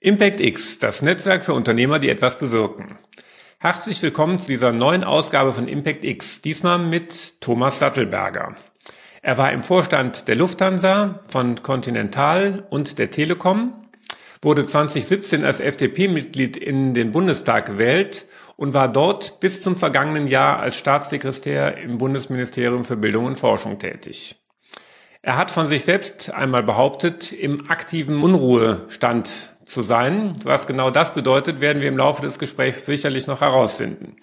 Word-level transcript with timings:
Impact 0.00 0.40
X, 0.40 0.80
das 0.80 1.02
Netzwerk 1.02 1.44
für 1.44 1.54
Unternehmer, 1.54 2.00
die 2.00 2.08
etwas 2.08 2.38
bewirken. 2.38 2.98
Herzlich 3.60 4.02
willkommen 4.02 4.40
zu 4.40 4.48
dieser 4.48 4.72
neuen 4.72 5.04
Ausgabe 5.04 5.52
von 5.52 5.68
Impact 5.68 6.02
X, 6.02 6.40
diesmal 6.40 6.80
mit 6.80 7.40
Thomas 7.40 7.78
Sattelberger. 7.78 8.56
Er 9.22 9.38
war 9.38 9.52
im 9.52 9.62
Vorstand 9.62 10.26
der 10.26 10.34
Lufthansa, 10.34 11.20
von 11.28 11.62
Continental 11.62 12.66
und 12.70 12.98
der 12.98 13.12
Telekom, 13.12 13.86
wurde 14.42 14.64
2017 14.64 15.44
als 15.44 15.60
FDP-Mitglied 15.60 16.56
in 16.56 16.94
den 16.94 17.12
Bundestag 17.12 17.66
gewählt 17.66 18.26
und 18.56 18.74
war 18.74 18.88
dort 18.88 19.40
bis 19.40 19.60
zum 19.60 19.76
vergangenen 19.76 20.26
Jahr 20.26 20.60
als 20.60 20.76
Staatssekretär 20.76 21.76
im 21.78 21.98
Bundesministerium 21.98 22.84
für 22.84 22.96
Bildung 22.96 23.26
und 23.26 23.36
Forschung 23.36 23.78
tätig. 23.78 24.36
Er 25.22 25.36
hat 25.36 25.50
von 25.50 25.66
sich 25.66 25.84
selbst 25.84 26.32
einmal 26.32 26.62
behauptet, 26.62 27.32
im 27.32 27.68
aktiven 27.68 28.22
Unruhestand 28.22 29.56
zu 29.64 29.82
sein. 29.82 30.36
Was 30.44 30.66
genau 30.66 30.90
das 30.90 31.14
bedeutet, 31.14 31.60
werden 31.60 31.82
wir 31.82 31.88
im 31.88 31.96
Laufe 31.96 32.22
des 32.22 32.38
Gesprächs 32.38 32.86
sicherlich 32.86 33.26
noch 33.26 33.40
herausfinden. 33.40 34.16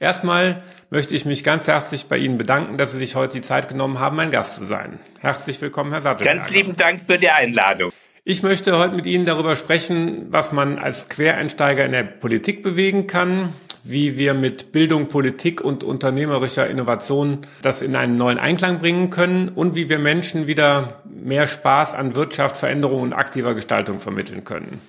Erstmal 0.00 0.62
möchte 0.90 1.14
ich 1.14 1.24
mich 1.24 1.44
ganz 1.44 1.66
herzlich 1.66 2.06
bei 2.06 2.16
Ihnen 2.16 2.38
bedanken, 2.38 2.78
dass 2.78 2.92
Sie 2.92 2.98
sich 2.98 3.14
heute 3.14 3.34
die 3.34 3.40
Zeit 3.42 3.68
genommen 3.68 3.98
haben, 3.98 4.16
mein 4.16 4.30
Gast 4.30 4.56
zu 4.56 4.64
sein. 4.64 4.98
Herzlich 5.20 5.60
willkommen, 5.60 5.92
Herr 5.92 6.00
Sattelberger. 6.00 6.38
Ganz 6.38 6.50
lieben 6.50 6.76
Dank 6.76 7.02
für 7.02 7.18
die 7.18 7.30
Einladung. 7.30 7.92
Ich 8.28 8.42
möchte 8.42 8.76
heute 8.76 8.96
mit 8.96 9.06
Ihnen 9.06 9.24
darüber 9.24 9.54
sprechen, 9.54 10.26
was 10.30 10.50
man 10.50 10.80
als 10.80 11.08
Quereinsteiger 11.08 11.84
in 11.84 11.92
der 11.92 12.02
Politik 12.02 12.60
bewegen 12.64 13.06
kann, 13.06 13.52
wie 13.84 14.18
wir 14.18 14.34
mit 14.34 14.72
Bildung, 14.72 15.06
Politik 15.06 15.60
und 15.60 15.84
unternehmerischer 15.84 16.68
Innovation 16.68 17.42
das 17.62 17.82
in 17.82 17.94
einen 17.94 18.16
neuen 18.16 18.40
Einklang 18.40 18.80
bringen 18.80 19.10
können 19.10 19.48
und 19.50 19.76
wie 19.76 19.88
wir 19.88 20.00
Menschen 20.00 20.48
wieder 20.48 21.04
mehr 21.04 21.46
Spaß 21.46 21.94
an 21.94 22.16
Wirtschaft, 22.16 22.56
Veränderung 22.56 23.02
und 23.02 23.12
aktiver 23.12 23.54
Gestaltung 23.54 24.00
vermitteln 24.00 24.42
können. 24.42 24.80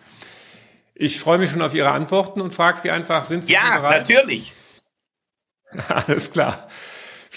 Ich 0.95 1.19
freue 1.19 1.37
mich 1.37 1.51
schon 1.51 1.61
auf 1.61 1.75
Ihre 1.75 1.91
Antworten 1.91 2.41
und 2.41 2.55
frage 2.55 2.79
Sie 2.79 2.89
einfach, 2.89 3.23
sind 3.23 3.43
Sie 3.43 3.53
ja, 3.53 3.77
bereit? 3.77 4.09
Ja, 4.09 4.15
natürlich. 4.15 4.55
Alles 5.89 6.31
klar. 6.31 6.67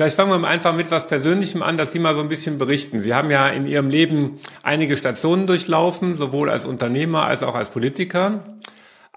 Vielleicht 0.00 0.16
fangen 0.16 0.40
wir 0.40 0.48
einfach 0.48 0.74
mit 0.74 0.90
was 0.90 1.06
Persönlichem 1.06 1.62
an, 1.62 1.76
dass 1.76 1.92
Sie 1.92 1.98
mal 1.98 2.14
so 2.14 2.22
ein 2.22 2.30
bisschen 2.30 2.56
berichten. 2.56 3.00
Sie 3.00 3.12
haben 3.12 3.30
ja 3.30 3.48
in 3.48 3.66
Ihrem 3.66 3.90
Leben 3.90 4.38
einige 4.62 4.96
Stationen 4.96 5.46
durchlaufen, 5.46 6.16
sowohl 6.16 6.48
als 6.48 6.64
Unternehmer 6.64 7.26
als 7.26 7.42
auch 7.42 7.54
als 7.54 7.68
Politiker. 7.68 8.56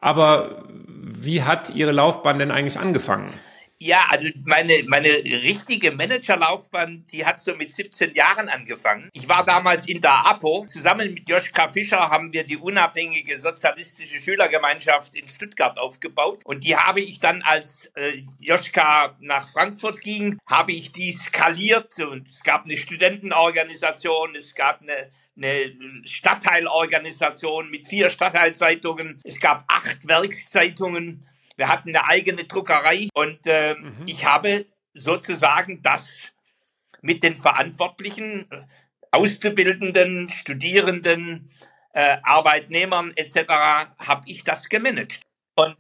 Aber 0.02 0.66
wie 0.76 1.44
hat 1.44 1.70
Ihre 1.74 1.94
Laufbahn 1.94 2.38
denn 2.38 2.52
eigentlich 2.52 2.78
angefangen? 2.80 3.32
Ja, 3.84 4.06
also 4.10 4.30
meine, 4.46 4.82
meine 4.88 5.10
richtige 5.10 5.92
Managerlaufbahn, 5.92 7.04
die 7.12 7.26
hat 7.26 7.42
so 7.42 7.54
mit 7.54 7.70
17 7.70 8.14
Jahren 8.14 8.48
angefangen. 8.48 9.10
Ich 9.12 9.28
war 9.28 9.44
damals 9.44 9.86
in 9.86 10.00
der 10.00 10.26
APO. 10.26 10.66
Zusammen 10.68 11.14
mit 11.14 11.28
Joschka 11.28 11.68
Fischer 11.68 12.10
haben 12.10 12.32
wir 12.32 12.46
die 12.46 12.56
unabhängige 12.56 13.38
sozialistische 13.38 14.20
Schülergemeinschaft 14.20 15.16
in 15.16 15.28
Stuttgart 15.28 15.78
aufgebaut. 15.78 16.46
Und 16.46 16.64
die 16.64 16.78
habe 16.78 17.02
ich 17.02 17.20
dann, 17.20 17.42
als 17.42 17.92
äh, 17.96 18.24
Joschka 18.40 19.18
nach 19.20 19.52
Frankfurt 19.52 20.00
ging, 20.00 20.40
habe 20.48 20.72
ich 20.72 20.94
die 20.94 21.12
skaliert. 21.12 22.00
Und 22.00 22.30
es 22.30 22.42
gab 22.42 22.64
eine 22.64 22.78
Studentenorganisation, 22.78 24.34
es 24.38 24.56
gab 24.56 24.82
eine 24.82 25.10
eine 25.36 25.74
Stadtteilorganisation 26.06 27.70
mit 27.72 27.88
vier 27.88 28.12
Stadtteilzeitungen. 28.12 29.20
Es 29.24 29.40
gab 29.40 29.66
acht 29.68 30.08
Werkszeitungen. 30.08 31.28
Wir 31.58 31.68
hatten 31.68 31.90
eine 31.90 32.08
eigene 32.08 32.46
Druckerei 32.46 33.10
und 33.14 33.40
äh, 33.46 33.76
mhm. 33.76 34.04
ich 34.06 34.26
habe 34.26 34.66
sozusagen 34.94 35.82
das 35.82 36.34
mit 37.02 37.24
den 37.24 37.36
Verantwortlichen, 37.36 38.48
äh, 38.52 38.64
Auszubildenden, 39.12 40.30
Studierenden, 40.30 41.50
äh, 41.94 42.18
Arbeitnehmern 42.24 43.14
etc. 43.16 43.48
habe 44.00 44.24
ich 44.26 44.44
das 44.44 44.70
gemanagt. 44.70 45.22
Und 45.56 45.78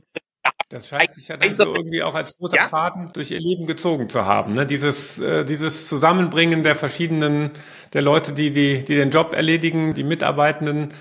das 0.69 0.89
scheint 0.89 1.11
sich 1.11 1.27
ja 1.27 1.37
dann 1.37 1.49
so 1.49 1.73
irgendwie 1.73 2.03
auch 2.03 2.15
als 2.15 2.39
roter 2.39 2.57
ja? 2.57 2.67
Faden 2.67 3.11
durch 3.13 3.31
ihr 3.31 3.39
Leben 3.39 3.65
gezogen 3.65 4.09
zu 4.09 4.25
haben. 4.25 4.53
Ne? 4.53 4.65
Dieses, 4.65 5.19
äh, 5.19 5.45
dieses 5.45 5.87
Zusammenbringen 5.87 6.63
der 6.63 6.75
verschiedenen, 6.75 7.51
der 7.93 8.01
Leute, 8.01 8.33
die, 8.33 8.51
die, 8.51 8.83
die 8.83 8.95
den 8.95 9.09
Job 9.09 9.33
erledigen, 9.33 9.93
die 9.93 10.03
Mitarbeitenden 10.03 10.93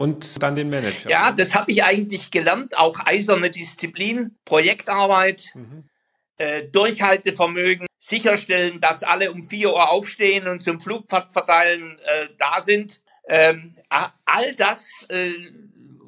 und 0.00 0.42
dann 0.42 0.54
den 0.54 0.70
Manager. 0.70 1.10
Ja, 1.10 1.30
das 1.30 1.54
habe 1.54 1.70
ich 1.70 1.84
eigentlich 1.84 2.30
gelernt, 2.30 2.78
auch 2.78 3.00
eiserne 3.04 3.50
Disziplin, 3.50 4.34
Projektarbeit, 4.46 5.50
mhm. 5.52 5.84
äh, 6.38 6.64
Durchhaltevermögen, 6.68 7.86
sicherstellen, 7.98 8.80
dass 8.80 9.02
alle 9.02 9.30
um 9.30 9.44
4 9.44 9.68
Uhr 9.68 9.90
aufstehen 9.90 10.48
und 10.48 10.62
zum 10.62 10.80
Flugpfad 10.80 11.30
verteilen 11.30 11.98
äh, 11.98 12.28
da 12.38 12.62
sind. 12.62 13.02
Ähm, 13.28 13.74
all 13.90 14.54
das 14.54 14.88
äh, 15.10 15.32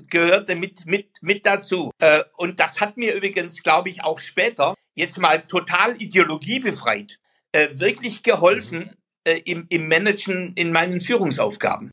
gehörte 0.09 0.57
mit, 0.57 0.87
mit, 0.87 1.11
mit 1.21 1.45
dazu. 1.45 1.91
Äh, 1.99 2.25
und 2.39 2.61
das 2.61 2.81
hat 2.81 2.97
mir 2.97 3.15
übrigens, 3.15 3.63
glaube 3.63 3.91
ich, 3.91 4.03
auch 4.03 4.21
später, 4.21 4.75
jetzt 4.95 5.19
mal 5.19 5.47
total 5.47 6.01
ideologiebefreit, 6.01 7.19
äh, 7.53 7.69
wirklich 7.75 8.23
geholfen 8.23 8.97
äh, 9.25 9.43
im, 9.45 9.67
im 9.69 9.87
Managen 9.87 10.55
in 10.55 10.73
meinen 10.73 11.03
Führungsaufgaben. 11.03 11.93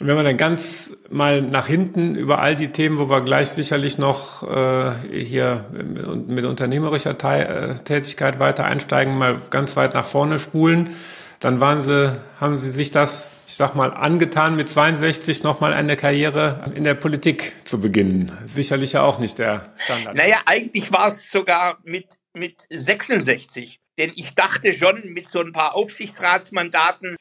Und 0.00 0.08
wenn 0.08 0.16
wir 0.16 0.24
dann 0.24 0.36
ganz 0.36 0.92
mal 1.08 1.40
nach 1.40 1.68
hinten 1.68 2.16
über 2.16 2.40
all 2.40 2.56
die 2.56 2.72
Themen, 2.72 2.98
wo 2.98 3.08
wir 3.08 3.20
gleich 3.20 3.50
sicherlich 3.50 3.96
noch 3.96 4.42
äh, 4.42 4.92
hier 5.08 5.66
mit, 5.70 6.28
mit 6.28 6.44
unternehmerischer 6.44 7.16
Teil, 7.16 7.76
äh, 7.78 7.84
Tätigkeit 7.84 8.40
weiter 8.40 8.64
einsteigen, 8.64 9.16
mal 9.16 9.40
ganz 9.50 9.76
weit 9.76 9.94
nach 9.94 10.04
vorne 10.04 10.40
spulen, 10.40 10.96
dann 11.38 11.60
waren 11.60 11.80
Sie, 11.80 12.12
haben 12.40 12.58
Sie 12.58 12.70
sich 12.70 12.90
das, 12.90 13.30
ich 13.46 13.54
sag 13.54 13.76
mal, 13.76 13.92
angetan, 13.92 14.56
mit 14.56 14.68
62 14.68 15.44
nochmal 15.44 15.72
eine 15.72 15.96
Karriere 15.96 16.72
in 16.74 16.82
der 16.82 16.94
Politik 16.94 17.52
zu 17.62 17.80
beginnen. 17.80 18.32
Sicherlich 18.46 18.94
ja 18.94 19.02
auch 19.02 19.20
nicht 19.20 19.38
der 19.38 19.72
Standard. 19.76 20.16
Naja, 20.16 20.38
eigentlich 20.46 20.90
war 20.90 21.06
es 21.06 21.30
sogar 21.30 21.78
mit, 21.84 22.06
mit 22.32 22.66
66. 22.68 23.78
Denn 23.96 24.10
ich 24.16 24.34
dachte 24.34 24.72
schon, 24.72 25.12
mit 25.12 25.28
so 25.28 25.40
ein 25.40 25.52
paar 25.52 25.76
Aufsichtsratsmandaten 25.76 27.16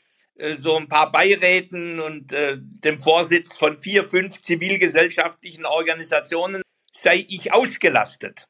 so 0.58 0.76
ein 0.78 0.88
paar 0.88 1.12
Beiräten 1.12 2.00
und 2.00 2.32
äh, 2.32 2.58
dem 2.58 2.98
Vorsitz 2.98 3.56
von 3.56 3.80
vier, 3.80 4.10
fünf 4.10 4.40
zivilgesellschaftlichen 4.40 5.66
Organisationen 5.66 6.64
sei 6.92 7.26
ich 7.28 7.54
ausgelastet. 7.54 8.48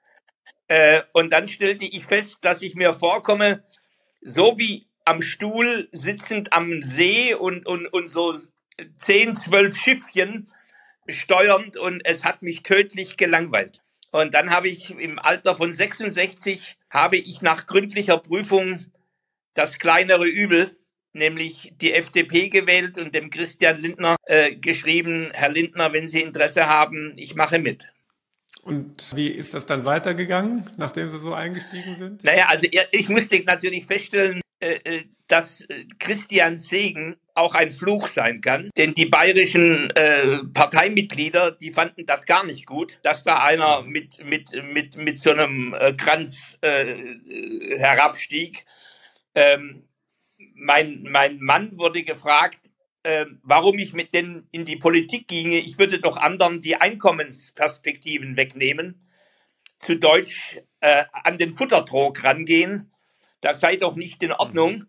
Äh, 0.68 1.02
und 1.12 1.34
dann 1.34 1.48
stellte 1.48 1.86
ich 1.86 2.06
fest, 2.06 2.38
dass 2.42 2.62
ich 2.62 2.76
mir 2.76 2.94
vorkomme, 2.94 3.64
so 4.22 4.58
wie 4.58 4.88
am 5.06 5.22
Stuhl 5.22 5.90
sitzend 5.92 6.54
am 6.54 6.82
See 6.82 7.34
und, 7.34 7.66
und, 7.66 7.88
und 7.88 8.10
so 8.10 8.34
zehn, 8.96 9.36
zwölf 9.36 9.78
Schiffchen 9.78 10.50
steuernd 11.08 11.76
und 11.76 12.02
es 12.06 12.24
hat 12.24 12.42
mich 12.42 12.64
tödlich 12.64 13.18
gelangweilt. 13.18 13.82
Und 14.12 14.34
dann 14.34 14.52
habe 14.52 14.70
ich 14.70 14.92
im 14.92 15.20
Alter 15.20 15.58
von 15.58 15.72
66 15.72 16.78
habe 16.90 17.18
ich 17.18 17.42
nach 17.42 17.68
gründlicher 17.68 18.20
Prüfung 18.20 18.86
das 19.54 19.80
kleinere 19.80 20.26
Übel 20.26 20.72
nämlich 21.14 21.74
die 21.80 21.94
FDP 21.94 22.50
gewählt 22.50 22.98
und 22.98 23.16
dem 23.16 23.30
Christian 23.30 23.80
Lindner 23.80 24.16
äh, 24.26 24.56
geschrieben, 24.56 25.30
Herr 25.34 25.50
Lindner, 25.50 25.94
wenn 25.94 26.08
Sie 26.08 26.22
Interesse 26.22 26.68
haben, 26.68 27.14
ich 27.18 27.36
mache 27.36 27.60
mit. 27.60 27.86
Und 28.64 29.12
wie 29.16 29.28
ist 29.28 29.54
das 29.54 29.66
dann 29.66 29.86
weitergegangen, 29.86 30.70
nachdem 30.78 31.10
Sie 31.10 31.20
so 31.20 31.34
eingestiegen 31.34 31.98
sind? 31.98 32.24
Naja, 32.24 32.48
also 32.48 32.68
ich 32.92 33.10
musste 33.10 33.44
natürlich 33.44 33.86
feststellen, 33.86 34.42
äh, 34.60 34.80
äh, 34.86 35.04
dass 35.28 35.62
äh, 35.62 35.86
Christian 36.00 36.56
Segen 36.56 37.18
auch 37.34 37.56
ein 37.56 37.70
Fluch 37.72 38.08
sein 38.08 38.40
kann. 38.40 38.70
Denn 38.78 38.94
die 38.94 39.08
bayerischen 39.08 39.90
äh, 39.92 40.44
Parteimitglieder, 40.54 41.52
die 41.52 41.72
fanden 41.72 42.06
das 42.06 42.26
gar 42.26 42.46
nicht 42.46 42.66
gut, 42.66 43.00
dass 43.04 43.24
da 43.24 43.44
einer 43.44 43.82
mit, 43.82 44.24
mit, 44.24 44.52
mit, 44.72 44.98
mit 44.98 45.20
so 45.20 45.32
einem 45.32 45.76
äh, 45.78 45.94
Kranz 45.94 46.58
äh, 46.62 46.86
herabstieg. 47.78 48.66
Ähm, 49.36 49.84
mein, 50.56 51.08
mein 51.10 51.40
Mann 51.40 51.78
wurde 51.78 52.04
gefragt, 52.04 52.60
äh, 53.04 53.26
warum 53.44 53.78
ich 53.80 53.94
mit 53.94 54.14
denn 54.14 54.48
in 54.52 54.66
die 54.66 54.78
Politik 54.78 55.28
ginge. 55.28 55.60
Ich 55.60 55.78
würde 55.78 56.00
doch 56.00 56.18
anderen 56.18 56.62
die 56.62 56.78
Einkommensperspektiven 56.78 58.38
wegnehmen. 58.38 59.08
Zu 59.78 59.98
Deutsch 59.98 60.62
äh, 60.80 61.04
an 61.12 61.38
den 61.38 61.54
Futtertrog 61.54 62.24
rangehen. 62.24 62.92
Das 63.42 63.60
sei 63.60 63.76
doch 63.76 63.96
nicht 63.96 64.24
in 64.24 64.32
Ordnung. 64.32 64.86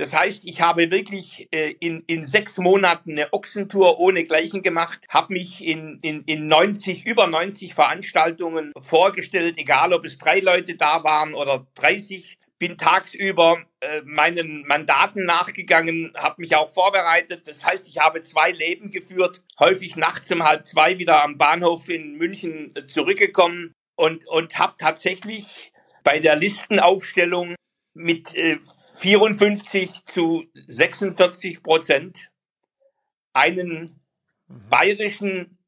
Das 0.00 0.14
heißt, 0.14 0.46
ich 0.46 0.60
habe 0.62 0.90
wirklich 0.90 1.46
äh, 1.52 1.74
in, 1.78 2.02
in 2.06 2.24
sechs 2.24 2.58
Monaten 2.58 3.12
eine 3.12 3.32
Ochsentour 3.32 4.00
ohne 4.00 4.24
Gleichen 4.24 4.62
gemacht, 4.62 5.06
habe 5.10 5.34
mich 5.34 5.64
in, 5.64 5.98
in, 6.00 6.22
in 6.24 6.48
90, 6.48 7.06
über 7.06 7.26
90 7.26 7.74
Veranstaltungen 7.74 8.72
vorgestellt, 8.80 9.58
egal 9.58 9.92
ob 9.92 10.04
es 10.04 10.16
drei 10.16 10.40
Leute 10.40 10.76
da 10.76 11.04
waren 11.04 11.34
oder 11.34 11.66
30 11.74 12.39
bin 12.60 12.76
tagsüber 12.76 13.64
äh, 13.80 14.02
meinen 14.04 14.66
Mandaten 14.66 15.24
nachgegangen, 15.24 16.12
habe 16.14 16.42
mich 16.42 16.54
auch 16.54 16.68
vorbereitet. 16.68 17.48
Das 17.48 17.64
heißt, 17.64 17.88
ich 17.88 17.98
habe 17.98 18.20
zwei 18.20 18.50
Leben 18.50 18.90
geführt, 18.90 19.42
häufig 19.58 19.96
nachts 19.96 20.30
um 20.30 20.42
halb 20.44 20.66
zwei 20.66 20.98
wieder 20.98 21.24
am 21.24 21.38
Bahnhof 21.38 21.88
in 21.88 22.16
München 22.16 22.76
äh, 22.76 22.84
zurückgekommen 22.84 23.72
und, 23.96 24.28
und 24.28 24.58
habe 24.58 24.74
tatsächlich 24.76 25.72
bei 26.04 26.20
der 26.20 26.36
Listenaufstellung 26.36 27.56
mit 27.94 28.36
äh, 28.36 28.58
54 28.98 30.04
zu 30.04 30.44
46 30.52 31.62
Prozent 31.62 32.30
einen 33.32 34.02
mhm. 34.48 34.68
bayerischen 34.68 35.58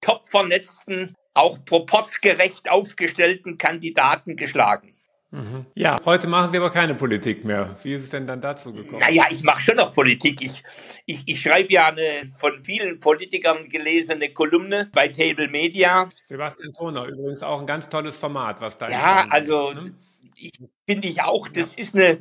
top 0.00 0.28
vernetzten, 0.28 1.12
auch 1.34 1.64
proportsgerecht 1.64 2.70
aufgestellten 2.70 3.58
Kandidaten 3.58 4.36
geschlagen. 4.36 4.94
Mhm. 5.30 5.66
Ja, 5.74 5.98
heute 6.06 6.26
machen 6.26 6.50
Sie 6.50 6.56
aber 6.56 6.70
keine 6.70 6.94
Politik 6.94 7.44
mehr. 7.44 7.76
Wie 7.82 7.92
ist 7.92 8.04
es 8.04 8.10
denn 8.10 8.26
dann 8.26 8.40
dazu 8.40 8.72
gekommen? 8.72 9.00
Naja, 9.00 9.24
ich 9.30 9.42
mache 9.42 9.60
schon 9.60 9.76
noch 9.76 9.92
Politik. 9.92 10.42
Ich, 10.42 10.62
ich, 11.04 11.22
ich 11.26 11.40
schreibe 11.40 11.70
ja 11.72 11.88
eine 11.88 12.26
von 12.38 12.64
vielen 12.64 12.98
Politikern 12.98 13.68
gelesene 13.68 14.30
Kolumne 14.30 14.90
bei 14.94 15.08
Table 15.08 15.48
Media. 15.48 16.08
Sebastian 16.24 16.72
Toner, 16.72 17.04
übrigens 17.04 17.42
auch 17.42 17.60
ein 17.60 17.66
ganz 17.66 17.88
tolles 17.88 18.18
Format, 18.18 18.60
was 18.62 18.78
da 18.78 18.88
Ja, 18.88 19.26
also 19.28 19.72
ist, 19.72 19.82
ne? 19.82 19.94
ich 20.38 20.52
finde 20.86 21.08
ich 21.08 21.20
auch, 21.20 21.46
das 21.48 21.76
ja. 21.76 21.82
ist 21.82 21.94
eine 21.94 22.20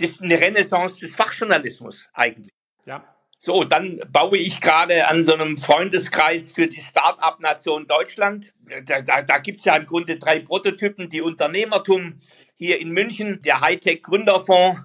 das 0.00 0.10
ist 0.10 0.22
eine 0.22 0.40
Renaissance 0.40 0.98
des 1.00 1.14
Fachjournalismus 1.14 2.08
eigentlich. 2.14 2.52
Ja. 2.86 3.04
So, 3.42 3.64
dann 3.64 4.02
baue 4.12 4.36
ich 4.36 4.60
gerade 4.60 5.08
an 5.08 5.24
so 5.24 5.32
einem 5.32 5.56
Freundeskreis 5.56 6.52
für 6.52 6.66
die 6.66 6.82
Start-up-Nation 6.82 7.86
Deutschland. 7.86 8.52
Da, 8.84 9.00
da, 9.00 9.22
da 9.22 9.38
gibt 9.38 9.60
es 9.60 9.64
ja 9.64 9.76
im 9.76 9.86
Grunde 9.86 10.18
drei 10.18 10.40
Prototypen. 10.40 11.08
Die 11.08 11.22
Unternehmertum 11.22 12.20
hier 12.56 12.78
in 12.78 12.90
München, 12.90 13.40
der 13.40 13.62
Hightech-Gründerfonds 13.62 14.82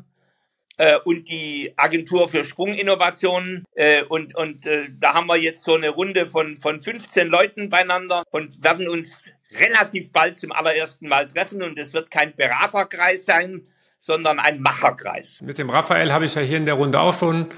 äh, 0.78 0.96
und 1.04 1.28
die 1.28 1.74
Agentur 1.76 2.30
für 2.30 2.46
Sprunginnovationen. 2.46 3.66
Äh, 3.74 4.04
und 4.04 4.38
und 4.38 4.66
äh, 4.66 4.88
da 4.98 5.16
haben 5.16 5.28
wir 5.28 5.36
jetzt 5.36 5.66
so 5.66 5.76
eine 5.76 5.90
Runde 5.90 6.30
von, 6.30 6.56
von 6.56 6.80
15 6.80 7.28
Leuten 7.28 7.70
beieinander 7.70 8.24
und 8.32 8.64
werden 8.64 8.88
uns 8.88 9.12
relativ 9.52 10.14
bald 10.14 10.38
zum 10.38 10.54
allerersten 10.54 11.10
Mal 11.10 11.28
treffen. 11.28 11.62
Und 11.62 11.78
es 11.78 11.94
wird 11.94 12.10
kein 12.10 12.34
Beraterkreis 12.34 13.26
sein, 13.26 13.68
sondern 14.00 14.40
ein 14.40 14.62
Macherkreis. 14.62 15.42
Mit 15.44 15.58
dem 15.58 15.70
Raphael 15.70 16.14
habe 16.14 16.24
ich 16.24 16.36
ja 16.36 16.42
hier 16.42 16.58
in 16.58 16.66
der 16.66 16.76
Runde 16.76 17.02
auch 17.02 17.20
schon 17.20 17.50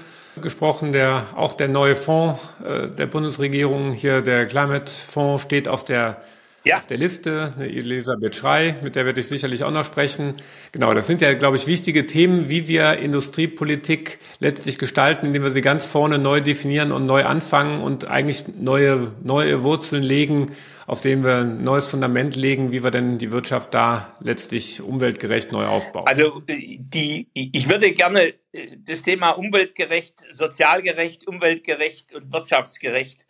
gesprochen, 0.42 0.92
der 0.92 1.26
auch 1.36 1.54
der 1.54 1.68
neue 1.68 1.96
Fonds 1.96 2.40
äh, 2.64 2.88
der 2.88 3.06
Bundesregierung 3.06 3.92
hier, 3.92 4.22
der 4.22 4.46
Climate 4.46 4.90
Fonds, 4.90 5.42
steht 5.42 5.68
auf 5.68 5.84
der 5.84 6.16
ja. 6.64 6.78
auf 6.78 6.86
der 6.86 6.98
Liste, 6.98 7.54
eine 7.56 7.68
Elisabeth 7.68 8.36
Schrei, 8.36 8.76
mit 8.82 8.96
der 8.96 9.06
werde 9.06 9.20
ich 9.20 9.28
sicherlich 9.28 9.64
auch 9.64 9.70
noch 9.70 9.84
sprechen. 9.84 10.34
Genau, 10.72 10.92
das 10.94 11.06
sind 11.06 11.20
ja, 11.20 11.34
glaube 11.34 11.56
ich, 11.56 11.66
wichtige 11.66 12.06
Themen, 12.06 12.48
wie 12.48 12.68
wir 12.68 12.98
Industriepolitik 12.98 14.18
letztlich 14.40 14.78
gestalten, 14.78 15.26
indem 15.26 15.42
wir 15.42 15.50
sie 15.50 15.60
ganz 15.60 15.86
vorne 15.86 16.18
neu 16.18 16.40
definieren 16.40 16.92
und 16.92 17.06
neu 17.06 17.24
anfangen 17.24 17.82
und 17.82 18.06
eigentlich 18.06 18.44
neue, 18.58 19.12
neue 19.22 19.62
Wurzeln 19.62 20.02
legen, 20.02 20.52
auf 20.86 21.02
denen 21.02 21.22
wir 21.22 21.36
ein 21.36 21.62
neues 21.64 21.86
Fundament 21.86 22.34
legen, 22.34 22.72
wie 22.72 22.82
wir 22.82 22.90
denn 22.90 23.18
die 23.18 23.30
Wirtschaft 23.30 23.74
da 23.74 24.14
letztlich 24.20 24.80
umweltgerecht 24.80 25.52
neu 25.52 25.66
aufbauen. 25.66 26.06
Also 26.06 26.42
die, 26.46 27.28
ich 27.34 27.68
würde 27.68 27.92
gerne 27.92 28.32
äh, 28.52 28.76
das 28.78 29.02
Thema 29.02 29.30
umweltgerecht, 29.30 30.24
sozialgerecht, 30.32 31.28
umweltgerecht 31.28 32.14
und 32.14 32.32
wirtschaftsgerecht 32.32 33.27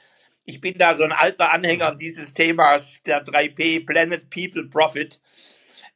ich 0.48 0.62
bin 0.62 0.78
da 0.78 0.94
so 0.94 1.04
ein 1.04 1.12
alter 1.12 1.52
Anhänger 1.52 1.94
dieses 1.94 2.32
Themas 2.32 3.02
der 3.04 3.22
3P, 3.22 3.84
Planet, 3.84 4.30
People, 4.30 4.64
Profit. 4.64 5.20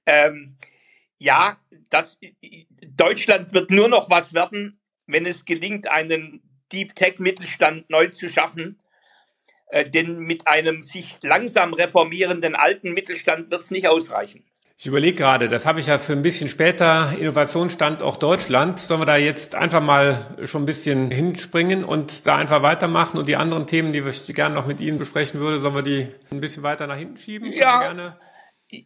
Ähm, 0.05 0.59
ja, 1.19 1.57
das, 1.89 2.19
Deutschland 2.87 3.55
wird 3.55 3.71
nur 3.71 3.89
noch 3.89 4.11
was 4.11 4.35
werden, 4.35 4.79
wenn 5.07 5.25
es 5.25 5.47
gelingt, 5.47 5.91
einen 5.91 6.43
Deep 6.71 6.95
Tech 6.95 7.19
Mittelstand 7.19 7.89
neu 7.89 8.09
zu 8.09 8.29
schaffen. 8.29 8.79
Äh, 9.69 9.89
denn 9.89 10.19
mit 10.19 10.47
einem 10.47 10.83
sich 10.83 11.17
langsam 11.23 11.73
reformierenden 11.73 12.55
alten 12.55 12.93
Mittelstand 12.93 13.51
wird 13.51 13.63
es 13.63 13.71
nicht 13.71 13.89
ausreichen. 13.89 14.45
Ich 14.83 14.89
überlege 14.89 15.15
gerade, 15.15 15.49
das 15.49 15.65
habe 15.65 15.79
ich 15.79 15.87
ja 15.87 16.01
für 16.01 16.13
ein 16.13 16.23
bisschen 16.23 16.49
später, 16.49 17.17
Innovationsstandort 17.17 18.21
Deutschland. 18.21 18.81
Sollen 18.81 19.01
wir 19.01 19.05
da 19.05 19.17
jetzt 19.17 19.55
einfach 19.55 19.81
mal 19.81 20.37
schon 20.43 20.65
ein 20.65 20.67
bisschen 20.67 21.13
hinspringen 21.13 21.85
und 21.85 22.27
da 22.27 22.35
einfach 22.35 22.63
weitermachen 22.63 23.17
und 23.17 23.29
die 23.29 23.37
anderen 23.37 23.69
Themen, 23.69 23.93
die 23.93 24.01
ich 24.01 24.35
gerne 24.35 24.57
noch 24.57 24.67
mit 24.67 24.81
Ihnen 24.81 24.99
besprechen 24.99 25.39
würde, 25.39 25.61
sollen 25.61 25.77
wir 25.77 25.83
die 25.83 26.09
ein 26.33 26.41
bisschen 26.41 26.65
weiter 26.65 26.89
nach 26.89 26.97
hinten 26.97 27.17
schieben? 27.17 27.53
Ja. 27.53 28.17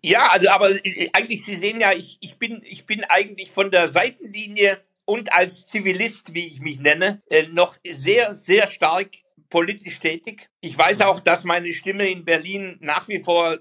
Ja, 0.03 0.29
also 0.33 0.51
aber 0.51 0.69
eigentlich, 1.15 1.47
Sie 1.47 1.57
sehen 1.57 1.81
ja, 1.81 1.93
ich, 1.95 2.19
ich, 2.21 2.39
bin, 2.39 2.61
ich 2.67 2.85
bin 2.85 3.03
eigentlich 3.05 3.51
von 3.51 3.71
der 3.71 3.89
Seitenlinie 3.89 4.79
und 5.07 5.33
als 5.33 5.67
Zivilist, 5.67 6.35
wie 6.35 6.47
ich 6.47 6.61
mich 6.61 6.79
nenne, 6.79 7.23
äh, 7.31 7.47
noch 7.49 7.75
sehr, 7.91 8.35
sehr 8.35 8.67
stark 8.67 9.09
politisch 9.49 9.99
tätig. 9.99 10.49
Ich 10.61 10.77
weiß 10.77 11.01
auch, 11.03 11.21
dass 11.21 11.45
meine 11.45 11.73
Stimme 11.73 12.09
in 12.09 12.25
Berlin 12.25 12.77
nach 12.81 13.09
wie 13.09 13.21
vor 13.21 13.59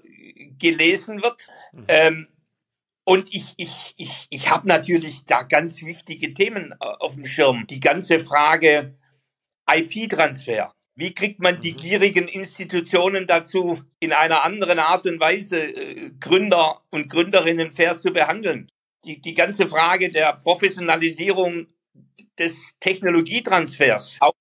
gelesen 0.58 1.22
wird. 1.22 1.46
Mhm. 1.72 1.84
Ähm, 1.88 2.28
und 3.04 3.32
ich, 3.32 3.54
ich, 3.56 3.94
ich, 3.96 4.26
ich 4.30 4.50
habe 4.50 4.66
natürlich 4.66 5.24
da 5.26 5.42
ganz 5.42 5.80
wichtige 5.82 6.34
Themen 6.34 6.72
äh, 6.72 6.76
auf 6.80 7.14
dem 7.14 7.26
Schirm. 7.26 7.66
Die 7.68 7.80
ganze 7.80 8.20
Frage 8.20 8.98
IP-Transfer. 9.70 10.74
Wie 10.96 11.12
kriegt 11.12 11.40
man 11.40 11.60
die 11.60 11.72
mhm. 11.72 11.76
gierigen 11.76 12.26
Institutionen 12.26 13.26
dazu, 13.26 13.80
in 14.00 14.12
einer 14.12 14.44
anderen 14.44 14.78
Art 14.78 15.06
und 15.06 15.20
Weise 15.20 15.58
äh, 15.58 16.10
Gründer 16.18 16.80
und 16.90 17.08
Gründerinnen 17.08 17.70
fair 17.70 17.98
zu 17.98 18.12
behandeln? 18.12 18.70
Die, 19.04 19.20
die 19.20 19.34
ganze 19.34 19.68
Frage 19.68 20.08
der 20.08 20.32
Professionalisierung 20.32 21.68
des 22.38 22.74
Technologietransfers, 22.80 24.16
auch 24.20 24.34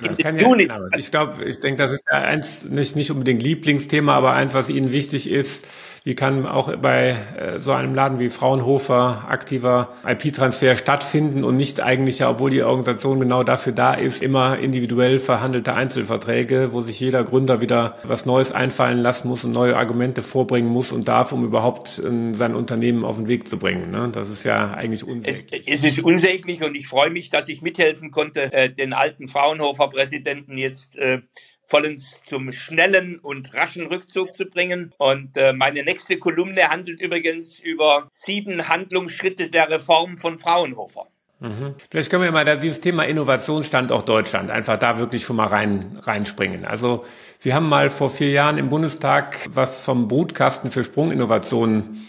ja, 0.00 0.32
ja, 0.32 0.88
ich 0.96 1.10
glaube, 1.10 1.44
ich 1.44 1.60
denke, 1.60 1.82
das 1.82 1.92
ist 1.92 2.04
ja 2.10 2.18
eins, 2.18 2.64
nicht, 2.64 2.96
nicht 2.96 3.10
unbedingt 3.10 3.42
Lieblingsthema, 3.42 4.14
aber 4.14 4.32
eins, 4.32 4.54
was 4.54 4.68
Ihnen 4.68 4.92
wichtig 4.92 5.30
ist, 5.30 5.66
wie 6.06 6.14
kann 6.14 6.46
auch 6.46 6.74
bei 6.76 7.16
äh, 7.36 7.58
so 7.58 7.72
einem 7.72 7.92
Laden 7.92 8.20
wie 8.20 8.30
Fraunhofer 8.30 9.24
aktiver 9.28 9.92
IP-Transfer 10.06 10.76
stattfinden 10.76 11.42
und 11.42 11.56
nicht 11.56 11.80
eigentlich, 11.80 12.20
ja, 12.20 12.30
obwohl 12.30 12.48
die 12.48 12.62
Organisation 12.62 13.18
genau 13.18 13.42
dafür 13.42 13.72
da 13.72 13.92
ist, 13.92 14.22
immer 14.22 14.56
individuell 14.56 15.18
verhandelte 15.18 15.74
Einzelverträge, 15.74 16.68
wo 16.72 16.80
sich 16.80 17.00
jeder 17.00 17.24
Gründer 17.24 17.60
wieder 17.60 17.98
was 18.04 18.24
Neues 18.24 18.52
einfallen 18.52 18.98
lassen 18.98 19.26
muss 19.26 19.44
und 19.44 19.50
neue 19.50 19.76
Argumente 19.76 20.22
vorbringen 20.22 20.68
muss 20.68 20.92
und 20.92 21.08
darf, 21.08 21.32
um 21.32 21.44
überhaupt 21.44 21.98
äh, 21.98 22.32
sein 22.34 22.54
Unternehmen 22.54 23.04
auf 23.04 23.16
den 23.16 23.26
Weg 23.26 23.48
zu 23.48 23.58
bringen. 23.58 23.90
Ne? 23.90 24.08
Das 24.12 24.30
ist 24.30 24.44
ja 24.44 24.74
eigentlich 24.74 25.02
unsäglich. 25.02 25.66
Es, 25.66 25.80
es 25.80 25.98
ist 25.98 26.04
unsäglich 26.04 26.62
und 26.62 26.76
ich 26.76 26.86
freue 26.86 27.10
mich, 27.10 27.30
dass 27.30 27.48
ich 27.48 27.62
mithelfen 27.62 28.12
konnte, 28.12 28.52
äh, 28.52 28.72
den 28.72 28.92
alten 28.92 29.26
Fraunhofer-Präsidenten 29.26 30.56
jetzt 30.56 30.94
äh, 30.98 31.20
vollends 31.66 32.22
zum 32.24 32.52
schnellen 32.52 33.18
und 33.18 33.52
raschen 33.54 33.86
Rückzug 33.86 34.34
zu 34.34 34.46
bringen. 34.46 34.94
Und 34.98 35.36
äh, 35.36 35.52
meine 35.52 35.82
nächste 35.82 36.18
Kolumne 36.18 36.68
handelt 36.68 37.00
übrigens 37.00 37.58
über 37.58 38.08
sieben 38.12 38.68
Handlungsschritte 38.68 39.50
der 39.50 39.68
Reform 39.68 40.16
von 40.16 40.38
Fraunhofer. 40.38 41.08
Mhm. 41.40 41.74
Vielleicht 41.90 42.10
können 42.10 42.22
wir 42.22 42.32
mal 42.32 42.58
dieses 42.58 42.80
Thema 42.80 43.04
Innovationsstandort 43.04 44.08
Deutschland 44.08 44.50
einfach 44.50 44.78
da 44.78 44.98
wirklich 44.98 45.22
schon 45.22 45.36
mal 45.36 45.48
rein, 45.48 45.98
reinspringen. 46.02 46.64
Also 46.64 47.04
Sie 47.38 47.52
haben 47.52 47.68
mal 47.68 47.90
vor 47.90 48.08
vier 48.08 48.30
Jahren 48.30 48.56
im 48.56 48.70
Bundestag 48.70 49.46
was 49.50 49.84
vom 49.84 50.08
Brutkasten 50.08 50.70
für 50.70 50.82
Sprunginnovationen 50.82 52.06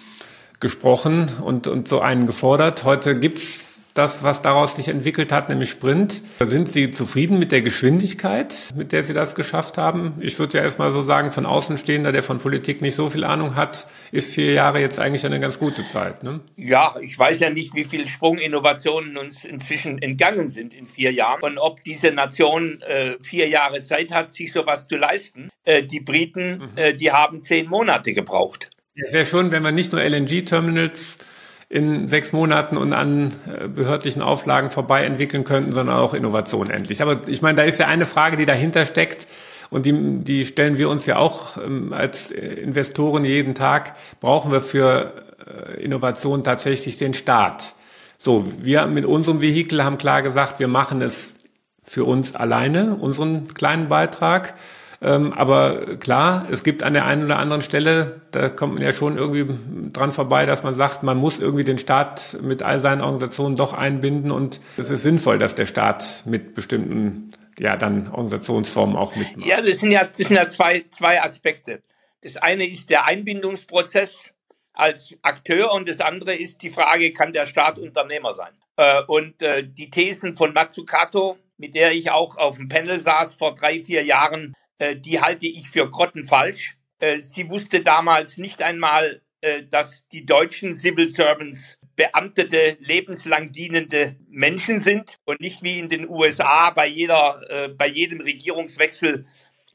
gesprochen 0.59 1.29
und, 1.41 1.67
und 1.67 1.87
so 1.87 1.99
einen 1.99 2.25
gefordert. 2.25 2.85
Heute 2.85 3.15
gibt's 3.15 3.76
das, 3.97 4.23
was 4.23 4.41
daraus 4.41 4.75
sich 4.75 4.87
entwickelt 4.87 5.31
hat, 5.31 5.49
nämlich 5.49 5.69
Sprint. 5.69 6.21
Sind 6.39 6.67
Sie 6.69 6.91
zufrieden 6.91 7.39
mit 7.39 7.51
der 7.51 7.61
Geschwindigkeit, 7.61 8.69
mit 8.75 8.91
der 8.91 9.03
Sie 9.03 9.13
das 9.13 9.35
geschafft 9.35 9.77
haben? 9.77 10.15
Ich 10.19 10.37
würde 10.39 10.57
ja 10.57 10.63
erstmal 10.63 10.91
so 10.91 11.03
sagen, 11.03 11.31
von 11.31 11.45
Außenstehender, 11.45 12.11
der 12.11 12.23
von 12.23 12.39
Politik 12.39 12.81
nicht 12.81 12.95
so 12.95 13.09
viel 13.09 13.23
Ahnung 13.23 13.55
hat, 13.55 13.87
ist 14.11 14.33
vier 14.33 14.53
Jahre 14.53 14.79
jetzt 14.79 14.99
eigentlich 14.99 15.25
eine 15.25 15.39
ganz 15.39 15.59
gute 15.59 15.85
Zeit. 15.85 16.23
Ne? 16.23 16.39
Ja, 16.55 16.95
ich 17.01 17.17
weiß 17.17 17.39
ja 17.39 17.49
nicht, 17.49 17.73
wie 17.75 17.83
viele 17.83 18.07
Sprunginnovationen 18.07 19.17
uns 19.17 19.43
inzwischen 19.45 20.01
entgangen 20.01 20.47
sind 20.47 20.75
in 20.75 20.87
vier 20.87 21.11
Jahren 21.11 21.43
und 21.43 21.57
ob 21.57 21.83
diese 21.83 22.11
Nation 22.11 22.81
äh, 22.81 23.15
vier 23.21 23.47
Jahre 23.49 23.81
Zeit 23.83 24.13
hat, 24.13 24.33
sich 24.33 24.51
sowas 24.51 24.87
zu 24.87 24.97
leisten. 24.97 25.49
Äh, 25.63 25.83
die 25.83 25.99
Briten, 25.99 26.57
mhm. 26.57 26.69
äh, 26.75 26.93
die 26.93 27.11
haben 27.11 27.39
zehn 27.39 27.67
Monate 27.67 28.13
gebraucht. 28.13 28.69
Es 28.95 29.13
wäre 29.13 29.25
schon, 29.25 29.51
wenn 29.51 29.63
wir 29.63 29.71
nicht 29.71 29.91
nur 29.91 30.01
LNG-Terminals 30.01 31.19
in 31.69 32.07
sechs 32.07 32.31
Monaten 32.31 32.77
und 32.77 32.93
an 32.93 33.33
äh, 33.45 33.67
behördlichen 33.67 34.21
Auflagen 34.21 34.69
vorbei 34.69 35.03
entwickeln 35.03 35.43
könnten, 35.43 35.71
sondern 35.71 35.97
auch 35.97 36.13
Innovation 36.13 36.69
endlich. 36.69 37.01
Aber 37.01 37.27
ich 37.27 37.41
meine, 37.41 37.57
da 37.57 37.63
ist 37.63 37.79
ja 37.79 37.87
eine 37.87 38.05
Frage, 38.05 38.37
die 38.37 38.45
dahinter 38.45 38.85
steckt 38.85 39.27
und 39.69 39.85
die, 39.85 40.23
die 40.23 40.45
stellen 40.45 40.77
wir 40.77 40.89
uns 40.89 41.05
ja 41.05 41.17
auch 41.17 41.57
ähm, 41.57 41.91
als 41.91 42.31
Investoren 42.31 43.25
jeden 43.25 43.53
Tag. 43.53 43.95
Brauchen 44.21 44.51
wir 44.51 44.61
für 44.61 45.13
äh, 45.45 45.83
Innovation 45.83 46.43
tatsächlich 46.43 46.97
den 46.97 47.13
Staat? 47.13 47.73
So, 48.17 48.45
wir 48.61 48.87
mit 48.87 49.05
unserem 49.05 49.41
Vehikel 49.41 49.83
haben 49.83 49.97
klar 49.97 50.21
gesagt, 50.21 50.59
wir 50.59 50.69
machen 50.69 51.01
es 51.01 51.35
für 51.83 52.05
uns 52.05 52.35
alleine, 52.35 52.95
unseren 52.95 53.53
kleinen 53.53 53.89
Beitrag. 53.89 54.55
Ähm, 55.01 55.33
aber 55.33 55.97
klar, 55.97 56.47
es 56.49 56.63
gibt 56.63 56.81
an 56.81 56.93
der 56.93 57.05
einen 57.05 57.25
oder 57.25 57.37
anderen 57.37 57.61
Stelle, 57.61 58.21
da 58.31 58.49
kommt 58.49 58.73
man 58.73 58.83
ja 58.83 58.93
schon 58.93 59.17
irgendwie 59.17 59.53
dran 59.93 60.11
vorbei, 60.11 60.45
dass 60.45 60.63
man 60.63 60.73
sagt, 60.73 61.03
man 61.03 61.17
muss 61.17 61.39
irgendwie 61.39 61.63
den 61.63 61.77
Staat 61.77 62.37
mit 62.41 62.63
all 62.63 62.79
seinen 62.79 63.01
Organisationen 63.01 63.55
doch 63.55 63.73
einbinden 63.73 64.31
und 64.31 64.59
es 64.77 64.89
ist 64.89 65.03
sinnvoll, 65.03 65.37
dass 65.37 65.55
der 65.55 65.67
Staat 65.67 66.23
mit 66.25 66.55
bestimmten 66.55 67.31
ja 67.59 67.77
dann 67.77 68.07
Organisationsformen 68.07 68.95
auch 68.95 69.15
mitmacht. 69.15 69.47
Ja, 69.47 69.57
das 69.57 69.79
sind 69.79 69.91
ja, 69.91 70.03
das 70.05 70.17
sind 70.17 70.35
ja 70.35 70.47
zwei, 70.47 70.85
zwei 70.87 71.21
Aspekte. 71.21 71.83
Das 72.21 72.37
eine 72.37 72.65
ist 72.65 72.89
der 72.89 73.05
Einbindungsprozess 73.05 74.33
als 74.73 75.15
Akteur 75.21 75.71
und 75.73 75.87
das 75.87 75.99
andere 75.99 76.33
ist 76.35 76.61
die 76.61 76.69
Frage, 76.69 77.13
kann 77.13 77.33
der 77.33 77.45
Staat 77.45 77.79
Unternehmer 77.79 78.33
sein? 78.33 78.53
Äh, 78.77 79.03
und 79.07 79.41
äh, 79.41 79.63
die 79.67 79.89
Thesen 79.89 80.35
von 80.35 80.53
Matsukato, 80.53 81.35
mit 81.57 81.75
der 81.75 81.93
ich 81.93 82.11
auch 82.11 82.37
auf 82.37 82.57
dem 82.57 82.69
Panel 82.69 82.99
saß 82.99 83.35
vor 83.35 83.55
drei, 83.55 83.81
vier 83.81 84.03
Jahren, 84.03 84.53
die 84.79 85.21
halte 85.21 85.47
ich 85.47 85.69
für 85.69 85.89
grottenfalsch. 85.89 86.77
Sie 87.19 87.49
wusste 87.49 87.81
damals 87.81 88.37
nicht 88.37 88.61
einmal, 88.61 89.21
dass 89.69 90.07
die 90.09 90.25
deutschen 90.25 90.75
Civil 90.75 91.07
Servants 91.07 91.77
beamtete, 91.95 92.77
lebenslang 92.79 93.51
dienende 93.51 94.17
Menschen 94.29 94.79
sind 94.79 95.17
und 95.25 95.41
nicht 95.41 95.63
wie 95.63 95.79
in 95.79 95.89
den 95.89 96.07
USA 96.07 96.69
bei 96.71 96.87
jeder, 96.87 97.75
bei 97.77 97.87
jedem 97.87 98.21
Regierungswechsel 98.21 99.25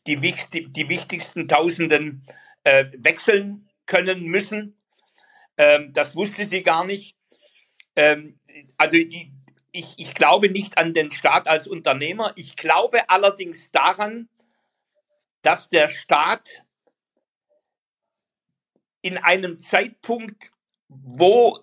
die, 0.07 0.17
die 0.17 0.89
wichtigsten 0.89 1.49
Tausenden 1.49 2.25
wechseln 2.65 3.69
können 3.87 4.25
müssen. 4.25 4.77
Ähm, 5.57 5.93
das 5.93 6.17
wusste 6.17 6.45
sie 6.45 6.63
gar 6.63 6.85
nicht. 6.85 7.17
Ähm, 7.97 8.39
also 8.77 8.97
ich, 8.97 9.31
ich, 9.71 9.95
ich 9.97 10.15
glaube 10.15 10.51
nicht 10.51 10.79
an 10.79 10.95
den 10.95 11.11
Staat 11.11 11.49
als 11.49 11.67
Unternehmer. 11.67 12.33
Ich 12.37 12.57
glaube 12.57 13.09
allerdings 13.09 13.71
daran, 13.71 14.29
dass 15.43 15.69
der 15.69 15.89
Staat 15.89 16.63
in 19.03 19.19
einem 19.19 19.59
Zeitpunkt, 19.59 20.51
wo 20.89 21.59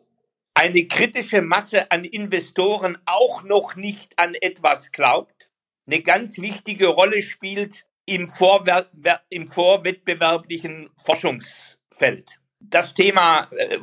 eine 0.53 0.88
kritische 0.88 1.41
Masse 1.41 1.89
an 1.89 2.03
Investoren 2.03 2.98
auch 3.05 3.43
noch 3.43 3.75
nicht 3.75 4.19
an 4.19 4.36
etwas 4.36 4.91
glaubt, 4.91 5.50
eine 5.88 6.01
ganz 6.01 6.38
wichtige 6.38 6.88
Rolle 6.88 7.21
spielt 7.21 7.86
im, 8.05 8.27
Vorwer 8.27 8.89
im 9.29 9.48
vorwettbewerblichen 9.48 10.89
Forschungsfeld. 10.98 12.39
Das 12.59 12.93
Thema 12.93 13.48
äh, 13.51 13.79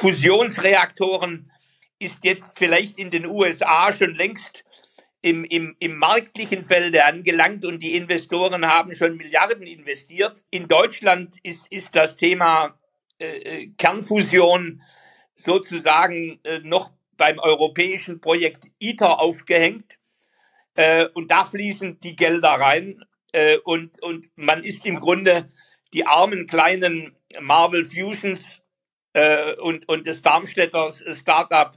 Fusionsreaktoren 0.00 1.52
ist 1.98 2.24
jetzt 2.24 2.58
vielleicht 2.58 2.98
in 2.98 3.10
den 3.10 3.26
USA 3.26 3.92
schon 3.92 4.14
längst 4.14 4.64
im, 5.28 5.44
im, 5.44 5.76
im 5.78 5.98
marktlichen 5.98 6.62
Felde 6.62 7.04
angelangt 7.04 7.64
und 7.64 7.82
die 7.82 7.96
Investoren 7.96 8.66
haben 8.66 8.94
schon 8.94 9.16
Milliarden 9.16 9.66
investiert. 9.66 10.42
In 10.50 10.68
Deutschland 10.68 11.36
ist, 11.42 11.70
ist 11.70 11.94
das 11.94 12.16
Thema 12.16 12.78
äh, 13.18 13.26
äh 13.26 13.66
Kernfusion 13.76 14.80
sozusagen 15.36 16.40
äh, 16.44 16.60
noch 16.60 16.92
beim 17.16 17.38
europäischen 17.38 18.20
Projekt 18.20 18.68
ITER 18.78 19.20
aufgehängt. 19.20 19.98
Äh, 20.74 21.08
und 21.12 21.30
da 21.30 21.44
fließen 21.44 22.00
die 22.00 22.16
Gelder 22.16 22.52
rein. 22.52 23.04
Äh, 23.32 23.58
und, 23.58 24.02
und 24.02 24.30
man 24.36 24.62
ist 24.62 24.86
im 24.86 24.98
Grunde 24.98 25.48
die 25.92 26.06
armen 26.06 26.46
kleinen 26.46 27.14
Marvel 27.40 27.84
Fusions 27.84 28.62
äh, 29.12 29.54
und, 29.56 29.86
und 29.88 30.06
das 30.06 30.22
Darmstädter 30.22 30.90
Startup 31.12 31.74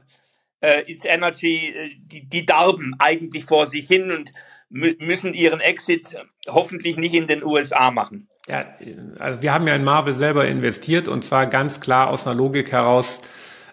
äh, 0.62 0.84
It's 0.88 1.06
Energy, 1.06 1.74
äh, 1.76 1.90
die, 2.00 2.28
die 2.28 2.46
darben 2.46 2.96
eigentlich 3.00 3.46
vor 3.46 3.68
sich 3.68 3.88
hin 3.88 4.12
und 4.12 4.32
müssen 4.70 5.34
ihren 5.34 5.60
Exit 5.60 6.16
hoffentlich 6.48 6.98
nicht 6.98 7.14
in 7.14 7.28
den 7.28 7.44
USA 7.44 7.92
machen. 7.92 8.30
Ja, 8.48 8.66
also 9.20 9.42
wir 9.42 9.54
haben 9.54 9.68
ja 9.68 9.76
in 9.76 9.84
Marvel 9.84 10.14
selber 10.14 10.48
investiert 10.48 11.08
und 11.08 11.24
zwar 11.24 11.46
ganz 11.46 11.82
klar 11.82 12.10
aus 12.10 12.26
einer 12.26 12.38
Logik 12.38 12.72
heraus, 12.72 13.22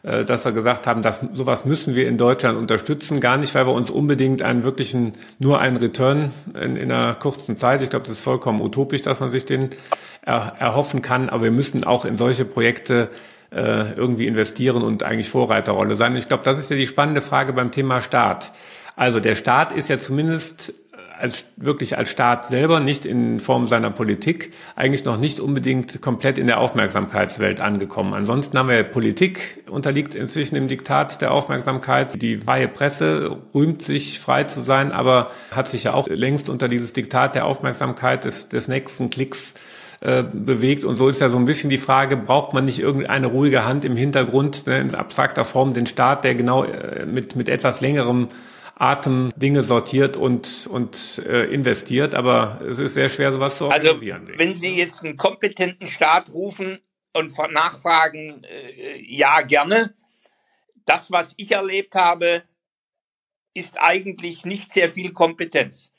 äh, 0.02 0.24
dass 0.24 0.44
wir 0.44 0.52
gesagt 0.52 0.86
haben, 0.86 1.02
dass 1.02 1.20
sowas 1.32 1.64
müssen 1.64 1.94
wir 1.94 2.08
in 2.08 2.18
Deutschland 2.18 2.58
unterstützen, 2.58 3.20
gar 3.20 3.36
nicht, 3.36 3.54
weil 3.54 3.66
wir 3.66 3.72
uns 3.72 3.90
unbedingt 3.90 4.42
einen 4.42 4.64
wirklichen, 4.64 5.14
nur 5.38 5.60
einen 5.60 5.76
Return 5.76 6.32
in, 6.60 6.76
in 6.76 6.92
einer 6.92 7.14
kurzen 7.14 7.56
Zeit, 7.56 7.82
ich 7.82 7.90
glaube, 7.90 8.06
das 8.06 8.18
ist 8.18 8.24
vollkommen 8.24 8.60
utopisch, 8.60 9.02
dass 9.02 9.20
man 9.20 9.30
sich 9.30 9.46
den 9.46 9.70
er, 10.22 10.54
erhoffen 10.58 11.00
kann, 11.00 11.28
aber 11.28 11.44
wir 11.44 11.50
müssen 11.50 11.84
auch 11.84 12.04
in 12.04 12.16
solche 12.16 12.44
Projekte 12.44 13.08
äh, 13.50 13.92
irgendwie 13.94 14.26
investieren 14.26 14.82
und 14.82 15.02
eigentlich 15.02 15.28
Vorreiterrolle 15.28 15.96
sein. 15.96 16.16
Ich 16.16 16.28
glaube, 16.28 16.42
das 16.44 16.58
ist 16.58 16.70
ja 16.70 16.76
die 16.76 16.86
spannende 16.86 17.22
Frage 17.22 17.52
beim 17.52 17.70
Thema 17.70 18.00
Staat. 18.00 18.52
Also 18.96 19.20
der 19.20 19.36
Staat 19.36 19.72
ist 19.72 19.88
ja 19.88 19.98
zumindest 19.98 20.74
als, 21.18 21.44
wirklich 21.56 21.98
als 21.98 22.10
Staat 22.10 22.46
selber, 22.46 22.80
nicht 22.80 23.04
in 23.04 23.40
Form 23.40 23.66
seiner 23.66 23.90
Politik, 23.90 24.52
eigentlich 24.76 25.04
noch 25.04 25.18
nicht 25.18 25.40
unbedingt 25.40 26.00
komplett 26.00 26.38
in 26.38 26.46
der 26.46 26.60
Aufmerksamkeitswelt 26.60 27.60
angekommen. 27.60 28.14
Ansonsten 28.14 28.58
haben 28.58 28.68
wir 28.68 28.82
Politik 28.84 29.62
unterliegt 29.68 30.14
inzwischen 30.14 30.56
im 30.56 30.68
Diktat 30.68 31.20
der 31.20 31.32
Aufmerksamkeit. 31.32 32.20
Die 32.22 32.38
freie 32.38 32.68
Presse 32.68 33.36
rühmt 33.54 33.82
sich, 33.82 34.20
frei 34.20 34.44
zu 34.44 34.62
sein, 34.62 34.92
aber 34.92 35.30
hat 35.50 35.68
sich 35.68 35.84
ja 35.84 35.94
auch 35.94 36.06
längst 36.08 36.48
unter 36.48 36.68
dieses 36.68 36.92
Diktat 36.92 37.34
der 37.34 37.46
Aufmerksamkeit 37.46 38.24
des, 38.24 38.48
des 38.48 38.68
nächsten 38.68 39.10
Klicks 39.10 39.54
äh, 40.00 40.22
bewegt. 40.22 40.84
Und 40.84 40.94
so 40.94 41.08
ist 41.08 41.20
ja 41.20 41.28
so 41.28 41.38
ein 41.38 41.44
bisschen 41.44 41.70
die 41.70 41.78
Frage, 41.78 42.16
braucht 42.16 42.52
man 42.52 42.64
nicht 42.64 42.78
irgendeine 42.78 43.26
ruhige 43.26 43.64
Hand 43.64 43.84
im 43.84 43.96
Hintergrund, 43.96 44.66
ne, 44.66 44.78
in 44.80 44.94
abstrakter 44.94 45.44
Form 45.44 45.74
den 45.74 45.86
Staat, 45.86 46.22
der 46.22 46.34
genau 46.34 46.64
äh, 46.64 47.04
mit, 47.04 47.34
mit 47.34 47.48
etwas 47.48 47.80
längerem 47.80 48.28
Atem 48.76 49.32
Dinge 49.34 49.64
sortiert 49.64 50.16
und, 50.16 50.68
und 50.70 51.22
äh, 51.26 51.52
investiert. 51.52 52.14
Aber 52.14 52.60
es 52.68 52.78
ist 52.78 52.94
sehr 52.94 53.08
schwer, 53.08 53.32
sowas 53.32 53.58
zu 53.58 53.68
also, 53.68 53.88
organisieren. 53.88 54.26
Also, 54.26 54.38
wenn 54.38 54.54
Sie 54.54 54.76
jetzt 54.76 55.04
einen 55.04 55.16
kompetenten 55.16 55.88
Staat 55.88 56.32
rufen 56.32 56.78
und 57.12 57.36
nachfragen, 57.50 58.42
äh, 58.44 59.02
ja, 59.04 59.40
gerne. 59.40 59.94
Das, 60.86 61.10
was 61.10 61.34
ich 61.36 61.50
erlebt 61.50 61.96
habe, 61.96 62.42
ist 63.52 63.78
eigentlich 63.80 64.44
nicht 64.44 64.70
sehr 64.70 64.92
viel 64.92 65.12
Kompetenz. 65.12 65.90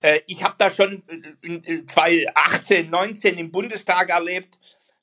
Äh, 0.00 0.20
ich 0.26 0.42
habe 0.42 0.54
da 0.58 0.70
schon 0.70 1.02
äh, 1.42 1.86
2018, 1.86 2.90
19 2.90 3.38
im 3.38 3.50
Bundestag 3.50 4.10
erlebt. 4.10 4.58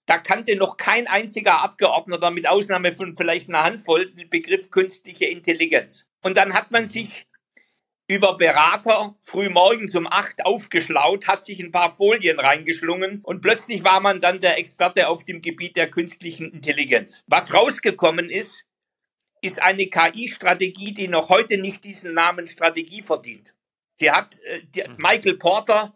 Da 0.06 0.20
kannte 0.20 0.56
noch 0.56 0.78
kein 0.78 1.08
einziger 1.08 1.64
Abgeordneter, 1.64 2.30
mit 2.32 2.48
Ausnahme 2.48 2.92
von 2.92 3.16
vielleicht 3.16 3.50
einer 3.50 3.64
Handvoll, 3.64 4.12
den 4.12 4.30
Begriff 4.30 4.70
künstliche 4.70 5.26
Intelligenz. 5.26 6.06
Und 6.22 6.38
dann 6.38 6.54
hat 6.54 6.72
man 6.72 6.86
sich 6.86 7.26
über 8.08 8.38
Berater 8.38 9.16
früh 9.22 9.50
morgens 9.50 9.96
um 9.96 10.06
acht 10.06 10.46
aufgeschlaut, 10.46 11.28
hat 11.28 11.44
sich 11.44 11.60
ein 11.60 11.72
paar 11.72 11.96
Folien 11.96 12.40
reingeschlungen 12.40 13.22
und 13.24 13.42
plötzlich 13.42 13.84
war 13.84 14.00
man 14.00 14.22
dann 14.22 14.42
der 14.42 14.60
Experte 14.60 15.08
auf 15.08 15.24
dem 15.24 15.42
Gebiet 15.42 15.76
der 15.76 15.90
künstlichen 15.90 16.52
Intelligenz. 16.52 17.24
Was 17.26 17.54
rausgekommen 17.54 18.30
ist, 18.30 18.66
ist 19.42 19.62
eine 19.62 19.88
KI-Strategie, 19.88 20.94
die 20.94 21.08
noch 21.08 21.30
heute 21.30 21.58
nicht 21.58 21.84
diesen 21.84 22.14
Namen 22.14 22.48
Strategie 22.48 23.02
verdient. 23.02 23.56
Die 24.00 24.12
hat 24.12 24.36
äh, 24.44 24.62
die, 24.74 24.82
mhm. 24.82 24.96
Michael 24.98 25.38
Porter 25.38 25.96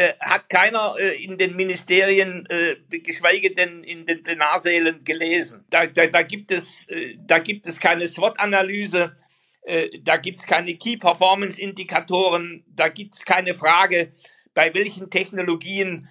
äh, 0.00 0.14
hat 0.18 0.48
keiner 0.48 0.94
äh, 0.98 1.22
in 1.22 1.36
den 1.36 1.54
Ministerien, 1.56 2.46
äh, 2.48 2.76
geschweige 3.00 3.54
denn 3.54 3.84
in 3.84 4.06
den 4.06 4.22
Plenarsälen 4.22 5.04
gelesen. 5.04 5.66
Da, 5.68 5.86
da, 5.86 6.06
da 6.06 6.22
gibt 6.22 6.52
es, 6.52 6.86
da 7.18 7.38
gibt 7.38 7.66
es 7.66 7.78
keine 7.78 8.08
SWOT-Analyse, 8.08 9.14
da 10.02 10.16
gibt 10.16 10.38
es 10.38 10.46
keine 10.46 10.74
Key-Performance-Indikatoren, 10.74 12.64
da 12.68 12.88
gibt 12.88 13.16
es 13.16 13.26
keine 13.26 13.52
Frage, 13.54 14.10
bei 14.54 14.72
welchen 14.72 15.10
Technologien 15.10 16.08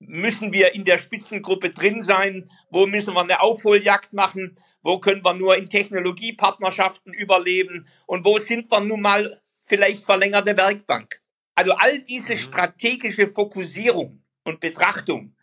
müssen 0.00 0.52
wir 0.52 0.74
in 0.74 0.84
der 0.84 0.98
Spitzengruppe 0.98 1.70
drin 1.70 2.00
sein, 2.00 2.50
wo 2.70 2.86
müssen 2.86 3.14
wir 3.14 3.20
eine 3.20 3.40
Aufholjagd 3.40 4.12
machen, 4.12 4.58
wo 4.82 4.98
können 4.98 5.24
wir 5.24 5.34
nur 5.34 5.56
in 5.56 5.68
Technologiepartnerschaften 5.68 7.14
überleben 7.14 7.86
und 8.06 8.24
wo 8.24 8.38
sind 8.38 8.72
wir 8.72 8.80
nun 8.80 9.02
mal 9.02 9.40
vielleicht 9.70 10.04
verlängerte 10.04 10.56
Werkbank. 10.56 11.20
Also 11.54 11.72
all 11.72 12.00
diese 12.00 12.32
mhm. 12.32 12.36
strategische 12.36 13.28
Fokussierung 13.28 14.22
und 14.44 14.60
Betrachtung 14.60 15.34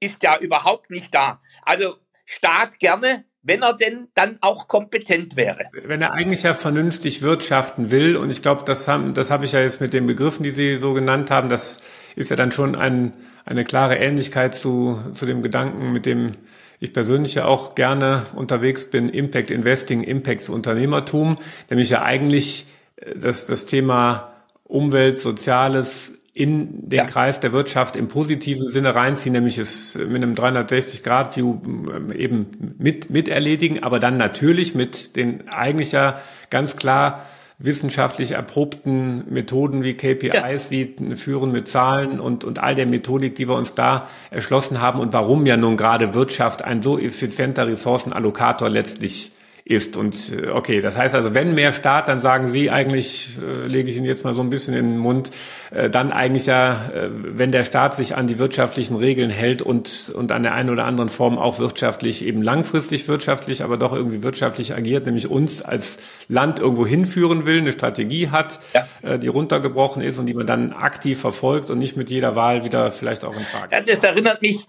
ist 0.00 0.22
ja 0.22 0.38
überhaupt 0.38 0.90
nicht 0.90 1.14
da. 1.14 1.40
Also 1.62 1.96
Staat 2.26 2.78
gerne, 2.78 3.24
wenn 3.42 3.62
er 3.62 3.74
denn 3.74 4.08
dann 4.14 4.38
auch 4.40 4.66
kompetent 4.66 5.36
wäre. 5.36 5.66
Wenn 5.72 6.00
er 6.00 6.12
eigentlich 6.12 6.42
ja 6.42 6.54
vernünftig 6.54 7.20
wirtschaften 7.20 7.90
will, 7.90 8.16
und 8.16 8.30
ich 8.30 8.40
glaube, 8.40 8.62
das 8.64 8.88
haben, 8.88 9.12
das 9.12 9.30
habe 9.30 9.44
ich 9.44 9.52
ja 9.52 9.60
jetzt 9.60 9.82
mit 9.82 9.92
den 9.92 10.06
Begriffen, 10.06 10.42
die 10.42 10.50
Sie 10.50 10.76
so 10.76 10.94
genannt 10.94 11.30
haben, 11.30 11.50
das 11.50 11.78
ist 12.16 12.30
ja 12.30 12.36
dann 12.36 12.50
schon 12.50 12.76
ein, 12.76 13.12
eine 13.44 13.64
klare 13.64 13.96
Ähnlichkeit 13.96 14.54
zu, 14.54 14.98
zu 15.10 15.26
dem 15.26 15.42
Gedanken, 15.42 15.92
mit 15.92 16.06
dem 16.06 16.36
ich 16.80 16.94
persönlich 16.94 17.34
ja 17.34 17.44
auch 17.44 17.74
gerne 17.74 18.24
unterwegs 18.34 18.90
bin, 18.90 19.10
Impact 19.10 19.50
Investing, 19.50 20.02
Impact 20.02 20.48
Unternehmertum, 20.48 21.38
nämlich 21.68 21.90
ja 21.90 22.02
eigentlich 22.02 22.66
das, 23.16 23.46
das 23.46 23.66
Thema 23.66 24.32
Umwelt, 24.64 25.18
Soziales 25.18 26.12
in 26.32 26.88
den 26.88 26.98
ja. 26.98 27.04
Kreis 27.04 27.38
der 27.38 27.52
Wirtschaft 27.52 27.94
im 27.94 28.08
positiven 28.08 28.66
Sinne 28.66 28.94
reinziehen, 28.94 29.32
nämlich 29.32 29.56
es 29.56 29.96
mit 29.96 30.16
einem 30.16 30.34
360-Grad-View 30.34 31.60
ähm, 31.64 32.12
eben 32.12 32.74
mit, 32.78 33.08
mit 33.08 33.28
erledigen, 33.28 33.84
aber 33.84 34.00
dann 34.00 34.16
natürlich 34.16 34.74
mit 34.74 35.14
den 35.14 35.48
eigentlich 35.48 35.92
ja 35.92 36.18
ganz 36.50 36.76
klar 36.76 37.24
wissenschaftlich 37.58 38.32
erprobten 38.32 39.32
Methoden 39.32 39.84
wie 39.84 39.94
KPIs, 39.94 40.32
ja. 40.34 40.70
wie 40.70 41.14
Führen 41.14 41.52
mit 41.52 41.68
Zahlen 41.68 42.18
und, 42.18 42.42
und 42.42 42.58
all 42.58 42.74
der 42.74 42.86
Methodik, 42.86 43.36
die 43.36 43.48
wir 43.48 43.54
uns 43.54 43.74
da 43.74 44.08
erschlossen 44.30 44.80
haben 44.80 44.98
und 44.98 45.12
warum 45.12 45.46
ja 45.46 45.56
nun 45.56 45.76
gerade 45.76 46.14
Wirtschaft 46.14 46.64
ein 46.64 46.82
so 46.82 46.98
effizienter 46.98 47.68
Ressourcenallokator 47.68 48.68
letztlich 48.68 49.30
ist. 49.64 49.96
Und 49.96 50.32
äh, 50.32 50.48
okay, 50.48 50.82
das 50.82 50.98
heißt 50.98 51.14
also, 51.14 51.32
wenn 51.32 51.54
mehr 51.54 51.72
Staat, 51.72 52.08
dann 52.08 52.20
sagen 52.20 52.48
Sie 52.48 52.70
eigentlich, 52.70 53.38
äh, 53.38 53.66
lege 53.66 53.88
ich 53.88 53.96
Ihnen 53.96 54.04
jetzt 54.04 54.22
mal 54.22 54.34
so 54.34 54.42
ein 54.42 54.50
bisschen 54.50 54.74
in 54.74 54.90
den 54.90 54.98
Mund, 54.98 55.30
äh, 55.70 55.88
dann 55.88 56.12
eigentlich 56.12 56.46
ja, 56.46 56.90
äh, 56.94 57.08
wenn 57.10 57.50
der 57.50 57.64
Staat 57.64 57.94
sich 57.94 58.14
an 58.14 58.26
die 58.26 58.38
wirtschaftlichen 58.38 58.96
Regeln 58.96 59.30
hält 59.30 59.62
und, 59.62 60.12
und 60.14 60.32
an 60.32 60.42
der 60.42 60.52
einen 60.52 60.68
oder 60.68 60.84
anderen 60.84 61.08
Form 61.08 61.38
auch 61.38 61.58
wirtschaftlich, 61.58 62.24
eben 62.26 62.42
langfristig 62.42 63.08
wirtschaftlich, 63.08 63.62
aber 63.62 63.78
doch 63.78 63.94
irgendwie 63.94 64.22
wirtschaftlich 64.22 64.74
agiert, 64.74 65.06
nämlich 65.06 65.30
uns 65.30 65.62
als 65.62 65.98
Land 66.28 66.58
irgendwo 66.58 66.86
hinführen 66.86 67.46
will, 67.46 67.58
eine 67.58 67.72
Strategie 67.72 68.28
hat, 68.28 68.60
ja. 68.74 68.86
äh, 69.00 69.18
die 69.18 69.28
runtergebrochen 69.28 70.02
ist 70.02 70.18
und 70.18 70.26
die 70.26 70.34
man 70.34 70.46
dann 70.46 70.74
aktiv 70.74 71.18
verfolgt 71.18 71.70
und 71.70 71.78
nicht 71.78 71.96
mit 71.96 72.10
jeder 72.10 72.36
Wahl 72.36 72.64
wieder 72.64 72.92
vielleicht 72.92 73.24
auch 73.24 73.34
in 73.34 73.44
Frage. 73.44 73.74
Ja, 73.74 73.80
das 73.80 74.04
erinnert 74.04 74.42
mich 74.42 74.66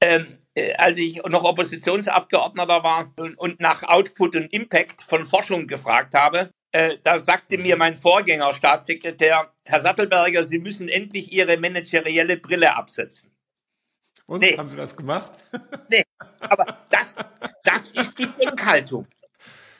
ähm, 0.00 0.22
äh, 0.22 0.47
als 0.76 0.98
ich 0.98 1.22
noch 1.24 1.44
Oppositionsabgeordneter 1.44 2.82
war 2.82 3.12
und, 3.16 3.38
und, 3.38 3.60
nach 3.60 3.82
Output 3.82 4.36
und 4.36 4.52
Impact 4.52 5.02
von 5.02 5.26
Forschung 5.26 5.66
gefragt 5.66 6.14
habe, 6.14 6.50
äh, 6.72 6.98
da 7.02 7.18
sagte 7.18 7.58
mir 7.58 7.76
mein 7.76 7.96
Vorgänger, 7.96 8.52
Staatssekretär, 8.54 9.52
Herr 9.64 9.80
Sattelberger, 9.80 10.44
Sie 10.44 10.58
müssen 10.58 10.88
endlich 10.88 11.32
Ihre 11.32 11.56
managerielle 11.56 12.36
Brille 12.36 12.76
absetzen. 12.76 13.30
Und 14.26 14.40
nee. 14.40 14.56
haben 14.56 14.68
Sie 14.68 14.76
das 14.76 14.94
gemacht? 14.94 15.32
nee, 15.90 16.04
aber 16.40 16.86
das, 16.90 17.16
das 17.64 17.90
ist 17.92 18.18
die 18.18 18.28
Denkhaltung. 18.38 19.06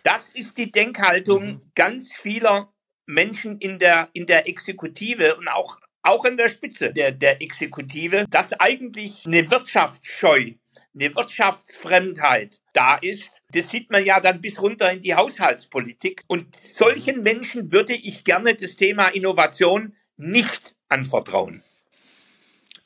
Das 0.02 0.30
ist 0.30 0.56
die 0.56 0.70
Denkhaltung 0.70 1.46
mhm. 1.46 1.72
ganz 1.74 2.14
vieler 2.14 2.72
Menschen 3.06 3.58
in 3.58 3.78
der, 3.78 4.08
in 4.12 4.26
der 4.26 4.48
Exekutive 4.48 5.36
und 5.36 5.48
auch 5.48 5.78
auch 6.02 6.24
in 6.24 6.36
der 6.36 6.48
Spitze 6.48 6.92
der, 6.92 7.12
der 7.12 7.42
Exekutive, 7.42 8.24
dass 8.30 8.58
eigentlich 8.58 9.26
eine 9.26 9.50
Wirtschaftsscheu, 9.50 10.52
eine 10.98 11.14
Wirtschaftsfremdheit 11.14 12.60
da 12.72 12.96
ist. 12.96 13.30
Das 13.52 13.70
sieht 13.70 13.90
man 13.90 14.04
ja 14.04 14.20
dann 14.20 14.40
bis 14.40 14.60
runter 14.60 14.92
in 14.92 15.00
die 15.00 15.14
Haushaltspolitik. 15.14 16.22
Und 16.26 16.54
solchen 16.56 17.22
Menschen 17.22 17.72
würde 17.72 17.94
ich 17.94 18.24
gerne 18.24 18.54
das 18.54 18.76
Thema 18.76 19.08
Innovation 19.08 19.94
nicht 20.16 20.74
anvertrauen. 20.88 21.62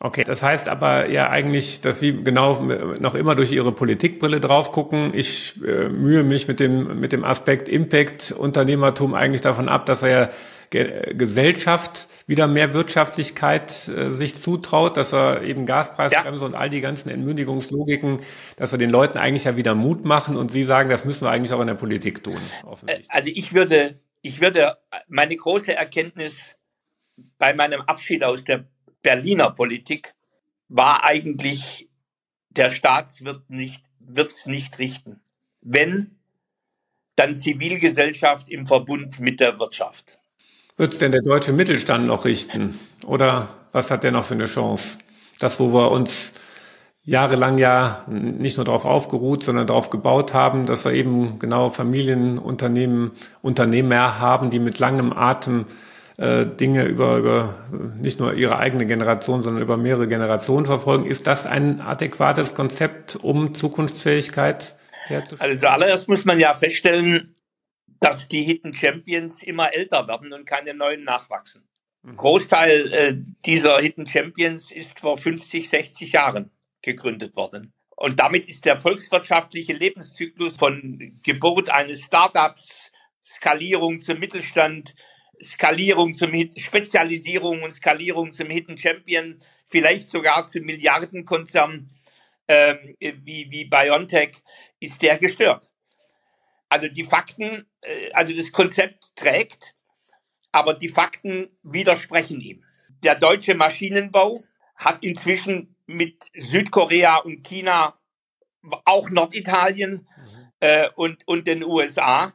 Okay, 0.05 0.25
das 0.25 0.43
heißt 0.43 0.69
aber 0.69 1.11
ja 1.11 1.31
eigentlich, 1.31 1.81
dass 1.81 2.01
Sie 2.01 2.25
genau 2.25 2.61
noch 2.99 3.15
immer 3.15 3.37
durch 3.37 3.53
Ihre 3.53 3.71
Politikbrille 3.71 4.41
drauf 4.41 4.73
gucken. 4.73 5.13
Ich 5.15 5.63
äh, 5.65 5.89
mühe 5.89 6.25
mich 6.25 6.49
mit 6.49 6.59
dem, 6.59 6.99
mit 6.99 7.13
dem 7.13 7.23
Aspekt 7.23 7.69
Impact, 7.69 8.33
Unternehmertum 8.33 9.15
eigentlich 9.15 9.43
davon 9.43 9.69
ab, 9.69 9.87
dass 9.87 10.03
wir 10.03 10.11
ja 10.11 10.31
Gesellschaft 10.73 12.09
wieder 12.27 12.49
mehr 12.49 12.73
Wirtschaftlichkeit 12.75 13.89
äh, 13.89 14.11
sich 14.11 14.35
zutraut, 14.35 14.97
dass 14.97 15.13
wir 15.13 15.43
eben 15.43 15.67
Gaspreisbremse 15.67 16.41
ja. 16.41 16.47
und 16.47 16.55
all 16.55 16.71
die 16.71 16.81
ganzen 16.81 17.11
Entmündigungslogiken, 17.11 18.23
dass 18.57 18.73
wir 18.73 18.79
den 18.79 18.91
Leuten 18.91 19.19
eigentlich 19.19 19.45
ja 19.45 19.57
wieder 19.57 19.75
Mut 19.75 20.05
machen 20.05 20.37
und 20.37 20.51
Sie 20.51 20.65
sagen, 20.65 20.89
das 20.89 21.05
müssen 21.05 21.27
wir 21.27 21.31
eigentlich 21.31 21.53
auch 21.53 21.61
in 21.61 21.67
der 21.67 21.75
Politik 21.75 22.25
tun. 22.25 22.41
Also 23.09 23.31
ich 23.33 23.53
würde, 23.53 24.01
ich 24.23 24.41
würde 24.41 24.79
meine 25.09 25.37
große 25.37 25.77
Erkenntnis 25.77 26.57
bei 27.39 27.53
meinem 27.53 27.83
Abschied 27.83 28.25
aus 28.25 28.45
der 28.45 28.65
Berliner 29.03 29.51
Politik 29.51 30.15
war 30.69 31.05
eigentlich, 31.05 31.91
der 32.49 32.71
Staat 32.71 33.23
wird 33.25 33.51
nicht, 33.51 33.83
wird's 33.99 34.47
nicht 34.47 34.79
richten. 34.79 35.21
Wenn, 35.61 36.19
dann 37.17 37.37
Zivilgesellschaft 37.37 38.49
im 38.49 38.67
Verbund 38.67 39.21
mit 39.21 39.41
der 39.41 39.59
Wirtschaft. 39.59 40.22
Wird 40.77 40.93
es 40.93 40.99
denn 40.99 41.13
der 41.13 41.23
deutsche 41.23 41.53
Mittelstand 41.53 42.07
noch 42.07 42.25
richten? 42.25 42.79
Oder 43.07 43.49
was 43.73 43.91
hat 43.91 44.03
der 44.03 44.13
noch 44.13 44.25
für 44.25 44.35
eine 44.35 44.47
Chance? 44.47 44.99
Das, 45.39 45.61
wo 45.61 45.73
wir 45.73 45.91
uns 45.91 46.33
jahrelang 47.05 47.59
ja 47.59 48.05
nicht 48.09 48.57
nur 48.57 48.65
darauf 48.65 48.85
aufgeruht, 48.85 49.43
sondern 49.43 49.67
darauf 49.67 49.91
gebaut 49.91 50.33
haben, 50.35 50.67
dass 50.67 50.85
wir 50.85 50.93
eben 50.93 51.39
genau 51.39 51.71
Familienunternehmen, 51.71 53.13
Unternehmer 53.43 54.21
haben, 54.21 54.51
die 54.51 54.61
mit 54.61 54.79
langem 54.79 55.13
Atem 55.13 55.67
äh, 56.17 56.47
Dinge 56.47 56.85
über, 56.85 57.17
über 57.17 57.55
nicht 58.01 58.21
nur 58.21 58.35
ihre 58.35 58.59
eigene 58.59 58.87
Generation, 58.87 59.43
sondern 59.43 59.63
über 59.63 59.77
mehrere 59.77 60.07
Generationen 60.07 60.65
verfolgen. 60.65 61.05
Ist 61.05 61.27
das 61.27 61.47
ein 61.47 61.81
adäquates 61.81 62.55
Konzept, 62.55 63.17
um 63.17 63.55
Zukunftsfähigkeit 63.55 64.77
herzustellen? 65.07 65.41
Also 65.41 65.61
zuallererst 65.61 66.09
muss 66.09 66.25
man 66.25 66.39
ja 66.39 66.55
feststellen, 66.55 67.35
dass 68.03 68.27
die 68.27 68.43
Hidden 68.43 68.75
Champions 68.75 69.43
immer 69.43 69.73
älter 69.75 70.09
werden 70.09 70.33
und 70.33 70.45
keine 70.45 70.75
neuen 70.75 71.05
nachwachsen. 71.05 71.69
Mhm. 72.03 72.17
Großteil 72.17 72.93
äh, 72.93 73.15
dieser 73.47 73.79
Hidden 73.79 74.07
Champions 74.07 74.73
ist 74.73 74.99
vor 74.99 75.17
50, 75.17 75.69
60 75.69 76.13
Jahren 76.13 76.51
gegründet 76.83 77.37
worden. 77.37 77.73
Und 77.97 78.19
damit 78.19 78.49
ist 78.49 78.65
der 78.65 78.81
volkswirtschaftliche 78.81 79.73
Lebenszyklus 79.73 80.57
von 80.57 81.21
Geburt 81.23 81.71
eines 81.71 82.03
Startups, 82.03 82.91
Skalierung 83.25 84.01
zum 84.01 84.19
Mittelstand, 84.19 84.95
Skalierung 85.41 86.13
zum 86.13 86.33
Hit 86.33 86.61
Spezialisierung 86.61 87.63
und 87.63 87.71
Skalierung 87.71 88.33
zum 88.33 88.51
Hidden 88.51 88.77
Champion, 88.77 89.39
vielleicht 89.67 90.11
sogar 90.11 90.47
zum 90.47 90.65
Milliardenkonzern 90.65 91.89
ähm, 92.49 92.97
wie, 92.99 93.47
wie 93.51 93.65
BioNTech, 93.67 94.33
ist 94.81 95.01
der 95.03 95.19
gestört. 95.19 95.72
Also 96.73 96.89
die 96.89 97.05
Fakten, 97.05 97.67
äh, 97.83 98.11
also 98.15 98.35
das 98.35 98.51
Konzept 98.51 99.15
trägt, 99.15 99.75
aber 100.53 100.73
die 100.73 100.89
Fakten 100.89 101.51
widersprechen 101.63 102.41
ihm. 102.41 102.65
Der 103.03 103.15
deutsche 103.15 103.55
Maschinenbau 103.55 104.43
hat 104.77 105.05
inzwischen 105.05 105.77
mit 105.85 106.25
Südkorea 106.35 107.19
und 107.19 107.45
China, 107.45 107.99
auch 108.87 109.11
Norditalien 109.11 110.09
mhm. 110.17 110.53
äh, 110.61 110.89
und, 110.95 111.29
und 111.29 111.47
den 111.47 111.63
USA, 111.63 112.33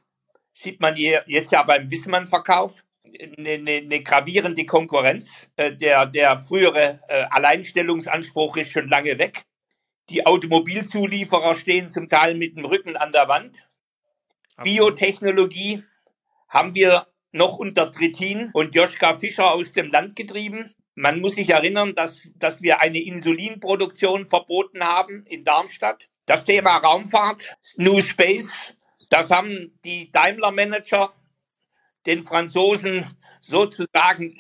sieht 0.54 0.82
man 0.82 0.96
hier 0.96 1.24
jetzt 1.26 1.52
ja 1.52 1.64
beim 1.64 1.90
Wissmann-Verkauf, 1.90 2.84
eine, 3.20 3.50
eine, 3.54 3.72
eine 3.72 4.04
gravierende 4.04 4.66
Konkurrenz. 4.66 5.50
Äh, 5.56 5.76
der, 5.76 6.06
der 6.06 6.40
frühere 6.40 7.02
äh, 7.08 7.26
Alleinstellungsanspruch 7.32 8.58
ist 8.58 8.70
schon 8.70 8.88
lange 8.88 9.18
weg. 9.18 9.46
Die 10.12 10.28
Automobilzulieferer 10.28 11.56
stehen 11.56 11.90
zum 11.90 12.08
Teil 12.08 12.36
mit 12.36 12.56
dem 12.56 12.66
Rücken 12.66 12.96
an 12.98 13.12
der 13.12 13.28
Wand. 13.28 13.67
Biotechnologie 14.64 15.84
haben 16.50 16.76
wir 16.76 17.08
noch 17.32 17.58
unter 17.58 17.92
Trittin 17.92 18.50
und 18.54 18.76
Joschka 18.76 19.16
Fischer 19.16 19.54
aus 19.54 19.74
dem 19.74 19.92
Land 19.92 20.16
getrieben. 20.16 20.74
Man 20.96 21.22
muss 21.22 21.36
sich 21.36 21.50
erinnern, 21.50 21.94
dass, 21.94 22.28
dass 22.36 22.62
wir 22.62 22.80
eine 22.80 23.00
Insulinproduktion 23.00 24.26
verboten 24.26 24.84
haben 24.84 25.26
in 25.28 25.44
Darmstadt. 25.44 26.10
Das 26.26 26.44
Thema 26.44 26.78
Raumfahrt, 26.78 27.56
New 27.78 28.02
Space, 28.02 28.76
das 29.10 29.30
haben 29.30 29.78
die 29.86 30.12
Daimler-Manager 30.12 31.14
den 32.06 32.24
Franzosen 32.24 33.06
sozusagen 33.42 34.38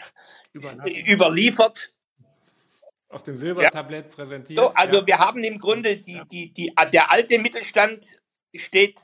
überliefert. 0.54 1.94
Auf 3.10 3.24
dem 3.24 3.38
Silbertablett 3.38 4.06
ja. 4.06 4.16
präsentiert. 4.16 4.60
So, 4.60 4.70
also 4.70 4.98
ja. 4.98 5.08
wir 5.08 5.20
haben 5.20 5.44
im 5.44 5.58
Grunde 5.58 5.96
die, 5.96 6.22
die, 6.30 6.52
die, 6.52 6.74
der 6.92 7.12
alte 7.12 7.40
Mittelstand 7.40 8.04
steht 8.54 9.00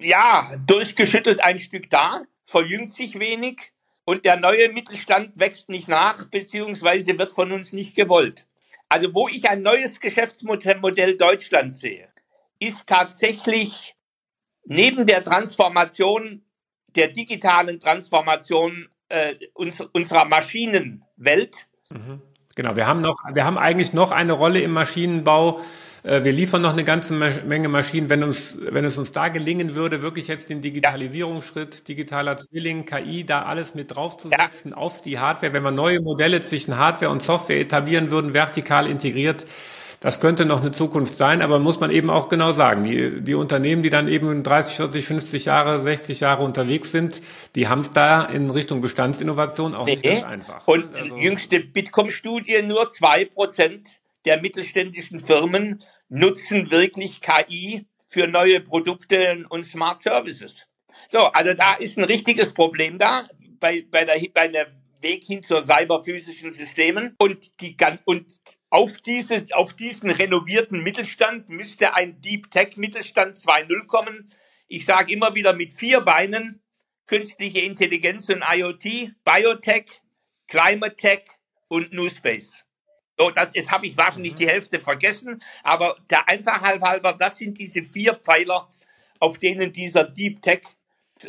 ja, 0.00 0.50
durchgeschüttelt 0.66 1.42
ein 1.42 1.58
Stück 1.58 1.90
da, 1.90 2.22
verjüngt 2.44 2.92
sich 2.92 3.18
wenig 3.18 3.72
und 4.04 4.24
der 4.24 4.36
neue 4.36 4.70
Mittelstand 4.70 5.38
wächst 5.38 5.68
nicht 5.68 5.88
nach, 5.88 6.26
beziehungsweise 6.26 7.18
wird 7.18 7.32
von 7.32 7.52
uns 7.52 7.72
nicht 7.72 7.96
gewollt. 7.96 8.46
Also 8.88 9.12
wo 9.14 9.28
ich 9.28 9.48
ein 9.50 9.62
neues 9.62 10.00
Geschäftsmodell 10.00 11.16
Deutschlands 11.16 11.80
sehe, 11.80 12.08
ist 12.58 12.86
tatsächlich 12.86 13.96
neben 14.64 15.06
der 15.06 15.24
Transformation, 15.24 16.42
der 16.94 17.08
digitalen 17.08 17.80
Transformation 17.80 18.88
äh, 19.08 19.34
uns, 19.54 19.80
unserer 19.80 20.24
Maschinenwelt. 20.24 21.68
Mhm. 21.90 22.22
Genau, 22.54 22.74
wir 22.74 22.86
haben 22.86 23.02
noch, 23.02 23.16
wir 23.32 23.44
haben 23.44 23.58
eigentlich 23.58 23.92
noch 23.92 24.12
eine 24.12 24.32
Rolle 24.32 24.60
im 24.60 24.72
Maschinenbau, 24.72 25.60
wir 26.06 26.32
liefern 26.32 26.62
noch 26.62 26.72
eine 26.72 26.84
ganze 26.84 27.14
Menge 27.14 27.68
Maschinen. 27.68 28.08
Wenn 28.08 28.22
uns, 28.22 28.56
wenn 28.60 28.84
es 28.84 28.96
uns 28.96 29.10
da 29.10 29.28
gelingen 29.28 29.74
würde, 29.74 30.02
wirklich 30.02 30.28
jetzt 30.28 30.48
den 30.50 30.62
Digitalisierungsschritt, 30.62 31.88
digitaler 31.88 32.36
Zwilling, 32.36 32.84
KI, 32.84 33.24
da 33.24 33.42
alles 33.42 33.74
mit 33.74 33.94
draufzusetzen 33.94 34.70
ja. 34.70 34.76
auf 34.76 35.02
die 35.02 35.18
Hardware, 35.18 35.52
wenn 35.52 35.64
wir 35.64 35.72
neue 35.72 36.00
Modelle 36.00 36.40
zwischen 36.42 36.76
Hardware 36.76 37.10
und 37.10 37.22
Software 37.22 37.58
etablieren 37.58 38.12
würden, 38.12 38.34
vertikal 38.34 38.86
integriert, 38.86 39.46
das 39.98 40.20
könnte 40.20 40.46
noch 40.46 40.60
eine 40.60 40.70
Zukunft 40.70 41.16
sein, 41.16 41.42
aber 41.42 41.58
muss 41.58 41.80
man 41.80 41.90
eben 41.90 42.10
auch 42.10 42.28
genau 42.28 42.52
sagen, 42.52 42.84
die, 42.84 43.22
die 43.22 43.34
Unternehmen, 43.34 43.82
die 43.82 43.90
dann 43.90 44.06
eben 44.06 44.44
30, 44.44 44.76
40, 44.76 45.06
50 45.06 45.44
Jahre, 45.46 45.80
60 45.80 46.20
Jahre 46.20 46.44
unterwegs 46.44 46.92
sind, 46.92 47.22
die 47.56 47.66
haben 47.66 47.80
es 47.80 47.92
da 47.92 48.22
in 48.22 48.48
Richtung 48.50 48.80
Bestandsinnovation 48.80 49.74
auch 49.74 49.86
nee. 49.86 49.92
nicht 49.92 50.04
ganz 50.04 50.22
einfach. 50.22 50.68
Und 50.68 50.94
also, 50.96 51.16
jüngste 51.16 51.58
Bitkom-Studie, 51.60 52.62
nur 52.62 52.90
zwei 52.90 53.24
Prozent 53.24 53.88
der 54.26 54.40
mittelständischen 54.40 55.18
Firmen 55.18 55.82
nutzen 56.08 56.70
wirklich 56.70 57.20
KI 57.20 57.86
für 58.08 58.26
neue 58.26 58.60
Produkte 58.60 59.44
und 59.48 59.64
Smart 59.64 60.00
Services. 60.00 60.66
So, 61.08 61.26
also 61.26 61.54
da 61.54 61.74
ist 61.74 61.98
ein 61.98 62.04
richtiges 62.04 62.52
Problem 62.52 62.98
da 62.98 63.28
bei, 63.60 63.84
bei, 63.90 64.04
der, 64.04 64.20
bei 64.32 64.48
der 64.48 64.66
Weg 65.00 65.24
hin 65.24 65.42
zur 65.42 65.62
cyberphysischen 65.62 66.50
Systemen 66.50 67.14
und 67.18 67.60
die 67.60 67.76
und 68.04 68.32
auf, 68.70 68.98
dieses, 68.98 69.52
auf 69.52 69.74
diesen 69.74 70.10
renovierten 70.10 70.82
Mittelstand 70.82 71.48
müsste 71.48 71.94
ein 71.94 72.20
Deep 72.20 72.50
Tech 72.50 72.76
Mittelstand 72.76 73.36
2.0 73.36 73.86
kommen. 73.86 74.30
Ich 74.68 74.84
sage 74.84 75.12
immer 75.12 75.34
wieder 75.34 75.52
mit 75.52 75.74
vier 75.74 76.00
Beinen, 76.00 76.62
künstliche 77.06 77.60
Intelligenz 77.60 78.28
und 78.28 78.42
IoT, 78.42 79.12
Biotech, 79.24 80.02
Climate 80.48 80.96
Tech 80.96 81.24
und 81.68 81.92
New 81.92 82.08
Space. 82.08 82.65
So, 83.18 83.30
das 83.30 83.50
jetzt 83.54 83.70
habe 83.70 83.86
ich 83.86 83.96
wahrscheinlich 83.96 84.34
die 84.34 84.46
Hälfte 84.46 84.80
vergessen, 84.80 85.42
aber 85.62 85.96
der 86.10 86.28
Einfachheit 86.28 86.82
halber, 86.82 87.14
das 87.18 87.38
sind 87.38 87.58
diese 87.58 87.82
vier 87.82 88.14
Pfeiler, 88.14 88.68
auf 89.20 89.38
denen 89.38 89.72
dieser 89.72 90.04
Deep 90.04 90.42
Tech 90.42 90.62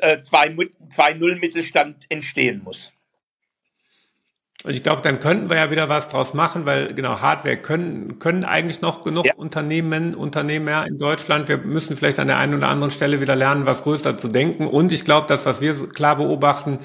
äh, 0.02 0.17
2.0 0.17 1.39
Mittelstand 1.39 2.06
entstehen 2.10 2.62
muss. 2.63 2.93
Und 4.63 4.71
ich 4.71 4.84
glaube, 4.84 5.02
dann 5.02 5.19
könnten 5.19 5.50
wir 5.50 5.58
ja 5.58 5.71
wieder 5.71 5.88
was 5.88 6.08
draus 6.08 6.34
machen, 6.34 6.65
weil 6.65 6.93
genau 6.93 7.21
Hardware 7.21 7.58
können 7.58 8.19
können 8.19 8.43
eigentlich 8.43 8.82
noch 8.82 9.04
genug 9.04 9.26
ja. 9.26 9.34
Unternehmen 9.36 10.15
Unternehmer 10.15 10.86
in 10.88 10.97
Deutschland. 10.97 11.47
Wir 11.47 11.58
müssen 11.58 11.95
vielleicht 11.95 12.19
an 12.19 12.28
der 12.28 12.38
einen 12.38 12.56
oder 12.56 12.67
anderen 12.67 12.91
Stelle 12.91 13.21
wieder 13.21 13.36
lernen, 13.36 13.67
was 13.67 13.84
größer 13.84 14.17
zu 14.17 14.28
denken. 14.28 14.67
Und 14.67 14.91
ich 14.91 15.06
glaube, 15.06 15.28
das, 15.28 15.45
was 15.45 15.62
wir 15.62 15.88
klar 15.88 16.17
beobachten, 16.17 16.80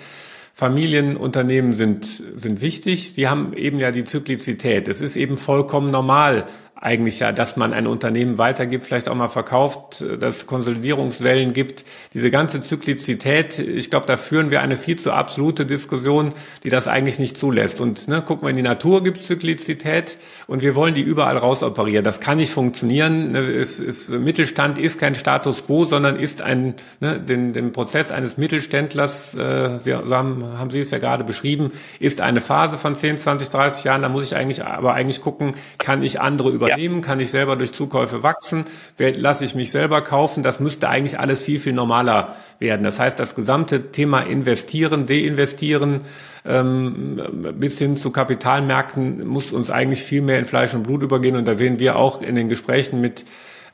Familienunternehmen 0.62 1.72
sind, 1.72 2.04
sind 2.04 2.60
wichtig. 2.60 3.14
Sie 3.14 3.26
haben 3.26 3.52
eben 3.52 3.80
ja 3.80 3.90
die 3.90 4.04
Zyklizität. 4.04 4.86
Es 4.86 5.00
ist 5.00 5.16
eben 5.16 5.36
vollkommen 5.36 5.90
normal, 5.90 6.44
eigentlich 6.82 7.20
ja, 7.20 7.30
dass 7.30 7.56
man 7.56 7.72
ein 7.72 7.86
Unternehmen 7.86 8.38
weitergibt, 8.38 8.84
vielleicht 8.84 9.08
auch 9.08 9.14
mal 9.14 9.28
verkauft, 9.28 10.04
dass 10.18 10.46
Konsolidierungswellen 10.46 11.52
gibt. 11.52 11.84
Diese 12.12 12.28
ganze 12.32 12.60
Zyklizität, 12.60 13.60
ich 13.60 13.88
glaube, 13.88 14.06
da 14.06 14.16
führen 14.16 14.50
wir 14.50 14.62
eine 14.62 14.76
viel 14.76 14.98
zu 14.98 15.12
absolute 15.12 15.64
Diskussion, 15.64 16.32
die 16.64 16.70
das 16.70 16.88
eigentlich 16.88 17.20
nicht 17.20 17.36
zulässt. 17.36 17.80
Und 17.80 18.08
ne, 18.08 18.20
gucken 18.20 18.46
wir 18.46 18.50
in 18.50 18.56
die 18.56 18.62
Natur, 18.62 19.04
gibt 19.04 19.22
Zyklizität 19.22 20.18
und 20.48 20.60
wir 20.62 20.74
wollen 20.74 20.94
die 20.94 21.02
überall 21.02 21.36
rausoperieren. 21.36 22.02
Das 22.02 22.20
kann 22.20 22.38
nicht 22.38 22.52
funktionieren. 22.52 23.30
Ne, 23.30 23.38
es, 23.38 23.78
es, 23.78 24.08
Mittelstand 24.08 24.76
ist 24.76 24.98
kein 24.98 25.14
Status 25.14 25.64
quo, 25.66 25.84
sondern 25.84 26.16
ist 26.16 26.42
ein, 26.42 26.74
ne, 26.98 27.20
den, 27.20 27.52
den 27.52 27.70
Prozess 27.70 28.10
eines 28.10 28.38
Mittelständlers, 28.38 29.36
äh, 29.36 29.78
Sie 29.78 29.94
haben, 29.94 30.58
haben 30.58 30.70
Sie 30.72 30.80
es 30.80 30.90
ja 30.90 30.98
gerade 30.98 31.22
beschrieben, 31.22 31.70
ist 32.00 32.20
eine 32.20 32.40
Phase 32.40 32.76
von 32.76 32.96
10, 32.96 33.18
20, 33.18 33.50
30 33.50 33.84
Jahren. 33.84 34.02
Da 34.02 34.08
muss 34.08 34.24
ich 34.24 34.34
eigentlich 34.34 34.64
aber 34.64 34.94
eigentlich 34.94 35.20
gucken, 35.20 35.54
kann 35.78 36.02
ich 36.02 36.20
andere 36.20 36.50
über 36.50 36.71
übernehmen? 36.72 36.96
Ja. 36.96 37.06
Kann 37.06 37.20
ich 37.20 37.30
selber 37.30 37.56
durch 37.56 37.72
Zukäufe 37.72 38.22
wachsen? 38.22 38.64
Lasse 38.98 39.44
ich 39.44 39.54
mich 39.54 39.70
selber 39.70 40.02
kaufen? 40.02 40.42
Das 40.42 40.60
müsste 40.60 40.88
eigentlich 40.88 41.18
alles 41.18 41.42
viel, 41.42 41.60
viel 41.60 41.72
normaler 41.72 42.36
werden. 42.58 42.82
Das 42.82 42.98
heißt, 42.98 43.18
das 43.18 43.34
gesamte 43.34 43.90
Thema 43.92 44.20
investieren, 44.20 45.06
deinvestieren, 45.06 46.00
ähm, 46.44 47.20
bis 47.54 47.78
hin 47.78 47.96
zu 47.96 48.10
Kapitalmärkten 48.10 49.26
muss 49.26 49.52
uns 49.52 49.70
eigentlich 49.70 50.02
viel 50.02 50.22
mehr 50.22 50.38
in 50.38 50.44
Fleisch 50.44 50.74
und 50.74 50.82
Blut 50.82 51.02
übergehen. 51.02 51.36
Und 51.36 51.46
da 51.46 51.54
sehen 51.54 51.78
wir 51.78 51.96
auch 51.96 52.22
in 52.22 52.34
den 52.34 52.48
Gesprächen 52.48 53.00
mit 53.00 53.24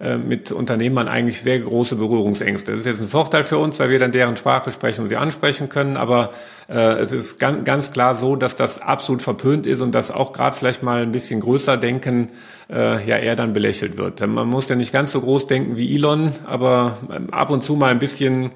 mit 0.00 0.52
Unternehmern 0.52 1.08
eigentlich 1.08 1.42
sehr 1.42 1.58
große 1.58 1.96
Berührungsängste. 1.96 2.70
Das 2.70 2.80
ist 2.80 2.86
jetzt 2.86 3.00
ein 3.00 3.08
Vorteil 3.08 3.42
für 3.42 3.58
uns, 3.58 3.80
weil 3.80 3.90
wir 3.90 3.98
dann 3.98 4.12
deren 4.12 4.36
Sprache 4.36 4.70
sprechen 4.70 5.02
und 5.02 5.08
sie 5.08 5.16
ansprechen 5.16 5.68
können, 5.68 5.96
aber 5.96 6.32
äh, 6.68 6.98
es 7.00 7.12
ist 7.12 7.38
ganz, 7.38 7.64
ganz 7.64 7.92
klar 7.92 8.14
so, 8.14 8.36
dass 8.36 8.54
das 8.54 8.78
absolut 8.78 9.22
verpönt 9.22 9.66
ist 9.66 9.80
und 9.80 9.92
dass 9.92 10.10
auch 10.10 10.32
gerade 10.32 10.54
vielleicht 10.54 10.82
mal 10.82 11.02
ein 11.02 11.12
bisschen 11.12 11.40
größer 11.40 11.76
denken 11.76 12.30
äh, 12.70 13.04
ja 13.06 13.16
eher 13.16 13.36
dann 13.36 13.52
belächelt 13.52 13.96
wird. 13.96 14.20
Man 14.20 14.48
muss 14.48 14.68
ja 14.68 14.76
nicht 14.76 14.92
ganz 14.92 15.12
so 15.12 15.20
groß 15.20 15.46
denken 15.46 15.76
wie 15.76 15.94
Elon, 15.94 16.34
aber 16.44 16.98
ähm, 17.10 17.30
ab 17.30 17.50
und 17.50 17.62
zu 17.62 17.74
mal 17.74 17.90
ein 17.90 17.98
bisschen 17.98 18.52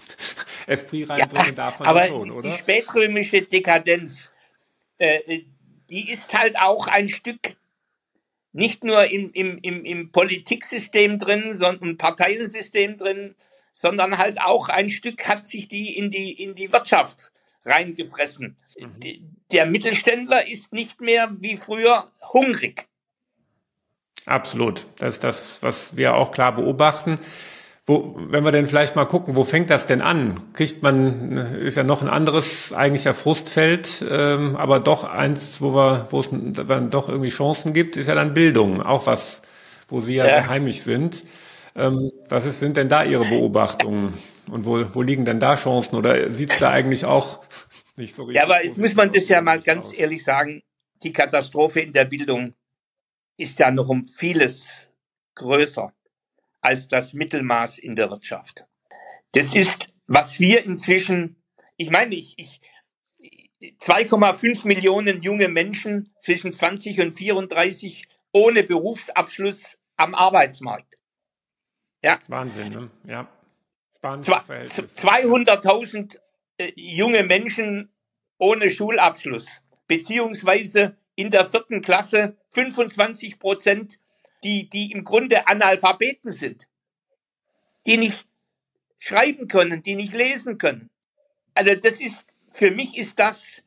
Esprit 0.66 1.10
reinbringen 1.10 1.46
ja, 1.48 1.52
darf 1.52 1.78
man 1.78 1.88
aber 1.88 2.04
schon, 2.04 2.30
oder? 2.30 2.48
Die 2.48 2.56
spätrömische 2.56 3.42
Dekadenz, 3.42 4.30
äh, 4.98 5.18
die 5.90 6.10
ist 6.10 6.32
halt 6.32 6.58
auch 6.58 6.86
ein 6.86 7.08
Stück 7.08 7.40
nicht 8.52 8.84
nur 8.84 9.10
im, 9.10 9.30
im, 9.32 9.58
im, 9.62 9.84
im 9.84 10.12
Politiksystem 10.12 11.18
drin, 11.18 11.54
sondern 11.54 11.90
im 11.90 11.96
Parteiensystem 11.98 12.96
drin, 12.96 13.34
sondern 13.72 14.18
halt 14.18 14.40
auch 14.40 14.68
ein 14.68 14.90
Stück 14.90 15.26
hat 15.26 15.44
sich 15.44 15.68
die 15.68 15.96
in 15.96 16.10
die, 16.10 16.32
in 16.32 16.54
die 16.54 16.72
Wirtschaft 16.72 17.32
reingefressen. 17.64 18.56
Mhm. 18.78 19.36
Der 19.50 19.66
Mittelständler 19.66 20.46
ist 20.48 20.72
nicht 20.72 21.00
mehr 21.00 21.30
wie 21.40 21.56
früher 21.56 22.10
hungrig. 22.32 22.88
Absolut. 24.26 24.86
Das 24.98 25.14
ist 25.14 25.24
das, 25.24 25.62
was 25.62 25.96
wir 25.96 26.14
auch 26.14 26.30
klar 26.30 26.54
beobachten. 26.54 27.18
Wo, 27.84 28.14
wenn 28.16 28.44
wir 28.44 28.52
denn 28.52 28.68
vielleicht 28.68 28.94
mal 28.94 29.06
gucken, 29.06 29.34
wo 29.34 29.42
fängt 29.42 29.68
das 29.68 29.86
denn 29.86 30.02
an? 30.02 30.52
Kriegt 30.52 30.84
man, 30.84 31.36
ist 31.36 31.76
ja 31.76 31.82
noch 31.82 32.00
ein 32.00 32.08
anderes 32.08 32.72
eigentlicher 32.72 33.12
Frustfeld, 33.12 34.04
ähm, 34.08 34.54
aber 34.54 34.78
doch 34.78 35.02
eins, 35.02 35.60
wo 35.60 35.74
wir, 35.74 36.06
wo 36.10 36.20
es 36.20 36.30
dann 36.30 36.90
doch 36.90 37.08
irgendwie 37.08 37.30
Chancen 37.30 37.72
gibt, 37.72 37.96
ist 37.96 38.06
ja 38.06 38.14
dann 38.14 38.34
Bildung, 38.34 38.82
auch 38.82 39.06
was, 39.06 39.42
wo 39.88 40.00
Sie 40.00 40.14
ja, 40.14 40.26
ja. 40.26 40.48
heimisch 40.48 40.82
sind. 40.82 41.24
Ähm, 41.74 42.12
was 42.28 42.44
ist, 42.46 42.60
sind 42.60 42.76
denn 42.76 42.88
da 42.88 43.02
Ihre 43.02 43.24
Beobachtungen? 43.24 44.14
Und 44.48 44.64
wo, 44.64 44.84
wo 44.94 45.02
liegen 45.02 45.24
denn 45.24 45.40
da 45.40 45.56
Chancen? 45.56 45.96
Oder 45.96 46.30
sieht 46.30 46.52
es 46.52 46.58
da 46.60 46.70
eigentlich 46.70 47.04
auch 47.04 47.40
nicht 47.96 48.14
so 48.14 48.22
richtig? 48.22 48.36
Ja, 48.36 48.44
aber 48.44 48.64
jetzt 48.64 48.78
muss 48.78 48.94
man 48.94 49.10
das 49.10 49.26
ja 49.26 49.40
mal 49.40 49.58
ganz 49.60 49.86
aus. 49.86 49.92
ehrlich 49.92 50.22
sagen, 50.22 50.62
die 51.02 51.12
Katastrophe 51.12 51.80
in 51.80 51.92
der 51.92 52.04
Bildung 52.04 52.54
ist 53.36 53.58
ja 53.58 53.72
noch 53.72 53.88
um 53.88 54.06
vieles 54.06 54.88
größer 55.34 55.92
als 56.62 56.88
das 56.88 57.12
Mittelmaß 57.12 57.78
in 57.78 57.96
der 57.96 58.08
Wirtschaft. 58.08 58.64
Das 59.32 59.54
ist, 59.54 59.88
was 60.06 60.40
wir 60.40 60.64
inzwischen, 60.64 61.36
ich 61.76 61.90
meine, 61.90 62.14
ich, 62.14 62.34
ich 62.38 62.60
2,5 63.60 64.66
Millionen 64.66 65.22
junge 65.22 65.48
Menschen 65.48 66.12
zwischen 66.18 66.52
20 66.52 67.00
und 67.00 67.12
34 67.12 68.08
ohne 68.32 68.64
Berufsabschluss 68.64 69.78
am 69.96 70.14
Arbeitsmarkt. 70.14 70.94
Ja. 72.02 72.18
Wahnsinn, 72.28 72.72
ne? 72.72 72.90
Ja. 73.04 73.28
200.000 74.02 76.18
äh, 76.58 76.72
junge 76.74 77.22
Menschen 77.22 77.94
ohne 78.38 78.68
Schulabschluss, 78.70 79.46
beziehungsweise 79.86 80.98
in 81.14 81.30
der 81.30 81.46
vierten 81.46 81.82
Klasse 81.82 82.36
25 82.54 83.38
Prozent 83.38 84.00
die, 84.44 84.68
die 84.68 84.92
im 84.92 85.04
Grunde 85.04 85.46
Analphabeten 85.46 86.32
sind, 86.32 86.68
die 87.86 87.96
nicht 87.96 88.26
schreiben 88.98 89.48
können, 89.48 89.82
die 89.82 89.94
nicht 89.94 90.14
lesen 90.14 90.58
können. 90.58 90.90
Also 91.54 91.74
das 91.74 92.00
ist, 92.00 92.24
für 92.48 92.70
mich 92.70 92.96
ist 92.96 93.18
das 93.18 93.62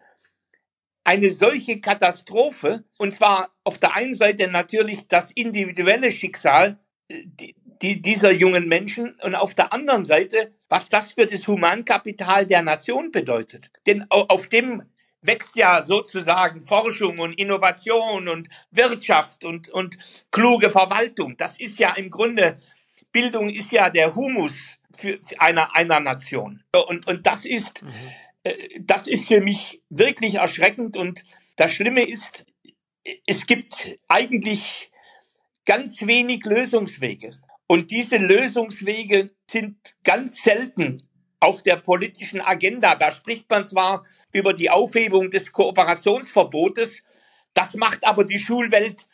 eine 1.03 1.29
solche 1.29 1.79
Katastrophe, 1.79 2.83
und 2.97 3.13
zwar 3.13 3.53
auf 3.63 3.77
der 3.77 3.93
einen 3.95 4.15
Seite 4.15 4.47
natürlich 4.49 5.07
das 5.07 5.31
individuelle 5.31 6.11
Schicksal 6.11 6.79
äh, 7.09 7.23
die, 7.25 7.55
die, 7.81 8.01
dieser 8.01 8.31
jungen 8.31 8.67
Menschen 8.67 9.15
und 9.21 9.35
auf 9.35 9.53
der 9.53 9.73
anderen 9.73 10.05
Seite, 10.05 10.53
was 10.69 10.89
das 10.89 11.11
für 11.11 11.27
das 11.27 11.45
Humankapital 11.47 12.47
der 12.47 12.61
Nation 12.61 13.11
bedeutet. 13.11 13.69
Denn 13.85 14.05
auf 14.09 14.47
dem 14.47 14.83
wächst 15.25 15.55
ja 15.55 15.81
sozusagen 15.81 16.61
Forschung 16.61 17.19
und 17.19 17.33
Innovation 17.33 18.27
und 18.27 18.47
Wirtschaft 18.71 19.43
und, 19.43 19.69
und 19.69 19.97
kluge 20.31 20.71
Verwaltung. 20.71 21.37
Das 21.37 21.59
ist 21.59 21.79
ja 21.79 21.93
im 21.93 22.09
Grunde, 22.09 22.57
Bildung 23.11 23.49
ist 23.49 23.71
ja 23.71 23.89
der 23.89 24.13
Humus 24.15 24.53
für, 24.93 25.19
für 25.21 25.39
einer, 25.39 25.75
einer 25.75 25.99
Nation. 25.99 26.63
Und, 26.87 27.07
und 27.07 27.25
das 27.25 27.45
ist, 27.45 27.81
mhm. 27.81 27.93
äh, 28.43 28.79
das 28.79 29.07
ist 29.07 29.27
für 29.27 29.41
mich 29.41 29.81
wirklich 29.89 30.35
erschreckend. 30.35 30.97
Und 30.97 31.23
das 31.55 31.73
Schlimme 31.73 32.03
ist, 32.03 32.45
es 33.25 33.47
gibt 33.47 33.73
eigentlich 34.07 34.91
ganz 35.65 36.05
wenig 36.05 36.45
Lösungswege. 36.45 37.37
Und 37.67 37.91
diese 37.91 38.17
Lösungswege 38.17 39.31
sind 39.49 39.77
ganz 40.03 40.43
selten 40.43 41.07
auf 41.39 41.63
der 41.63 41.77
politischen 41.77 42.41
Agenda. 42.41 42.95
Da 42.95 43.11
spricht 43.11 43.49
man 43.49 43.65
zwar 43.65 44.05
über 44.31 44.53
die 44.53 44.69
Aufhebung 44.69 45.29
des 45.29 45.51
Kooperationsverbotes, 45.51 47.03
das 47.53 47.75
macht 47.75 48.05
aber 48.05 48.25
die 48.25 48.39
Schulwelt 48.39 49.07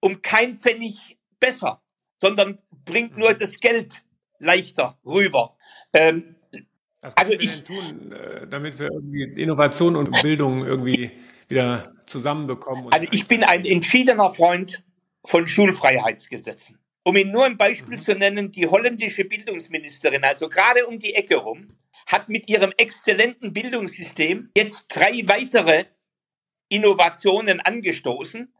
um 0.00 0.20
kein 0.20 0.58
Pfennig 0.58 1.18
besser, 1.38 1.80
sondern 2.20 2.58
bringt 2.84 3.16
nur 3.16 3.34
das 3.34 3.58
Geld 3.60 3.92
leichter 4.38 4.98
rüber. 5.04 5.56
Ähm, 5.92 6.36
was 7.00 7.16
also 7.16 7.32
ich, 7.32 7.64
denn 7.64 7.64
tun, 7.64 8.12
äh, 8.12 8.46
damit 8.48 8.78
wir 8.78 8.90
irgendwie 8.90 9.24
Innovation 9.40 9.96
und 9.96 10.22
Bildung 10.22 10.64
irgendwie 10.64 11.10
wieder 11.48 11.92
zusammenbekommen? 12.06 12.92
Also 12.92 13.06
ich 13.10 13.26
bin 13.26 13.44
ein 13.44 13.64
entschiedener 13.64 14.30
Freund 14.30 14.84
von 15.24 15.46
Schulfreiheitsgesetzen. 15.46 16.78
Um 17.04 17.16
Ihnen 17.16 17.32
nur 17.32 17.44
ein 17.44 17.56
Beispiel 17.56 17.96
mhm. 17.96 18.00
zu 18.00 18.14
nennen, 18.14 18.52
die 18.52 18.66
holländische 18.66 19.24
Bildungsministerin, 19.24 20.24
also 20.24 20.48
gerade 20.48 20.86
um 20.86 20.98
die 20.98 21.14
Ecke 21.14 21.36
rum, 21.36 21.76
hat 22.06 22.28
mit 22.28 22.48
ihrem 22.48 22.72
exzellenten 22.76 23.52
Bildungssystem 23.52 24.50
jetzt 24.56 24.86
drei 24.88 25.22
weitere 25.26 25.84
Innovationen 26.68 27.60
angestoßen. 27.60 28.52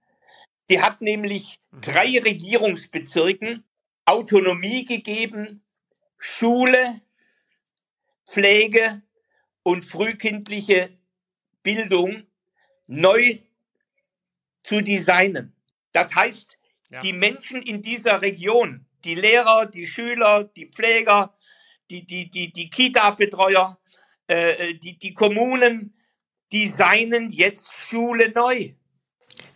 Sie 0.69 0.81
hat 0.81 1.03
nämlich 1.03 1.61
mhm. 1.71 1.81
drei 1.81 2.19
Regierungsbezirken 2.19 3.65
Autonomie 4.05 4.85
gegeben, 4.85 5.63
Schule, 6.19 7.03
Pflege 8.27 9.03
und 9.63 9.85
frühkindliche 9.85 10.99
Bildung 11.63 12.27
neu 12.87 13.39
zu 14.63 14.81
designen. 14.81 15.55
Das 15.93 16.15
heißt, 16.15 16.59
ja. 16.93 17.01
die 17.01 17.13
Menschen 17.13 17.63
in 17.63 17.83
dieser 17.83 18.23
Region, 18.23 18.87
die 19.05 19.15
Lehrer, 19.15 19.67
die 19.67 19.87
Schüler, 19.87 20.45
die 20.45 20.67
Pfleger, 20.67 21.35
die, 21.91 22.07
die, 22.07 22.31
die, 22.31 22.53
die 22.53 22.71
Kita-Betreuer, 22.71 23.79
äh, 24.27 24.75
die, 24.75 24.99
die 24.99 25.15
Kommunen 25.15 25.95
designen 26.53 27.31
jetzt 27.31 27.71
Schule 27.79 28.31
neu. 28.35 28.71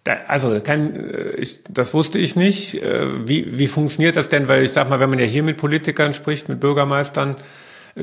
Da, 0.05 0.15
also 0.29 0.59
kein, 0.61 0.95
äh, 0.95 1.31
ich, 1.33 1.63
das 1.69 1.93
wusste 1.95 2.19
ich 2.19 2.37
nicht. 2.37 2.75
Äh, 2.75 3.29
wie, 3.29 3.59
wie 3.59 3.69
funktioniert 3.69 4.17
das 4.17 4.29
denn? 4.29 4.49
Weil 4.49 4.65
ich 4.65 4.73
sag 4.73 4.89
mal, 4.89 5.01
wenn 5.01 5.11
man 5.11 5.19
ja 5.19 5.27
hier 5.27 5.43
mit 5.43 5.59
Politikern 5.59 6.15
spricht, 6.15 6.49
mit 6.49 6.61
Bürgermeistern 6.61 7.37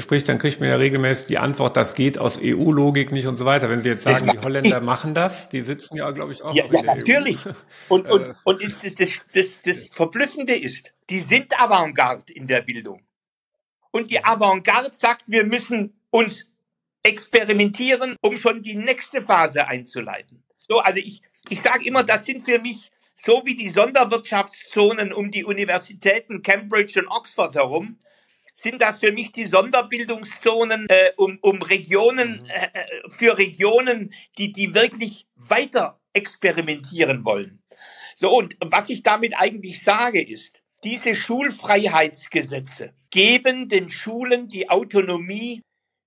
spricht, 0.02 0.28
dann 0.28 0.40
kriegt 0.40 0.60
man 0.60 0.70
ja 0.70 0.76
regelmäßig 0.76 1.28
die 1.28 1.38
Antwort, 1.38 1.78
das 1.78 1.94
geht 1.94 2.18
aus 2.18 2.40
EU-Logik 2.42 3.12
nicht 3.12 3.28
und 3.28 3.36
so 3.36 3.46
weiter. 3.46 3.70
Wenn 3.70 3.80
Sie 3.80 3.90
jetzt 3.90 4.04
sagen, 4.04 4.30
die 4.32 4.40
Holländer 4.40 4.82
machen 4.82 5.14
das, 5.14 5.50
die 5.50 5.62
sitzen 5.62 5.98
ja, 5.98 6.10
glaube 6.12 6.32
ich, 6.32 6.42
auch 6.42 6.56
ja, 6.56 6.66
ja 6.66 6.80
e 6.80 6.84
natürlich. 6.84 7.46
EU. 7.46 7.52
Und, 7.90 8.08
und, 8.10 8.22
äh. 8.22 8.34
und 8.44 8.64
das, 8.64 9.10
das, 9.34 9.62
das 9.64 9.90
Verblüffende 9.92 10.56
ist, 10.56 10.94
die 11.10 11.20
sind 11.20 11.60
Avantgarde 11.60 12.34
in 12.34 12.48
der 12.48 12.62
Bildung. 12.62 13.04
Und 13.92 14.10
die 14.10 14.24
Avantgarde 14.24 14.92
sagt, 14.92 15.24
wir 15.28 15.44
müssen 15.44 15.94
uns 16.10 16.50
experimentieren, 17.04 18.16
um 18.22 18.38
schon 18.38 18.62
die 18.62 18.76
nächste 18.76 19.22
Phase 19.22 19.68
einzuleiten. 19.68 20.44
So, 20.58 20.80
also 20.80 21.00
ich, 21.00 21.22
ich 21.50 21.62
sage 21.62 21.86
immer, 21.86 22.04
das 22.04 22.26
sind 22.26 22.44
für 22.44 22.60
mich 22.60 22.92
so 23.16 23.44
wie 23.46 23.56
die 23.56 23.70
Sonderwirtschaftszonen 23.70 25.14
um 25.14 25.30
die 25.30 25.46
Universitäten 25.46 26.42
Cambridge 26.42 27.00
und 27.00 27.08
Oxford 27.08 27.56
herum, 27.56 28.00
sind 28.54 28.82
das 28.82 29.00
für 29.00 29.12
mich 29.12 29.32
die 29.32 29.46
Sonderbildungszonen 29.46 30.88
äh, 30.90 31.12
um, 31.18 31.38
um 31.42 31.62
Regionen, 31.62 32.42
mhm. 32.42 32.50
äh, 32.50 32.70
äh, 32.74 33.10
für 33.10 33.38
Regionen, 33.38 34.14
die, 34.38 34.52
die 34.52 34.76
wirklich 34.76 35.26
weiter 35.36 36.00
experimentieren 36.14 37.26
wollen. 37.26 37.64
So, 38.16 38.30
und 38.30 38.56
was 38.60 38.90
ich 38.90 39.02
damit 39.02 39.36
eigentlich 39.36 39.84
sage 39.84 40.22
ist, 40.22 40.62
diese 40.84 41.16
Schulfreiheitsgesetze 41.16 42.94
geben 43.10 43.70
den 43.70 43.90
Schulen 43.90 44.50
die 44.50 44.70
Autonomie 44.70 45.62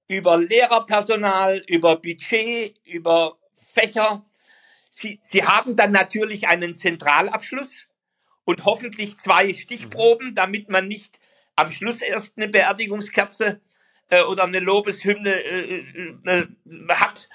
über 0.08 0.36
Lehrerpersonal, 0.36 1.62
über 1.66 1.96
Budget, 1.96 2.78
über 2.84 3.38
Fächer. 3.56 4.24
Sie, 4.90 5.20
sie 5.22 5.44
haben 5.44 5.76
dann 5.76 5.92
natürlich 5.92 6.46
einen 6.46 6.74
Zentralabschluss 6.74 7.88
und 8.44 8.64
hoffentlich 8.64 9.16
zwei 9.16 9.52
Stichproben, 9.52 10.34
damit 10.34 10.70
man 10.70 10.86
nicht 10.86 11.18
am 11.56 11.70
Schluss 11.70 12.02
erst 12.02 12.36
eine 12.36 12.48
Beerdigungskerze 12.48 13.60
äh, 14.10 14.22
oder 14.22 14.44
eine 14.44 14.60
Lobeshymne 14.60 15.32
äh, 15.32 15.78
äh, 15.78 16.40
äh, 16.40 16.46
hat. 16.90 17.28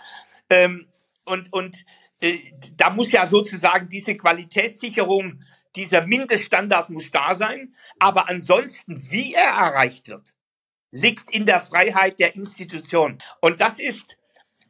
Ähm, 0.49 0.87
und 1.25 1.51
und 1.51 1.75
äh, 2.21 2.37
da 2.77 2.89
muss 2.91 3.11
ja 3.11 3.27
sozusagen 3.27 3.89
diese 3.89 4.15
Qualitätssicherung, 4.15 5.43
dieser 5.75 6.05
Mindeststandard 6.05 6.89
muss 6.89 7.11
da 7.11 7.33
sein. 7.33 7.75
Aber 7.99 8.29
ansonsten, 8.29 9.01
wie 9.11 9.33
er 9.33 9.49
erreicht 9.49 10.07
wird, 10.07 10.33
liegt 10.91 11.31
in 11.31 11.45
der 11.45 11.61
Freiheit 11.61 12.19
der 12.19 12.35
Institution. 12.35 13.17
Und 13.39 13.61
das 13.61 13.79
ist 13.79 14.17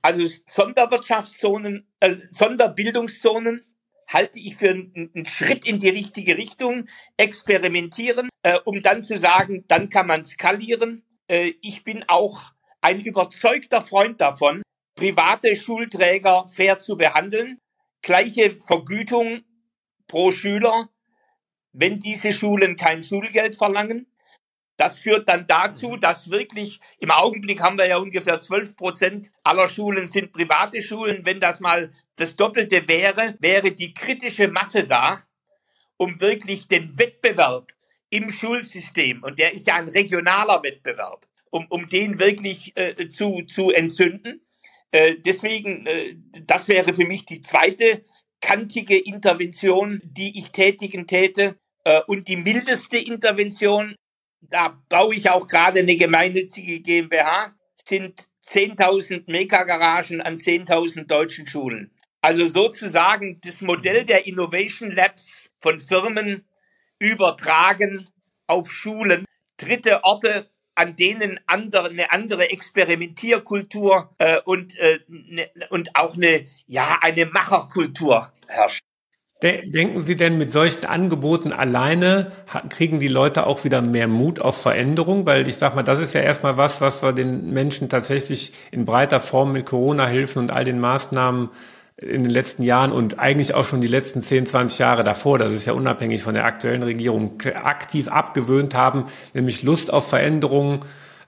also 0.02 0.26
Sonderwirtschaftszonen, 0.46 1.88
äh, 2.00 2.16
Sonderbildungszonen 2.30 3.66
halte 4.12 4.39
ich 4.39 4.58
für 4.58 4.69
einen, 4.69 5.12
einen 5.15 5.26
Schritt 5.26 5.65
in 5.65 5.80
die 5.80 5.89
richtige 5.89 6.38
Richtung. 6.38 6.86
Experimentieren, 7.17 8.30
äh, 8.43 8.60
um 8.65 8.82
dann 8.82 9.04
zu 9.04 9.17
sagen, 9.17 9.65
dann 9.67 9.89
kann 9.89 10.08
man 10.08 10.24
skalieren. 10.24 11.04
Äh, 11.28 11.54
ich 11.62 11.84
bin 11.84 12.04
auch 12.08 12.52
ein 12.82 13.00
überzeugter 13.00 13.82
Freund 13.82 14.19
davon, 14.21 14.62
private 14.95 15.56
Schulträger 15.56 16.47
fair 16.50 16.80
zu 16.80 16.97
behandeln, 16.97 17.58
gleiche 18.02 18.56
Vergütung 18.56 19.41
pro 20.08 20.32
Schüler, 20.32 20.89
wenn 21.71 22.00
diese 22.00 22.34
Schulen 22.34 22.76
kein 22.76 23.04
Schulgeld 23.04 23.56
verlangen. 23.56 24.11
Das 24.82 24.98
führt 24.98 25.30
dann 25.30 25.46
dazu, 25.46 25.89
mhm. 25.89 26.00
dass 26.00 26.32
wirklich 26.32 26.80
im 26.98 27.12
Augenblick 27.12 27.62
haben 27.62 27.78
wir 27.78 27.86
ja 27.86 27.98
ungefähr 27.98 28.41
12 28.41 28.76
Prozent 28.76 29.32
aller 29.44 29.67
Schulen 29.67 30.08
sind 30.08 30.34
private 30.34 30.82
Schulen. 30.82 31.24
Wenn 31.24 31.39
das 31.39 31.60
mal 31.60 31.91
das 32.15 32.36
Doppelte 32.36 32.88
wäre, 32.88 33.36
wäre 33.38 33.72
die 33.74 33.94
kritische 33.94 34.48
Masse 34.48 34.88
da, 34.88 35.22
um 35.98 36.20
wirklich 36.20 36.67
den 36.67 36.98
Wettbewerb 36.98 37.72
im 38.10 38.32
Schulsystem, 38.32 39.22
und 39.22 39.38
der 39.38 39.54
ist 39.54 39.67
ja 39.67 39.76
ein 39.76 39.88
regionaler 39.88 40.63
Wettbewerb, 40.63 41.28
um, 41.52 41.67
um 41.70 41.88
den 41.88 42.17
wirklich 42.17 42.76
äh, 42.76 43.08
zu, 43.08 43.44
zu 43.44 43.70
entzünden. 43.70 44.41
Äh, 44.89 45.17
deswegen, 45.24 45.86
äh, 45.86 46.15
das 46.48 46.67
wäre 46.67 46.96
für 46.96 47.06
mich 47.06 47.28
die 47.28 47.41
zweite 47.41 48.04
kantige 48.41 48.98
Intervention, 48.98 50.02
die 50.04 50.39
ich 50.39 50.50
tätigen 50.50 51.06
täte. 51.06 51.56
Äh, 51.84 52.02
und 52.08 52.28
die 52.28 52.38
mildeste 52.38 52.98
Intervention, 52.98 53.96
da 54.41 54.82
baue 54.89 55.15
ich 55.15 55.30
auch 55.30 55.47
gerade 55.47 55.80
eine 55.80 55.95
gemeinnützige 55.95 56.80
GmbH, 56.80 57.56
sind 57.88 58.27
10.000 58.45 59.32
Megagaragen 59.32 60.21
an 60.21 60.36
10.000 60.36 61.06
deutschen 61.06 61.47
Schulen. 61.47 61.91
Also 62.21 62.45
sozusagen 62.47 63.39
das 63.43 63.62
Modell 63.62 64.06
der 64.06 64.27
Innovation 64.27 64.91
Labs 64.91 65.49
von 65.60 65.80
Firmen 65.80 66.45
übertragen 66.99 68.08
auf 68.47 68.71
Schulen, 68.71 69.25
dritte 69.58 70.04
Orte, 70.04 70.49
an 70.75 70.95
denen 70.95 71.39
andere, 71.47 71.89
eine 71.89 72.12
andere 72.12 72.49
Experimentierkultur 72.49 74.13
äh, 74.17 74.39
und, 74.45 74.77
äh, 74.77 74.99
ne, 75.08 75.49
und 75.69 75.95
auch 75.95 76.15
eine, 76.15 76.45
ja, 76.65 76.97
eine 77.01 77.25
Macherkultur 77.25 78.32
herrscht. 78.47 78.82
Denken 79.43 80.01
Sie 80.01 80.15
denn, 80.15 80.38
mit 80.38 80.51
solchen 80.51 80.86
Angeboten 80.86 81.51
alleine 81.51 82.32
kriegen 82.69 82.99
die 82.99 83.08
Leute 83.08 83.47
auch 83.47 83.63
wieder 83.63 83.82
mehr 83.82 84.08
Mut 84.08 84.39
auf 84.39 84.62
Veränderung? 84.62 85.25
Weil 85.25 85.47
ich 85.47 85.56
sag 85.56 85.73
mal, 85.75 85.82
das 85.82 85.99
ist 85.99 86.13
ja 86.13 86.21
erstmal 86.21 86.58
was, 86.58 86.80
was 86.80 87.01
wir 87.01 87.12
den 87.12 87.51
Menschen 87.51 87.89
tatsächlich 87.89 88.54
in 88.69 88.86
breiter 88.86 89.19
Form 89.19 89.51
mit 89.51 89.65
Corona-Hilfen 89.65 90.43
und 90.43 90.51
all 90.51 90.63
den 90.63 90.80
Maßnahmen 90.80 91.49
in 91.97 92.23
den 92.23 92.30
letzten 92.30 92.62
Jahren 92.62 92.91
und 92.91 93.19
eigentlich 93.19 93.56
auch 93.56 93.65
schon 93.65 93.82
die 93.82 93.88
letzten 93.88 94.21
10, 94.21 94.45
20 94.45 94.77
Jahre 94.77 95.04
davor, 95.04 95.38
das 95.38 95.54
ist 95.54 95.65
ja 95.65 95.73
unabhängig 95.73 96.23
von 96.23 96.34
der 96.34 96.45
aktuellen 96.45 96.84
Regierung, 96.84 97.41
aktiv 97.63 98.08
abgewöhnt 98.08 98.75
haben, 98.75 99.06
nämlich 99.34 99.62
Lust 99.63 99.91
auf 99.93 100.08
Veränderungen 100.08 100.80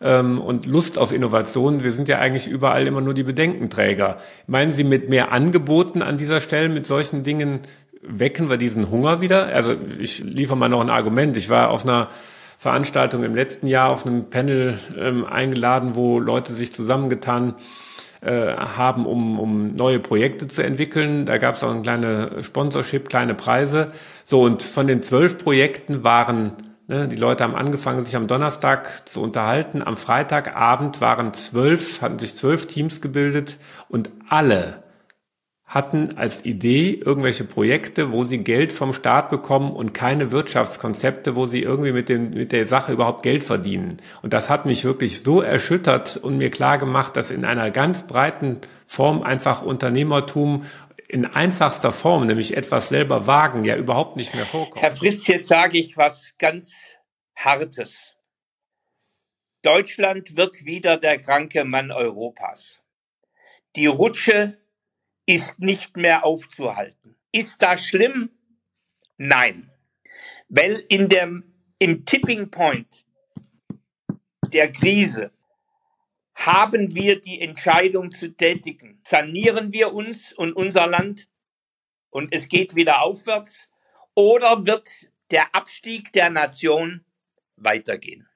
ähm, 0.02 0.40
und 0.40 0.66
Lust 0.66 0.98
auf 0.98 1.12
Innovationen. 1.12 1.84
Wir 1.84 1.92
sind 1.92 2.08
ja 2.08 2.20
eigentlich 2.20 2.48
überall 2.48 2.88
immer 2.88 3.02
nur 3.02 3.14
die 3.14 3.24
Bedenkenträger. 3.24 4.18
Meinen 4.48 4.72
Sie, 4.72 4.84
mit 4.84 5.10
mehr 5.10 5.32
Angeboten 5.32 6.02
an 6.02 6.18
dieser 6.18 6.42
Stelle, 6.42 6.70
mit 6.70 6.86
solchen 6.86 7.24
Dingen 7.24 7.62
wecken 8.08 8.50
wir 8.50 8.58
diesen 8.58 8.90
Hunger 8.90 9.22
wieder? 9.22 9.48
Also 9.48 9.76
ich 10.00 10.20
liefere 10.20 10.58
mal 10.58 10.70
noch 10.70 10.82
ein 10.82 10.90
Argument. 10.90 11.38
Ich 11.38 11.50
war 11.50 11.70
auf 11.70 11.84
einer 11.84 12.10
Veranstaltung 12.58 13.24
im 13.24 13.36
letzten 13.36 13.68
Jahr 13.68 13.90
auf 13.90 14.06
einem 14.06 14.30
Panel 14.30 14.78
ähm, 14.98 15.26
eingeladen, 15.26 15.96
wo 15.96 16.20
Leute 16.20 16.54
sich 16.54 16.72
zusammengetan 16.72 17.56
äh, 18.22 18.56
haben, 18.56 19.06
um, 19.06 19.38
um 19.38 19.76
neue 19.76 20.00
Projekte 20.00 20.48
zu 20.48 20.64
entwickeln. 20.64 21.26
Da 21.26 21.38
gab 21.38 21.56
es 21.56 21.64
auch 21.64 21.72
ein 21.72 21.84
kleine 21.84 22.42
Sponsorship, 22.42 23.10
kleine 23.10 23.36
Preise. 23.36 23.90
So, 24.24 24.44
und 24.44 24.64
von 24.64 24.88
den 24.88 25.02
zwölf 25.02 25.38
Projekten 25.38 26.06
waren, 26.06 26.54
ne, 26.88 27.10
die 27.10 27.18
Leute 27.18 27.44
haben 27.44 27.56
angefangen, 27.56 28.06
sich 28.06 28.16
am 28.16 28.28
Donnerstag 28.28 29.10
zu 29.10 29.22
unterhalten. 29.22 29.84
Am 29.84 29.98
Freitagabend 29.98 31.02
waren 31.02 31.34
zwölf, 31.34 32.02
hatten 32.02 32.18
sich 32.18 32.36
zwölf 32.36 32.66
Teams 32.68 33.02
gebildet 33.02 33.58
und 33.90 34.10
alle 34.30 34.83
hatten 35.74 36.20
als 36.20 36.46
Idee 36.46 37.02
irgendwelche 37.04 37.46
Projekte, 37.46 38.12
wo 38.12 38.24
sie 38.26 38.44
Geld 38.44 38.72
vom 38.72 38.94
Staat 38.94 39.30
bekommen 39.32 39.72
und 39.72 39.92
keine 39.92 40.32
Wirtschaftskonzepte, 40.32 41.36
wo 41.36 41.48
sie 41.48 41.64
irgendwie 41.64 41.92
mit, 41.92 42.10
dem, 42.10 42.30
mit 42.30 42.52
der 42.52 42.68
Sache 42.68 42.92
überhaupt 42.92 43.24
Geld 43.24 43.44
verdienen. 43.44 43.98
Und 44.22 44.34
das 44.34 44.52
hat 44.52 44.68
mich 44.68 44.86
wirklich 44.86 45.24
so 45.24 45.42
erschüttert 45.42 46.18
und 46.18 46.38
mir 46.38 46.52
klar 46.52 46.78
gemacht, 46.78 47.18
dass 47.18 47.32
in 47.32 47.44
einer 47.44 47.72
ganz 47.72 48.06
breiten 48.06 48.62
Form 48.86 49.24
einfach 49.24 49.64
Unternehmertum 49.64 50.64
in 51.08 51.26
einfachster 51.26 51.92
Form, 51.92 52.28
nämlich 52.28 52.56
etwas 52.56 52.90
selber 52.90 53.26
wagen, 53.26 53.64
ja 53.64 53.76
überhaupt 53.76 54.16
nicht 54.16 54.36
mehr 54.36 54.46
vorkommt. 54.46 54.80
Herr 54.80 54.92
Frist, 54.92 55.28
jetzt 55.28 55.48
sage 55.48 55.80
ich 55.80 55.98
was 55.98 56.34
ganz 56.38 56.72
Hartes. 57.36 58.14
Deutschland 59.64 60.38
wird 60.38 60.66
wieder 60.66 60.98
der 60.98 61.20
kranke 61.20 61.66
Mann 61.66 61.92
Europas. 61.92 62.84
Die 63.76 63.88
Rutsche 63.88 64.63
ist 65.26 65.60
nicht 65.60 65.98
mehr 65.98 66.26
aufzuhalten. 66.26 67.16
Ist 67.32 67.62
das 67.62 67.86
schlimm? 67.86 68.30
Nein. 69.18 69.72
Weil 70.50 70.84
in 70.90 71.10
dem, 71.10 71.56
im 71.80 72.06
Tipping 72.06 72.52
Point 72.52 73.06
der 74.52 74.72
Krise 74.72 75.32
haben 76.36 76.94
wir 76.94 77.20
die 77.20 77.42
Entscheidung 77.42 78.12
zu 78.12 78.36
tätigen. 78.36 79.02
Sanieren 79.08 79.72
wir 79.72 79.94
uns 79.94 80.34
und 80.34 80.54
unser 80.54 80.88
Land 80.88 81.30
und 82.10 82.34
es 82.34 82.50
geht 82.50 82.76
wieder 82.76 83.02
aufwärts 83.02 83.70
oder 84.16 84.66
wird 84.66 84.90
der 85.32 85.56
Abstieg 85.56 86.12
der 86.14 86.30
Nation 86.30 87.06
weitergehen? 87.56 88.28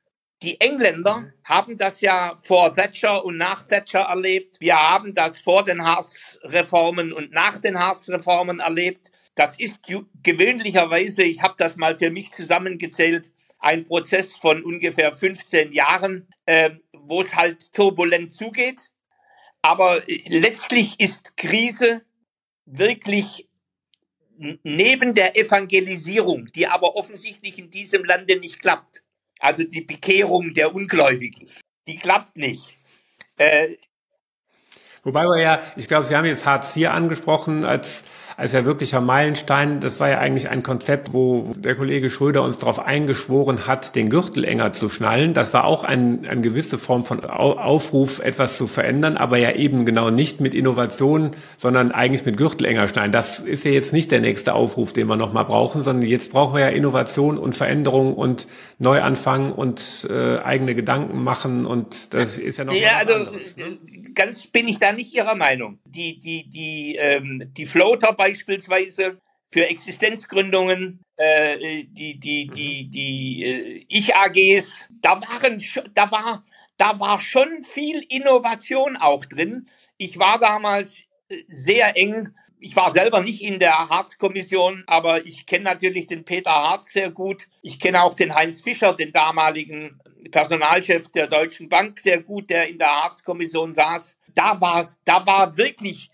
Die 0.44 0.62
Engländer 0.62 1.18
mhm. 1.18 1.34
haben 1.44 1.78
das 1.78 2.02
ja 2.02 2.38
vor 2.44 2.76
Thatcher 2.76 3.26
und 3.26 3.38
nach 3.38 3.64
Thatcher 3.68 4.02
erlebt. 4.02 4.58
Wir 4.60 4.76
haben 4.76 5.14
das 5.14 5.40
vor 5.40 5.64
den 5.64 5.84
Harz-Reformen 5.84 7.12
und 7.12 7.32
nach 7.32 7.58
den 7.58 7.80
Harz-Reformen 7.80 8.60
erlebt. 8.60 9.12
Das 9.34 9.60
ist 9.60 9.80
gewöhnlicherweise, 10.24 11.24
ich 11.24 11.42
habe 11.42 11.56
das 11.58 11.78
mal 11.78 11.98
für 11.98 12.12
mich 12.12 12.32
zusammengezählt, 12.32 13.32
ein 13.60 13.84
Prozess 13.84 14.36
von 14.36 14.64
ungefähr 14.64 15.12
15 15.12 15.74
Jahren, 15.74 16.28
äh, 16.46 16.72
wo 16.94 17.22
es 17.22 17.34
halt 17.34 17.74
turbulent 17.74 18.32
zugeht. 18.32 18.80
Aber 19.64 20.08
äh, 20.08 20.22
letztlich 20.28 21.00
ist 21.00 21.36
Krise 21.36 22.04
wirklich 22.66 23.48
neben 24.38 25.16
der 25.16 25.36
Evangelisierung, 25.36 26.46
die 26.54 26.68
aber 26.68 26.96
offensichtlich 26.96 27.58
in 27.58 27.72
diesem 27.72 28.04
Lande 28.04 28.40
nicht 28.40 28.60
klappt, 28.62 29.02
also 29.40 29.64
die 29.64 29.82
Bekehrung 29.82 30.52
der 30.52 30.74
Ungläubigen, 30.74 31.50
die 31.88 31.98
klappt 31.98 32.38
nicht. 32.38 32.78
Äh, 33.38 33.76
Wobei 35.04 35.24
wir 35.24 35.42
ja, 35.42 35.60
ich 35.76 35.88
glaube, 35.88 36.06
Sie 36.06 36.16
haben 36.16 36.26
jetzt 36.26 36.46
Hartz 36.46 36.76
IV 36.76 36.90
angesprochen 36.90 37.64
als 37.64 38.04
als 38.38 38.52
ja 38.52 38.66
wirklicher 38.66 39.02
Meilenstein. 39.02 39.80
Das 39.80 40.00
war 40.00 40.10
ja 40.10 40.20
eigentlich 40.20 40.50
ein 40.50 40.62
Konzept, 40.62 41.12
wo 41.12 41.56
der 41.58 41.74
Kollege 41.74 42.12
Schröder 42.12 42.44
uns 42.44 42.60
darauf 42.60 42.78
eingeschworen 42.78 43.66
hat, 43.66 43.96
den 43.96 44.12
Gürtel 44.12 44.46
enger 44.46 44.72
zu 44.74 44.90
schnallen. 44.90 45.34
Das 45.34 45.56
war 45.56 45.66
auch 45.66 45.84
ein, 45.84 46.24
eine 46.28 46.42
gewisse 46.42 46.78
Form 46.78 47.04
von 47.04 47.26
Aufruf, 47.26 48.20
etwas 48.20 48.56
zu 48.56 48.68
verändern, 48.68 49.18
aber 49.18 49.40
ja 49.40 49.54
eben 49.54 49.88
genau 49.88 50.12
nicht 50.12 50.40
mit 50.40 50.54
Innovation, 50.54 51.32
sondern 51.58 51.90
eigentlich 51.90 52.28
mit 52.28 52.38
Gürtel 52.38 52.68
enger 52.68 52.88
schnallen. 52.88 53.12
Das 53.12 53.40
ist 53.40 53.66
ja 53.66 53.72
jetzt 53.72 53.92
nicht 53.92 54.12
der 54.12 54.22
nächste 54.22 54.54
Aufruf, 54.54 54.94
den 54.94 55.08
wir 55.08 55.18
nochmal 55.18 55.46
brauchen, 55.46 55.82
sondern 55.82 56.08
jetzt 56.08 56.32
brauchen 56.32 56.54
wir 56.54 56.62
ja 56.62 56.70
Innovation 56.70 57.40
und 57.40 57.56
Veränderung 57.56 58.14
und 58.14 58.48
Neuanfang 58.78 59.52
und 59.52 60.08
äh, 60.12 60.38
eigene 60.38 60.76
Gedanken 60.76 61.24
machen 61.24 61.66
und 61.66 62.14
das 62.14 62.38
ist 62.38 62.58
ja 62.58 62.66
noch 62.66 62.76
ja, 62.76 62.90
also, 63.00 63.16
anderes, 63.16 63.58
ne? 63.58 63.66
Ganz 64.18 64.48
bin 64.48 64.68
ich 64.68 64.80
da 64.80 64.92
nicht 64.92 65.14
Ihrer 65.14 65.36
Meinung. 65.36 65.80
Die, 65.86 66.20
die, 66.20 66.50
die, 66.50 66.96
ähm, 66.96 67.54
die 67.54 67.66
Floater 67.66 68.12
beispielsweise 68.14 69.22
für 69.52 69.68
Existenzgründungen, 69.68 71.00
äh, 71.16 71.86
die, 71.86 72.20
die, 72.20 72.48
die, 72.48 72.90
die 72.90 73.44
äh, 73.46 73.86
Ich-AGs, 73.88 74.90
da 75.02 75.22
waren, 75.22 75.64
da 75.94 76.12
war, 76.12 76.44
da 76.78 77.00
war 77.00 77.22
schon 77.22 77.62
viel 77.62 78.04
Innovation 78.10 78.98
auch 78.98 79.24
drin. 79.24 79.70
Ich 79.98 80.20
war 80.20 80.40
damals 80.40 80.98
äh, 81.30 81.44
sehr 81.48 81.96
eng 81.96 82.34
ich 82.60 82.76
war 82.76 82.90
selber 82.90 83.22
nicht 83.22 83.42
in 83.42 83.60
der 83.60 83.90
Harz-Kommission, 83.90 84.84
aber 84.88 85.26
ich 85.26 85.46
kenne 85.46 85.66
natürlich 85.66 86.08
den 86.08 86.26
Peter 86.26 86.52
Harz 86.52 86.92
sehr 86.92 87.12
gut. 87.12 87.48
Ich 87.62 87.80
kenne 87.80 88.04
auch 88.04 88.14
den 88.14 88.34
Heinz 88.34 88.62
Fischer, 88.62 88.94
den 88.94 89.12
damaligen 89.12 90.00
Personalchef 90.32 91.10
der 91.10 91.28
Deutschen 91.28 91.70
Bank, 91.70 92.00
sehr 92.00 92.22
gut, 92.22 92.50
der 92.50 92.68
in 92.68 92.80
der 92.80 92.90
Harz-Kommission 92.90 93.74
saß. 93.74 94.18
Da 94.34 94.60
war, 94.60 94.88
da 95.06 95.26
war 95.26 95.58
wirklich 95.58 96.10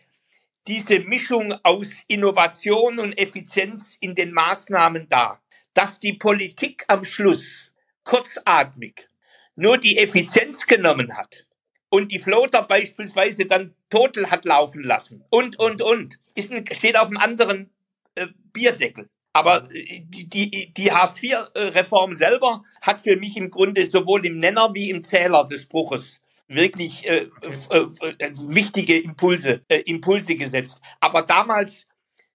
diese 0.68 1.00
Mischung 1.00 1.54
aus 1.64 1.88
Innovation 2.08 3.00
und 3.00 3.18
Effizienz 3.18 3.98
in 4.00 4.16
den 4.16 4.32
Maßnahmen 4.34 5.08
da. 5.10 5.40
Dass 5.74 6.00
die 6.00 6.14
Politik 6.14 6.84
am 6.88 7.04
Schluss 7.04 7.72
kurzatmig 8.04 9.08
nur 9.56 9.78
die 9.78 9.98
Effizienz 9.98 10.66
genommen 10.66 11.16
hat 11.18 11.46
und 11.90 12.12
die 12.12 12.20
Floater 12.20 12.64
beispielsweise 12.64 13.46
dann 13.46 13.76
total 13.90 14.30
hat 14.30 14.46
laufen 14.46 14.84
lassen 14.84 15.24
und, 15.30 15.58
und, 15.60 15.82
und 15.82 16.20
ist 16.36 16.52
ein, 16.52 16.66
steht 16.72 16.98
auf 16.98 17.08
einem 17.08 17.18
anderen 17.18 17.74
äh, 18.16 18.28
Bierdeckel. 18.52 19.10
Aber 19.34 19.70
äh, 19.72 20.02
die, 20.02 20.30
die, 20.30 20.74
die 20.74 20.92
Hartz-IV-Reform 20.92 22.14
selber 22.14 22.64
hat 22.82 23.02
für 23.02 23.16
mich 23.16 23.36
im 23.38 23.50
Grunde 23.50 23.86
sowohl 23.86 24.26
im 24.26 24.40
Nenner 24.40 24.74
wie 24.74 24.90
im 24.90 25.02
Zähler 25.02 25.46
des 25.46 25.68
Bruches 25.68 26.20
wirklich 26.48 27.08
äh, 27.08 27.30
äh, 27.42 27.88
äh, 28.20 28.32
wichtige 28.36 29.00
Impulse, 29.00 29.64
äh, 29.68 29.80
Impulse 29.86 30.36
gesetzt. 30.36 30.80
Aber 31.00 31.24
damals, 31.24 31.88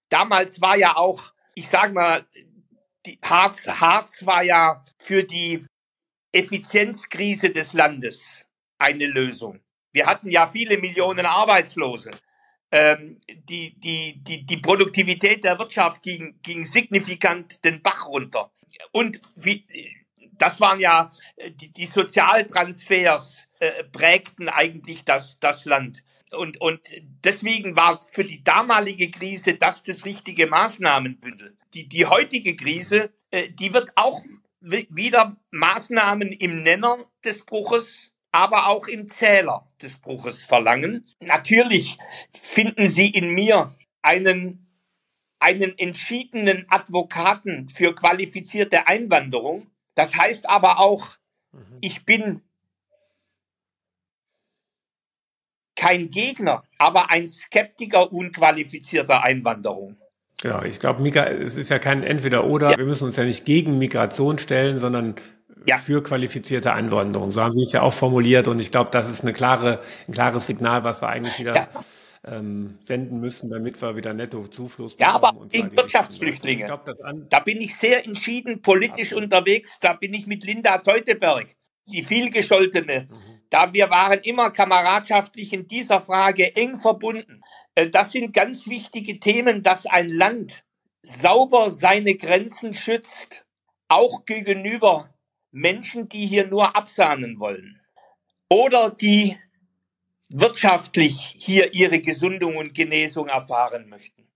damals 0.09 0.59
war 0.61 0.75
ja 0.75 0.95
auch, 0.97 1.33
ich 1.55 1.69
sag 1.69 1.93
mal, 1.93 2.25
die 3.05 3.17
Harz, 3.23 3.65
Harz 3.67 4.25
war 4.25 4.43
ja 4.43 4.83
für 4.97 5.23
die 5.23 5.65
Effizienzkrise 6.31 7.51
des 7.51 7.73
Landes 7.73 8.45
eine 8.77 9.05
Lösung. 9.05 9.59
Wir 9.91 10.05
hatten 10.05 10.29
ja 10.29 10.45
viele 10.47 10.77
Millionen 10.77 11.25
Arbeitslose 11.25 12.11
ähm, 12.71 13.17
die, 13.27 13.79
die, 13.79 14.21
die, 14.23 14.45
die 14.45 14.57
Produktivität 14.57 15.43
der 15.43 15.57
Wirtschaft 15.57 16.03
ging, 16.03 16.39
ging 16.43 16.63
signifikant 16.63 17.63
den 17.65 17.81
Bach 17.81 18.07
runter. 18.07 18.51
Und 18.91 19.19
wie, 19.35 19.65
das 20.37 20.59
waren 20.59 20.79
ja 20.79 21.11
die, 21.59 21.71
die 21.71 21.85
Sozialtransfers 21.85 23.47
äh, 23.59 23.83
prägten 23.85 24.49
eigentlich 24.49 25.03
das, 25.03 25.39
das 25.39 25.65
Land. 25.65 26.03
Und, 26.31 26.61
und 26.61 26.81
deswegen 27.23 27.75
war 27.75 27.99
für 28.01 28.23
die 28.23 28.43
damalige 28.43 29.09
Krise 29.09 29.55
das 29.55 29.83
das 29.83 30.05
richtige 30.05 30.47
Maßnahmenbündel. 30.47 31.57
Die, 31.73 31.89
die 31.89 32.05
heutige 32.05 32.55
Krise, 32.55 33.11
äh, 33.31 33.49
die 33.49 33.73
wird 33.73 33.91
auch 33.95 34.21
wieder 34.61 35.37
Maßnahmen 35.51 36.31
im 36.33 36.63
Nenner 36.63 36.97
des 37.23 37.45
Bruches 37.45 38.11
aber 38.31 38.67
auch 38.67 38.87
im 38.87 39.07
Zähler 39.07 39.67
des 39.81 39.95
Bruches 39.97 40.43
verlangen. 40.43 41.05
Natürlich 41.19 41.97
finden 42.39 42.85
Sie 42.85 43.09
in 43.09 43.33
mir 43.33 43.71
einen, 44.01 44.67
einen 45.39 45.77
entschiedenen 45.77 46.65
Advokaten 46.69 47.69
für 47.69 47.95
qualifizierte 47.95 48.87
Einwanderung. 48.87 49.71
Das 49.95 50.15
heißt 50.15 50.49
aber 50.49 50.79
auch, 50.79 51.17
mhm. 51.51 51.77
ich 51.81 52.05
bin 52.05 52.41
kein 55.75 56.11
Gegner, 56.11 56.63
aber 56.77 57.09
ein 57.09 57.25
Skeptiker 57.25 58.11
unqualifizierter 58.11 59.23
Einwanderung. 59.23 59.97
Genau, 60.41 60.61
ich 60.63 60.79
glaube, 60.79 61.07
es 61.09 61.55
ist 61.57 61.69
ja 61.69 61.79
kein 61.79 62.03
Entweder-Oder. 62.03 62.71
Ja. 62.71 62.77
Wir 62.77 62.85
müssen 62.85 63.05
uns 63.05 63.15
ja 63.15 63.23
nicht 63.23 63.45
gegen 63.45 63.77
Migration 63.77 64.37
stellen, 64.37 64.77
sondern 64.77 65.15
ja. 65.69 65.77
für 65.77 66.03
qualifizierte 66.03 66.73
Einwanderung. 66.73 67.31
So 67.31 67.41
haben 67.41 67.53
Sie 67.53 67.63
es 67.63 67.71
ja 67.71 67.81
auch 67.81 67.93
formuliert 67.93 68.47
und 68.47 68.59
ich 68.59 68.71
glaube, 68.71 68.89
das 68.91 69.09
ist 69.09 69.21
eine 69.21 69.33
klare, 69.33 69.81
ein 70.07 70.13
klares 70.13 70.47
Signal, 70.47 70.83
was 70.83 71.01
wir 71.01 71.09
eigentlich 71.09 71.39
wieder 71.39 71.55
ja. 71.55 71.69
ähm, 72.25 72.77
senden 72.79 73.19
müssen, 73.19 73.49
damit 73.49 73.81
wir 73.81 73.95
wieder 73.95 74.13
netto 74.13 74.47
Zufluss 74.47 74.95
bekommen. 74.95 75.09
Ja, 75.09 75.15
aber 75.15 75.47
gegen 75.47 75.75
Wirtschaftsflüchtlinge, 75.75 76.65
glaub, 76.65 76.89
da 77.29 77.39
bin 77.39 77.61
ich 77.61 77.75
sehr 77.77 78.05
entschieden 78.05 78.61
politisch 78.61 79.13
Absolut. 79.13 79.23
unterwegs, 79.23 79.77
da 79.81 79.93
bin 79.93 80.13
ich 80.13 80.27
mit 80.27 80.43
Linda 80.43 80.79
Teuteberg, 80.79 81.55
die 81.87 82.03
vielgescholtene. 82.03 83.07
Mhm. 83.09 83.39
Da 83.49 83.73
wir 83.73 83.89
waren 83.89 84.19
immer 84.19 84.51
kameradschaftlich 84.51 85.53
in 85.53 85.67
dieser 85.67 86.01
Frage 86.01 86.55
eng 86.55 86.77
verbunden. 86.77 87.41
Äh, 87.75 87.89
das 87.89 88.11
sind 88.11 88.33
ganz 88.33 88.67
wichtige 88.67 89.19
Themen, 89.19 89.63
dass 89.63 89.85
ein 89.85 90.09
Land 90.09 90.63
sauber 91.01 91.69
seine 91.69 92.15
Grenzen 92.15 92.73
schützt, 92.73 93.45
auch 93.87 94.25
gegenüber 94.25 95.09
Menschen, 95.51 96.09
die 96.09 96.25
hier 96.25 96.47
nur 96.47 96.75
absahnen 96.75 97.39
wollen 97.39 97.81
oder 98.49 98.89
die 98.89 99.35
wirtschaftlich 100.29 101.35
hier 101.37 101.73
ihre 101.73 101.99
Gesundung 101.99 102.57
und 102.57 102.75
Genesung 102.75 103.27
erfahren 103.27 103.89
möchten. 103.89 104.27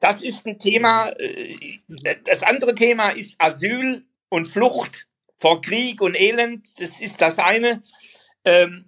Das 0.00 0.22
ist 0.22 0.46
ein 0.46 0.58
Thema. 0.58 1.08
Äh, 1.18 1.78
das 2.24 2.42
andere 2.42 2.74
Thema 2.74 3.10
ist 3.10 3.34
Asyl 3.38 4.04
und 4.28 4.48
Flucht 4.48 5.06
vor 5.38 5.60
Krieg 5.60 6.00
und 6.00 6.14
Elend. 6.14 6.68
Das 6.78 7.00
ist 7.00 7.20
das 7.20 7.38
eine. 7.38 7.82
Ähm, 8.44 8.86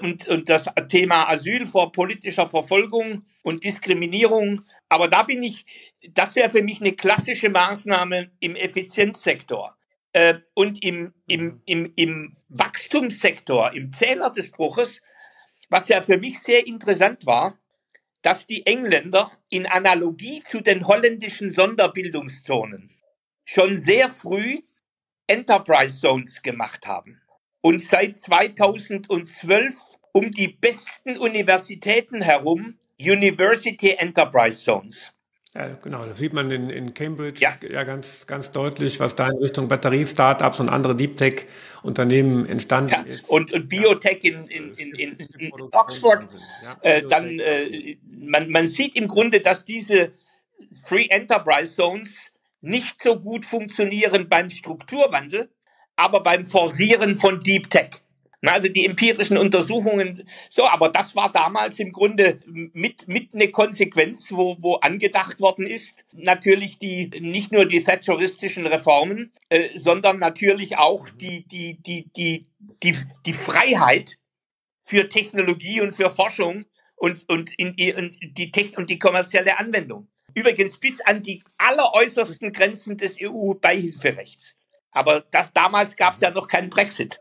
und, 0.00 0.26
und 0.28 0.48
das 0.48 0.66
Thema 0.88 1.28
Asyl 1.28 1.66
vor 1.66 1.92
politischer 1.92 2.48
Verfolgung 2.48 3.24
und 3.42 3.62
Diskriminierung. 3.62 4.62
Aber 4.88 5.08
da 5.08 5.22
bin 5.22 5.42
ich, 5.42 5.66
das 6.12 6.34
wäre 6.34 6.48
für 6.48 6.62
mich 6.62 6.80
eine 6.80 6.92
klassische 6.92 7.50
Maßnahme 7.50 8.30
im 8.40 8.56
Effizienzsektor. 8.56 9.75
Äh, 10.16 10.40
und 10.54 10.82
im, 10.82 11.12
im, 11.28 11.44
mhm. 11.44 11.62
im, 11.66 11.92
im 11.94 12.36
Wachstumssektor, 12.48 13.74
im 13.74 13.92
Zähler 13.92 14.30
des 14.30 14.50
Bruches, 14.50 15.02
was 15.68 15.88
ja 15.88 16.00
für 16.00 16.16
mich 16.16 16.38
sehr 16.38 16.66
interessant 16.66 17.26
war, 17.26 17.58
dass 18.22 18.46
die 18.46 18.64
Engländer 18.64 19.30
in 19.50 19.66
Analogie 19.66 20.40
zu 20.40 20.62
den 20.62 20.86
holländischen 20.86 21.52
Sonderbildungszonen 21.52 22.98
schon 23.44 23.76
sehr 23.76 24.08
früh 24.08 24.62
Enterprise 25.26 26.00
Zones 26.00 26.40
gemacht 26.40 26.86
haben 26.86 27.20
und 27.60 27.82
seit 27.82 28.16
2012 28.16 29.74
um 30.12 30.30
die 30.30 30.48
besten 30.48 31.18
Universitäten 31.18 32.22
herum 32.22 32.78
University 32.98 33.90
Enterprise 33.90 34.64
Zones. 34.64 35.12
Ja, 35.56 35.68
genau, 35.80 36.04
das 36.04 36.18
sieht 36.18 36.34
man 36.34 36.50
in, 36.50 36.68
in 36.68 36.92
Cambridge 36.92 37.40
ja. 37.40 37.56
ja 37.66 37.84
ganz, 37.84 38.26
ganz 38.26 38.50
deutlich, 38.50 39.00
was 39.00 39.16
da 39.16 39.28
in 39.28 39.38
Richtung 39.38 39.68
Batterie-Startups 39.68 40.60
und 40.60 40.68
andere 40.68 40.94
Deep 40.94 41.16
Tech-Unternehmen 41.16 42.44
entstanden 42.44 42.90
ja. 42.90 43.00
ist. 43.02 43.30
Und, 43.30 43.54
und 43.54 43.66
Biotech 43.66 44.18
ja. 44.22 44.32
in, 44.50 44.74
in, 44.74 44.94
in, 44.94 45.16
in, 45.38 45.52
Oxford. 45.72 46.26
Ja. 46.62 46.76
Äh, 46.82 47.08
dann, 47.08 47.38
äh, 47.38 47.96
man, 48.06 48.50
man 48.50 48.66
sieht 48.66 48.96
im 48.96 49.06
Grunde, 49.06 49.40
dass 49.40 49.64
diese 49.64 50.12
Free 50.84 51.06
Enterprise 51.08 51.74
Zones 51.74 52.18
nicht 52.60 53.00
so 53.02 53.18
gut 53.18 53.46
funktionieren 53.46 54.28
beim 54.28 54.50
Strukturwandel, 54.50 55.48
aber 55.94 56.22
beim 56.22 56.44
Forcieren 56.44 57.16
von 57.16 57.40
Deep 57.40 57.70
Tech. 57.70 58.02
Also 58.42 58.68
die 58.68 58.86
empirischen 58.86 59.38
Untersuchungen, 59.38 60.22
so, 60.50 60.66
aber 60.66 60.90
das 60.90 61.16
war 61.16 61.32
damals 61.32 61.78
im 61.78 61.92
Grunde 61.92 62.40
mit, 62.44 63.08
mit 63.08 63.34
eine 63.34 63.50
Konsequenz, 63.50 64.30
wo, 64.30 64.56
wo 64.60 64.76
angedacht 64.76 65.40
worden 65.40 65.66
ist, 65.66 66.04
natürlich 66.12 66.78
die, 66.78 67.10
nicht 67.20 67.50
nur 67.50 67.66
die 67.66 67.82
thatcheristischen 67.82 68.66
Reformen, 68.66 69.32
äh, 69.48 69.68
sondern 69.74 70.18
natürlich 70.18 70.78
auch 70.78 71.08
die, 71.08 71.46
die, 71.46 71.80
die, 71.82 72.10
die, 72.16 72.46
die, 72.82 72.96
die 73.24 73.32
Freiheit 73.32 74.18
für 74.82 75.08
Technologie 75.08 75.80
und 75.80 75.94
für 75.94 76.10
Forschung 76.10 76.66
und, 76.94 77.28
und, 77.28 77.50
in, 77.58 77.74
und, 77.96 78.16
die, 78.22 78.52
Tech 78.52 78.76
und 78.76 78.90
die 78.90 78.98
kommerzielle 78.98 79.58
Anwendung. 79.58 80.08
Übrigens 80.34 80.78
bis 80.78 81.00
an 81.00 81.22
die 81.22 81.42
alleräußersten 81.56 82.52
Grenzen 82.52 82.96
des 82.96 83.16
EU-Beihilferechts. 83.20 84.54
Aber 84.90 85.24
das, 85.30 85.52
damals 85.52 85.96
gab 85.96 86.14
es 86.14 86.20
ja 86.20 86.30
noch 86.30 86.46
keinen 86.46 86.70
Brexit. 86.70 87.20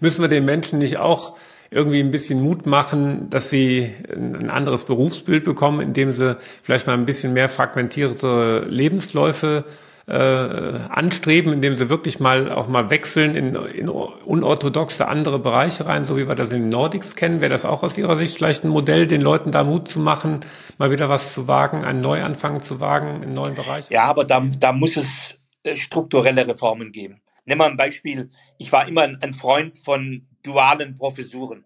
Müssen 0.00 0.22
wir 0.22 0.28
den 0.28 0.44
Menschen 0.44 0.78
nicht 0.78 0.98
auch 0.98 1.36
irgendwie 1.72 2.00
ein 2.00 2.10
bisschen 2.10 2.42
Mut 2.42 2.66
machen, 2.66 3.30
dass 3.30 3.48
sie 3.48 3.90
ein 4.12 4.50
anderes 4.50 4.84
Berufsbild 4.84 5.44
bekommen, 5.44 5.80
indem 5.80 6.12
sie 6.12 6.36
vielleicht 6.62 6.86
mal 6.86 6.92
ein 6.92 7.06
bisschen 7.06 7.32
mehr 7.32 7.48
fragmentierte 7.48 8.64
Lebensläufe 8.68 9.64
äh, 10.06 10.12
anstreben, 10.12 11.52
indem 11.54 11.76
sie 11.76 11.88
wirklich 11.88 12.20
mal 12.20 12.52
auch 12.52 12.68
mal 12.68 12.90
wechseln 12.90 13.34
in, 13.34 13.54
in 13.54 13.88
unorthodoxe 13.88 15.08
andere 15.08 15.38
Bereiche 15.38 15.86
rein, 15.86 16.04
so 16.04 16.18
wie 16.18 16.28
wir 16.28 16.34
das 16.34 16.52
in 16.52 16.62
den 16.62 16.68
Nordics 16.68 17.16
kennen. 17.16 17.40
Wäre 17.40 17.50
das 17.50 17.64
auch 17.64 17.82
aus 17.82 17.96
Ihrer 17.96 18.18
Sicht 18.18 18.36
vielleicht 18.36 18.64
ein 18.64 18.68
Modell, 18.68 19.06
den 19.06 19.22
Leuten 19.22 19.50
da 19.50 19.64
Mut 19.64 19.88
zu 19.88 20.00
machen, 20.00 20.40
mal 20.76 20.90
wieder 20.90 21.08
was 21.08 21.32
zu 21.32 21.48
wagen, 21.48 21.84
einen 21.84 22.02
Neuanfang 22.02 22.60
zu 22.60 22.80
wagen 22.80 23.22
in 23.22 23.32
neuen 23.32 23.54
Bereichen? 23.54 23.92
Ja, 23.92 24.04
aber 24.04 24.24
da, 24.24 24.42
da 24.58 24.72
muss 24.72 24.96
es 24.96 25.80
strukturelle 25.80 26.46
Reformen 26.46 26.92
geben. 26.92 27.21
Nimm 27.44 27.58
mal 27.58 27.70
ein 27.70 27.76
Beispiel. 27.76 28.30
Ich 28.58 28.70
war 28.72 28.86
immer 28.86 29.02
ein 29.02 29.32
Freund 29.32 29.78
von 29.78 30.26
dualen 30.42 30.94
Professuren. 30.94 31.64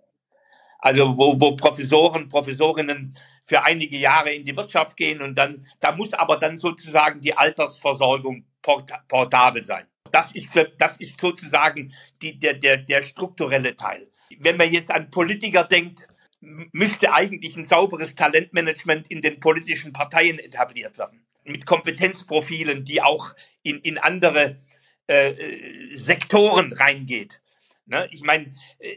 Also 0.78 1.16
wo, 1.16 1.38
wo 1.40 1.56
Professoren, 1.56 2.28
Professorinnen 2.28 3.16
für 3.46 3.64
einige 3.64 3.96
Jahre 3.96 4.32
in 4.32 4.44
die 4.44 4.56
Wirtschaft 4.56 4.96
gehen 4.96 5.20
und 5.20 5.36
dann, 5.36 5.64
da 5.80 5.92
muss 5.92 6.12
aber 6.12 6.38
dann 6.38 6.56
sozusagen 6.56 7.20
die 7.20 7.36
Altersversorgung 7.36 8.44
port, 8.62 8.90
portabel 9.08 9.62
sein. 9.62 9.86
Das 10.10 10.32
ist, 10.32 10.48
das 10.78 10.96
ist 10.98 11.20
sozusagen 11.20 11.92
die, 12.22 12.38
der, 12.38 12.54
der, 12.54 12.78
der 12.78 13.02
strukturelle 13.02 13.76
Teil. 13.76 14.08
Wenn 14.38 14.56
man 14.56 14.70
jetzt 14.70 14.90
an 14.90 15.10
Politiker 15.10 15.64
denkt, 15.64 16.08
müsste 16.40 17.12
eigentlich 17.12 17.56
ein 17.56 17.64
sauberes 17.64 18.14
Talentmanagement 18.14 19.10
in 19.10 19.22
den 19.22 19.40
politischen 19.40 19.92
Parteien 19.92 20.38
etabliert 20.38 20.98
werden. 20.98 21.24
Mit 21.44 21.64
Kompetenzprofilen, 21.64 22.84
die 22.84 23.02
auch 23.02 23.34
in, 23.62 23.78
in 23.80 23.98
andere 23.98 24.60
äh, 25.06 25.94
Sektoren 25.94 26.72
reingeht. 26.72 27.40
Ne? 27.86 28.08
Ich 28.10 28.22
meine, 28.22 28.52
äh, 28.78 28.96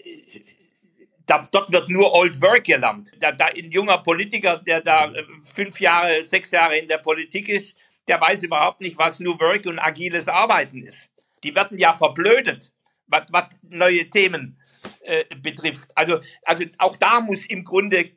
da, 1.26 1.48
dort 1.52 1.72
wird 1.72 1.90
nur 1.90 2.12
Old 2.14 2.42
Work 2.42 2.64
gelernt. 2.64 3.12
Da, 3.20 3.32
da 3.32 3.46
ein 3.46 3.72
junger 3.72 4.00
Politiker, 4.00 4.58
der 4.58 4.82
da 4.82 5.12
äh, 5.12 5.24
fünf 5.46 5.80
Jahre, 5.80 6.26
sechs 6.26 6.52
Jahre 6.52 6.78
in 6.78 6.88
der 6.88 6.98
Politik 6.98 7.50
ist, 7.50 7.76
der 8.08 8.20
weiß 8.20 8.42
überhaupt 8.44 8.82
nicht, 8.82 8.98
was 8.98 9.20
New 9.20 9.40
Work 9.40 9.68
und 9.68 9.78
agiles 9.78 10.28
Arbeiten 10.28 10.82
ist. 10.82 11.12
Die 11.44 11.54
werden 11.54 11.78
ja 11.78 11.96
verblödet, 11.96 12.74
was, 13.06 13.24
was 13.30 13.60
neue 13.62 14.10
Themen 14.10 14.60
äh, 15.02 15.24
betrifft. 15.36 15.92
Also, 15.96 16.20
also 16.44 16.66
auch 16.80 16.98
da 16.98 17.20
muss 17.20 17.46
im 17.46 17.64
Grunde 17.64 18.12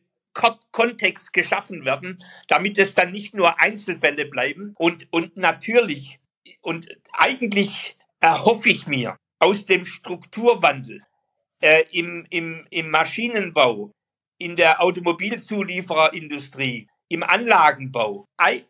Kontext 0.70 1.34
geschaffen 1.34 1.84
werden, 1.84 2.16
damit 2.48 2.78
es 2.78 2.94
dann 2.94 3.12
nicht 3.12 3.34
nur 3.34 3.60
Einzelfälle 3.60 4.24
bleiben. 4.24 4.74
Und, 4.78 5.12
und 5.12 5.36
natürlich 5.36 6.20
und 6.62 6.88
eigentlich 7.12 7.98
erhoffe 8.20 8.70
ich 8.70 8.86
mir 8.86 9.18
aus 9.38 9.66
dem 9.66 9.84
Strukturwandel 9.84 11.02
äh, 11.60 11.84
im, 11.90 12.26
im, 12.30 12.64
im 12.70 12.90
Maschinenbau, 12.90 13.92
in 14.38 14.56
der 14.56 14.82
Automobilzuliefererindustrie, 14.82 16.88
im 17.08 17.22
Anlagenbau, 17.22 18.24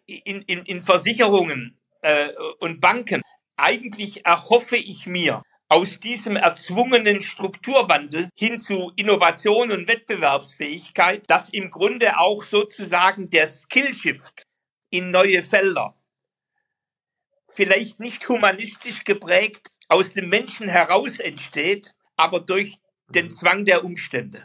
in, 0.07 0.43
in, 0.43 0.64
in 0.64 0.82
Versicherungen 0.82 1.78
äh, 2.03 2.30
und 2.59 2.80
Banken, 2.80 3.22
eigentlich 3.57 4.26
erhoffe 4.26 4.76
ich 4.76 5.07
mir 5.07 5.43
aus 5.68 6.01
diesem 6.01 6.36
erzwungenen 6.36 7.22
Strukturwandel 7.22 8.28
hin 8.36 8.59
zu 8.59 8.93
Innovation 8.97 9.70
und 9.70 9.88
Wettbewerbsfähigkeit, 9.88 11.24
dass 11.28 11.49
im 11.49 11.70
Grunde 11.70 12.18
auch 12.18 12.45
sozusagen 12.45 13.30
der 13.30 13.47
Skillshift 13.47 14.43
in 14.90 15.11
neue 15.11 15.43
Felder 15.43 15.95
vielleicht 17.55 18.00
nicht 18.00 18.28
humanistisch 18.28 19.05
geprägt 19.05 19.70
aus 19.88 20.12
dem 20.12 20.28
Menschen 20.28 20.68
heraus 20.68 21.18
entsteht, 21.18 21.94
aber 22.16 22.40
durch 22.40 22.78
den 23.09 23.30
Zwang 23.30 23.64
der 23.64 23.84
Umstände. 23.84 24.44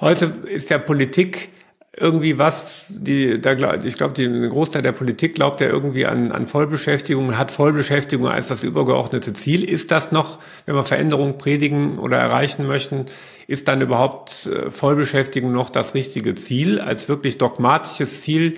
Heute 0.00 0.26
ist 0.46 0.70
ja 0.70 0.78
Politik 0.78 1.48
irgendwie 1.96 2.38
was, 2.38 2.88
die, 2.98 3.40
da, 3.40 3.74
ich 3.82 3.96
glaube, 3.96 4.20
ein 4.20 4.48
Großteil 4.48 4.82
der 4.82 4.92
Politik 4.92 5.36
glaubt 5.36 5.60
ja 5.60 5.68
irgendwie 5.68 6.06
an, 6.06 6.32
an 6.32 6.46
Vollbeschäftigung, 6.46 7.38
hat 7.38 7.52
Vollbeschäftigung 7.52 8.26
als 8.26 8.48
das 8.48 8.64
übergeordnete 8.64 9.32
Ziel. 9.32 9.62
Ist 9.62 9.92
das 9.92 10.10
noch, 10.10 10.38
wenn 10.66 10.74
wir 10.74 10.82
Veränderungen 10.82 11.38
predigen 11.38 11.98
oder 11.98 12.18
erreichen 12.18 12.66
möchten, 12.66 13.06
ist 13.46 13.68
dann 13.68 13.80
überhaupt 13.80 14.46
äh, 14.46 14.70
Vollbeschäftigung 14.70 15.52
noch 15.52 15.70
das 15.70 15.94
richtige 15.94 16.34
Ziel 16.34 16.80
als 16.80 17.08
wirklich 17.08 17.38
dogmatisches 17.38 18.22
Ziel? 18.22 18.54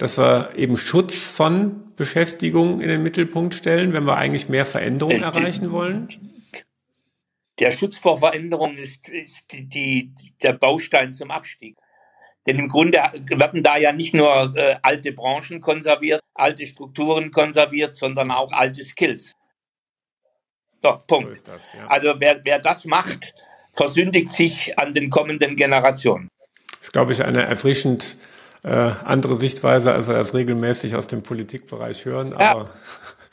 Dass 0.00 0.16
wir 0.16 0.54
eben 0.56 0.78
Schutz 0.78 1.30
von 1.30 1.94
Beschäftigung 1.94 2.80
in 2.80 2.88
den 2.88 3.02
Mittelpunkt 3.02 3.54
stellen, 3.54 3.92
wenn 3.92 4.04
wir 4.04 4.16
eigentlich 4.16 4.48
mehr 4.48 4.64
Veränderungen 4.64 5.22
äh, 5.22 5.26
erreichen 5.26 5.72
wollen? 5.72 6.08
Der 7.58 7.70
Schutz 7.70 7.98
vor 7.98 8.16
Veränderungen 8.16 8.78
ist, 8.78 9.10
ist 9.10 9.52
die, 9.52 9.68
die, 9.68 10.14
der 10.42 10.54
Baustein 10.54 11.12
zum 11.12 11.30
Abstieg. 11.30 11.76
Denn 12.46 12.58
im 12.58 12.68
Grunde 12.68 12.98
werden 13.28 13.62
da 13.62 13.76
ja 13.76 13.92
nicht 13.92 14.14
nur 14.14 14.56
äh, 14.56 14.76
alte 14.80 15.12
Branchen 15.12 15.60
konserviert, 15.60 16.22
alte 16.32 16.64
Strukturen 16.64 17.30
konserviert, 17.30 17.94
sondern 17.94 18.30
auch 18.30 18.52
alte 18.52 18.82
Skills. 18.82 19.32
So, 20.82 20.96
Punkt. 21.06 21.36
So 21.36 21.52
das, 21.52 21.74
ja. 21.74 21.86
Also 21.88 22.14
wer, 22.18 22.40
wer 22.42 22.58
das 22.58 22.86
macht, 22.86 23.34
versündigt 23.74 24.30
sich 24.30 24.78
an 24.78 24.94
den 24.94 25.10
kommenden 25.10 25.56
Generationen. 25.56 26.28
Das 26.70 26.86
ist, 26.86 26.92
glaube 26.94 27.12
ich, 27.12 27.22
eine 27.22 27.42
erfrischend 27.44 28.16
äh, 28.62 28.68
andere 28.68 29.36
Sichtweise, 29.36 29.92
als 29.92 30.08
wir 30.08 30.14
das 30.14 30.34
regelmäßig 30.34 30.96
aus 30.96 31.06
dem 31.06 31.22
Politikbereich 31.22 32.04
hören. 32.04 32.32
Ja. 32.32 32.50
Aber 32.50 32.70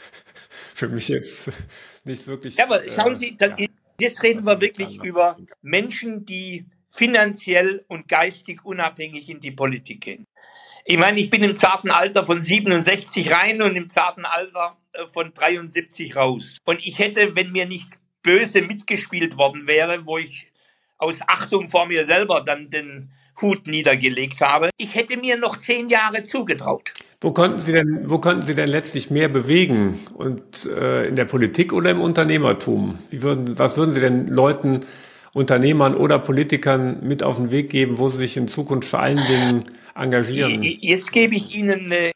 für 0.75 0.89
mich 0.89 1.07
jetzt 1.07 1.51
nicht 2.03 2.27
wirklich. 2.27 2.57
Ja, 2.57 2.65
aber 2.65 2.81
schauen 2.89 3.15
Sie, 3.15 3.35
dann, 3.37 3.55
ja, 3.57 3.67
jetzt 3.99 4.23
reden 4.23 4.45
wir 4.45 4.61
wirklich 4.61 5.03
über 5.03 5.37
Menschen, 5.61 6.25
die 6.25 6.65
finanziell 6.89 7.85
und 7.87 8.07
geistig 8.07 8.65
unabhängig 8.65 9.29
in 9.29 9.39
die 9.39 9.51
Politik 9.51 10.01
gehen. 10.01 10.25
Ich 10.85 10.97
meine, 10.97 11.19
ich 11.19 11.29
bin 11.29 11.43
im 11.43 11.53
zarten 11.53 11.91
Alter 11.91 12.25
von 12.25 12.39
67 12.39 13.31
rein 13.31 13.61
und 13.61 13.75
im 13.75 13.89
zarten 13.89 14.25
Alter 14.25 14.77
äh, 14.93 15.05
von 15.07 15.33
73 15.33 16.15
raus. 16.15 16.57
Und 16.63 16.85
ich 16.85 16.97
hätte, 16.97 17.35
wenn 17.35 17.51
mir 17.51 17.65
nicht 17.65 17.99
böse 18.23 18.61
mitgespielt 18.61 19.37
worden 19.37 19.67
wäre, 19.67 20.05
wo 20.05 20.17
ich 20.17 20.51
aus 20.97 21.17
Achtung 21.27 21.67
vor 21.67 21.85
mir 21.85 22.05
selber 22.05 22.41
dann 22.41 22.69
den 22.69 23.11
Hut 23.41 23.67
niedergelegt 23.67 24.41
habe. 24.41 24.69
Ich 24.77 24.95
hätte 24.95 25.17
mir 25.17 25.37
noch 25.37 25.57
zehn 25.57 25.89
Jahre 25.89 26.23
zugetraut. 26.23 26.93
Wo 27.21 27.31
konnten 27.31 27.57
Sie 27.57 27.71
denn, 27.71 28.09
wo 28.09 28.19
konnten 28.19 28.43
Sie 28.43 28.55
denn 28.55 28.69
letztlich 28.69 29.09
mehr 29.09 29.27
bewegen? 29.27 29.99
Und 30.13 30.65
äh, 30.65 31.07
in 31.07 31.15
der 31.15 31.25
Politik 31.25 31.73
oder 31.73 31.91
im 31.91 32.01
Unternehmertum? 32.01 32.99
Wie 33.09 33.21
würden, 33.21 33.57
was 33.57 33.77
würden 33.77 33.93
Sie 33.93 34.01
denn 34.01 34.27
Leuten, 34.27 34.81
Unternehmern 35.33 35.95
oder 35.95 36.19
Politikern 36.19 37.05
mit 37.07 37.23
auf 37.23 37.37
den 37.37 37.51
Weg 37.51 37.69
geben, 37.69 37.99
wo 37.99 38.09
sie 38.09 38.17
sich 38.17 38.37
in 38.37 38.47
Zukunft 38.47 38.89
vor 38.89 38.99
allen 38.99 39.23
Dingen 39.27 39.65
engagieren? 39.95 40.61
Jetzt 40.61 41.11
gebe 41.11 41.35
ich 41.35 41.55
Ihnen 41.55 41.91
eine 41.91 42.11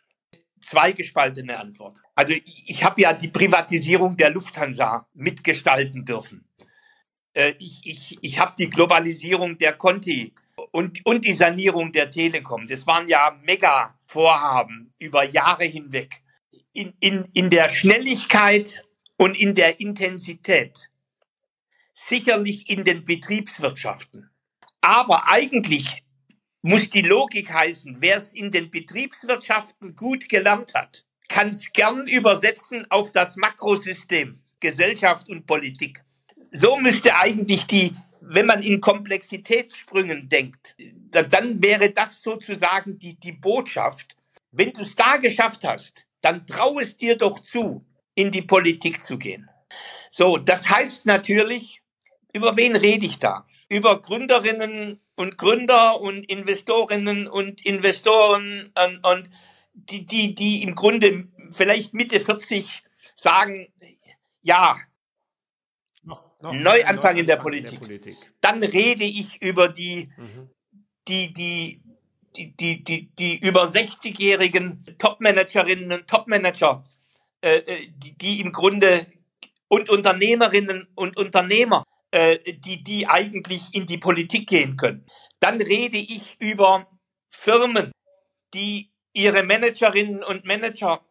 zweigespaltene 0.59 1.59
Antwort. 1.59 1.97
Also 2.15 2.33
ich 2.45 2.83
habe 2.83 3.01
ja 3.01 3.13
die 3.13 3.27
Privatisierung 3.27 4.17
der 4.17 4.31
Lufthansa 4.31 5.07
mitgestalten 5.13 6.05
dürfen. 6.05 6.45
Äh, 7.33 7.53
ich, 7.59 7.81
ich, 7.83 8.17
ich 8.21 8.39
habe 8.39 8.53
die 8.57 8.69
Globalisierung 8.69 9.57
der 9.57 9.73
Conti 9.73 10.33
und, 10.71 11.05
und 11.05 11.25
die 11.25 11.33
Sanierung 11.33 11.91
der 11.91 12.09
Telekom. 12.09 12.67
Das 12.67 12.87
waren 12.87 13.07
ja 13.07 13.31
Mega-Vorhaben 13.43 14.93
über 14.99 15.23
Jahre 15.23 15.65
hinweg. 15.65 16.21
In, 16.73 16.93
in, 16.99 17.27
in 17.33 17.49
der 17.49 17.69
Schnelligkeit 17.69 18.85
und 19.17 19.37
in 19.37 19.55
der 19.55 19.79
Intensität. 19.81 20.89
Sicherlich 21.93 22.69
in 22.69 22.83
den 22.85 23.03
Betriebswirtschaften. 23.03 24.31
Aber 24.79 25.29
eigentlich 25.29 26.03
muss 26.61 26.89
die 26.89 27.01
Logik 27.01 27.53
heißen, 27.53 27.97
wer 27.99 28.17
es 28.17 28.33
in 28.33 28.51
den 28.51 28.71
Betriebswirtschaften 28.71 29.95
gut 29.95 30.29
gelernt 30.29 30.73
hat, 30.73 31.05
kann 31.27 31.49
es 31.49 31.71
gern 31.73 32.07
übersetzen 32.07 32.85
auf 32.89 33.11
das 33.11 33.35
Makrosystem, 33.35 34.39
Gesellschaft 34.59 35.29
und 35.29 35.45
Politik. 35.45 36.03
So 36.51 36.77
müsste 36.77 37.15
eigentlich 37.15 37.65
die 37.65 37.95
wenn 38.21 38.45
man 38.45 38.63
in 38.63 38.79
Komplexitätssprüngen 38.79 40.29
denkt, 40.29 40.75
dann 41.11 41.61
wäre 41.61 41.91
das 41.91 42.21
sozusagen 42.21 42.97
die, 42.99 43.19
die 43.19 43.31
Botschaft. 43.31 44.15
Wenn 44.51 44.71
du 44.71 44.81
es 44.81 44.95
da 44.95 45.17
geschafft 45.17 45.63
hast, 45.63 46.05
dann 46.21 46.45
trau 46.45 46.79
es 46.79 46.97
dir 46.97 47.17
doch 47.17 47.39
zu, 47.39 47.85
in 48.15 48.31
die 48.31 48.43
Politik 48.43 49.01
zu 49.01 49.17
gehen. 49.17 49.49
So, 50.11 50.37
das 50.37 50.69
heißt 50.69 51.05
natürlich, 51.05 51.81
über 52.33 52.55
wen 52.55 52.75
rede 52.75 53.05
ich 53.05 53.19
da? 53.19 53.45
Über 53.69 54.01
Gründerinnen 54.01 55.01
und 55.15 55.37
Gründer 55.37 55.99
und 55.99 56.29
Investorinnen 56.29 57.27
und 57.27 57.65
Investoren 57.65 58.71
und, 58.85 59.05
und 59.05 59.29
die, 59.73 60.05
die, 60.05 60.35
die 60.35 60.63
im 60.63 60.75
Grunde 60.75 61.27
vielleicht 61.51 61.93
Mitte 61.93 62.19
40 62.19 62.83
sagen, 63.15 63.67
ja, 64.41 64.77
Neuanfang 66.41 67.17
in 67.17 67.27
der, 67.27 67.37
Politik. 67.37 67.79
Dann 68.41 68.63
rede 68.63 69.03
ich 69.03 69.41
über 69.41 69.69
die, 69.69 70.11
mhm. 70.17 70.49
die, 71.07 71.33
die, 71.33 71.81
die, 72.35 72.55
die, 72.55 72.83
die, 72.83 73.15
die 73.15 73.39
über 73.39 73.65
60-jährigen 73.65 74.97
Topmanagerinnen 74.97 75.91
und 75.91 76.07
Topmanager, 76.07 76.83
äh, 77.41 77.57
äh, 77.57 77.87
die, 77.95 78.17
die 78.17 78.39
im 78.41 78.51
Grunde 78.51 79.05
und 79.67 79.89
Unternehmerinnen 79.89 80.87
und 80.95 81.17
Unternehmer, 81.17 81.83
äh, 82.11 82.39
die, 82.39 82.83
die 82.83 83.07
eigentlich 83.07 83.61
in 83.73 83.85
die 83.85 83.97
Politik 83.97 84.49
gehen 84.49 84.77
können. 84.77 85.03
Dann 85.39 85.61
rede 85.61 85.97
ich 85.97 86.37
über 86.39 86.87
Firmen, 87.29 87.91
die 88.53 88.91
ihre 89.13 89.43
Managerinnen 89.43 90.23
und 90.23 90.45
Manager 90.45 91.05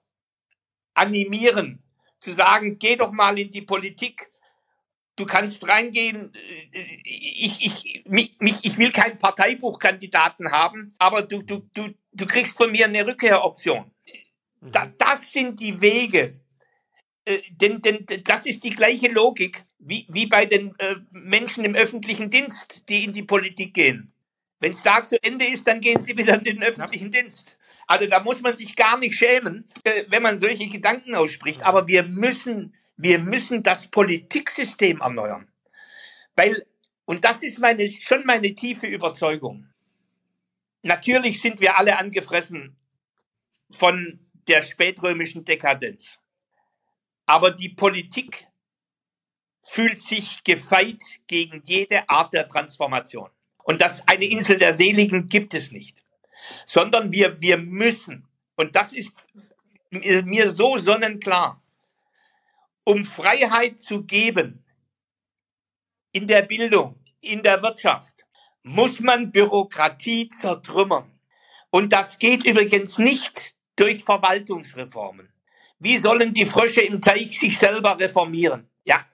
animieren, 0.94 1.82
zu 2.20 2.32
sagen, 2.32 2.78
geh 2.78 2.96
doch 2.96 3.12
mal 3.12 3.38
in 3.38 3.50
die 3.50 3.62
Politik, 3.62 4.29
du 5.16 5.26
kannst 5.26 5.66
reingehen, 5.66 6.32
äh, 6.72 6.98
ich, 7.04 7.64
ich, 7.64 8.04
mich, 8.06 8.58
ich 8.62 8.78
will 8.78 8.92
keinen 8.92 9.18
Parteibuchkandidaten 9.18 10.50
haben, 10.50 10.94
aber 10.98 11.22
du, 11.22 11.42
du, 11.42 11.68
du, 11.74 11.94
du 12.12 12.26
kriegst 12.26 12.56
von 12.56 12.72
mir 12.72 12.86
eine 12.86 13.06
Rückkehroption. 13.06 13.90
Mhm. 14.60 14.72
Da, 14.72 14.86
das 14.98 15.32
sind 15.32 15.60
die 15.60 15.80
Wege. 15.80 16.40
Äh, 17.24 17.38
denn, 17.50 17.82
denn 17.82 18.06
das 18.24 18.46
ist 18.46 18.64
die 18.64 18.74
gleiche 18.74 19.08
Logik 19.08 19.64
wie, 19.78 20.06
wie 20.08 20.26
bei 20.26 20.46
den 20.46 20.74
äh, 20.78 20.96
Menschen 21.10 21.64
im 21.64 21.74
öffentlichen 21.74 22.30
Dienst, 22.30 22.82
die 22.88 23.04
in 23.04 23.12
die 23.12 23.22
Politik 23.22 23.74
gehen. 23.74 24.12
Wenn 24.58 24.72
es 24.72 24.82
da 24.82 25.02
zu 25.02 25.22
Ende 25.22 25.46
ist, 25.46 25.66
dann 25.66 25.80
gehen 25.80 26.00
sie 26.00 26.16
wieder 26.16 26.34
in 26.34 26.44
den 26.44 26.62
öffentlichen 26.62 27.10
ja. 27.12 27.22
Dienst. 27.22 27.56
Also 27.86 28.06
da 28.06 28.20
muss 28.20 28.40
man 28.40 28.54
sich 28.54 28.76
gar 28.76 28.98
nicht 28.98 29.16
schämen, 29.16 29.66
äh, 29.84 30.04
wenn 30.08 30.22
man 30.22 30.38
solche 30.38 30.68
Gedanken 30.68 31.14
ausspricht. 31.14 31.62
Aber 31.62 31.88
wir 31.88 32.04
müssen, 32.04 32.74
wir 33.02 33.18
müssen 33.18 33.62
das 33.62 33.88
Politiksystem 33.88 35.00
erneuern. 35.00 35.50
Weil, 36.34 36.64
und 37.04 37.24
das 37.24 37.42
ist 37.42 37.58
meine, 37.58 37.88
schon 37.90 38.24
meine 38.24 38.54
tiefe 38.54 38.86
Überzeugung. 38.86 39.68
Natürlich 40.82 41.40
sind 41.40 41.60
wir 41.60 41.78
alle 41.78 41.98
angefressen 41.98 42.76
von 43.70 44.20
der 44.48 44.62
spätrömischen 44.62 45.44
Dekadenz. 45.44 46.18
Aber 47.26 47.50
die 47.50 47.68
Politik 47.68 48.46
fühlt 49.62 49.98
sich 49.98 50.42
gefeit 50.42 51.02
gegen 51.26 51.62
jede 51.64 52.08
Art 52.08 52.32
der 52.32 52.48
Transformation. 52.48 53.30
Und 53.62 53.80
das 53.80 54.06
eine 54.08 54.24
Insel 54.24 54.58
der 54.58 54.74
Seligen 54.74 55.28
gibt 55.28 55.54
es 55.54 55.70
nicht 55.70 56.00
sondern 56.66 57.12
wir, 57.12 57.40
wir 57.40 57.58
müssen, 57.58 58.26
und 58.56 58.76
das 58.76 58.92
ist 58.92 59.10
mir 59.90 60.50
so 60.50 60.78
sonnenklar, 60.78 61.62
um 62.84 63.04
Freiheit 63.04 63.78
zu 63.78 64.04
geben 64.04 64.64
in 66.12 66.26
der 66.26 66.42
Bildung, 66.42 67.04
in 67.20 67.42
der 67.42 67.62
Wirtschaft, 67.62 68.26
muss 68.62 69.00
man 69.00 69.30
Bürokratie 69.30 70.28
zertrümmern. 70.28 71.18
Und 71.70 71.92
das 71.92 72.18
geht 72.18 72.44
übrigens 72.44 72.98
nicht 72.98 73.54
durch 73.76 74.04
Verwaltungsreformen. 74.04 75.32
Wie 75.78 75.98
sollen 75.98 76.34
die 76.34 76.46
Frösche 76.46 76.80
im 76.80 77.00
Teich 77.00 77.38
sich 77.38 77.58
selber 77.58 77.98
reformieren? 77.98 78.68
Ja. 78.84 79.06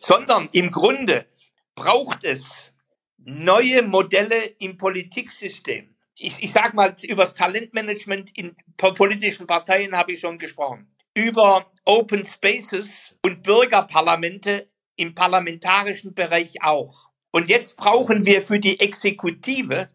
Sondern 0.00 0.48
im 0.52 0.70
Grunde 0.70 1.26
braucht 1.74 2.24
es 2.24 2.72
neue 3.18 3.82
Modelle 3.82 4.44
im 4.58 4.76
Politiksystem 4.76 5.94
ich, 6.18 6.42
ich 6.42 6.52
sag 6.52 6.74
mal, 6.74 6.94
über 7.02 7.24
das 7.24 7.34
Talentmanagement 7.34 8.36
in 8.36 8.56
politischen 8.76 9.46
Parteien 9.46 9.96
habe 9.96 10.12
ich 10.12 10.20
schon 10.20 10.38
gesprochen. 10.38 10.92
Über 11.18 11.66
Open 11.84 12.24
Spaces 12.24 13.16
und 13.24 13.42
Bürgerparlamente 13.42 14.70
im 14.94 15.16
parlamentarischen 15.16 16.14
Bereich 16.14 16.62
auch. 16.62 17.10
Und 17.32 17.48
jetzt 17.48 17.76
brauchen 17.76 18.24
wir 18.24 18.40
für 18.40 18.60
die 18.60 18.78
Exekutive, 18.78 19.90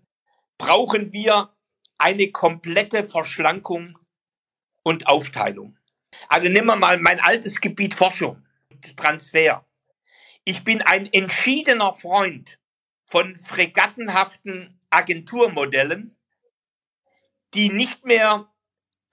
brauchen 0.58 1.14
wir 1.14 1.56
eine 1.98 2.30
komplette 2.32 3.06
Verschlankung 3.06 3.98
und 4.84 5.08
Aufteilung. 5.08 5.78
Also 6.28 6.50
nehmen 6.50 6.68
wir 6.68 6.76
mal 6.76 7.00
mein 7.00 7.22
altes 7.22 7.62
Gebiet 7.62 7.94
Forschung, 7.94 8.46
Transfer. 8.98 9.66
Ich 10.44 10.66
bin 10.66 10.82
ein 10.82 11.06
entschiedener 11.14 11.94
Freund 11.94 12.60
von 13.06 13.38
fregattenhaften 13.38 14.78
Agenturmodellen, 14.90 16.18
die 17.54 17.70
nicht 17.70 18.04
mehr 18.04 18.53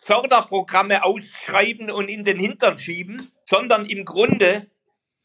Förderprogramme 0.01 1.05
ausschreiben 1.05 1.90
und 1.90 2.09
in 2.09 2.24
den 2.24 2.38
Hintern 2.38 2.78
schieben, 2.78 3.30
sondern 3.44 3.86
im 3.86 4.05
Grunde 4.05 4.66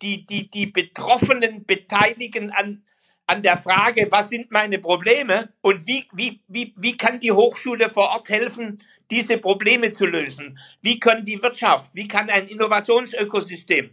die, 0.02 0.26
die, 0.26 0.50
die 0.50 0.68
Betroffenen 0.68 1.66
beteiligen 1.66 2.52
an, 2.52 2.84
an 3.26 3.42
der 3.42 3.58
Frage, 3.58 4.08
was 4.12 4.30
sind 4.30 4.52
meine 4.52 4.80
Probleme 4.80 5.54
und 5.62 5.88
wie, 5.88 6.08
wie, 6.14 6.42
wie, 6.48 6.74
wie 6.78 6.98
kann 6.98 7.20
die 7.20 7.32
Hochschule 7.32 7.90
vor 7.90 8.10
Ort 8.10 8.30
helfen, 8.30 8.78
diese 9.10 9.38
Probleme 9.38 9.92
zu 9.92 10.06
lösen? 10.06 10.60
Wie 10.82 11.00
kann 11.00 11.26
die 11.26 11.42
Wirtschaft, 11.42 11.92
wie 11.96 12.08
kann 12.08 12.30
ein 12.30 12.48
Innovationsökosystem 12.48 13.92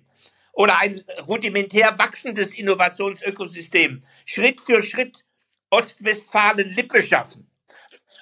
oder 0.53 0.79
ein 0.81 1.01
rudimentär 1.27 1.99
wachsendes 1.99 2.55
Innovationsökosystem 2.55 4.03
Schritt 4.27 4.61
für 4.61 4.83
Schritt 4.83 5.25
Ostwestfalen-Lippe 5.73 7.03
schaffen. 7.03 7.49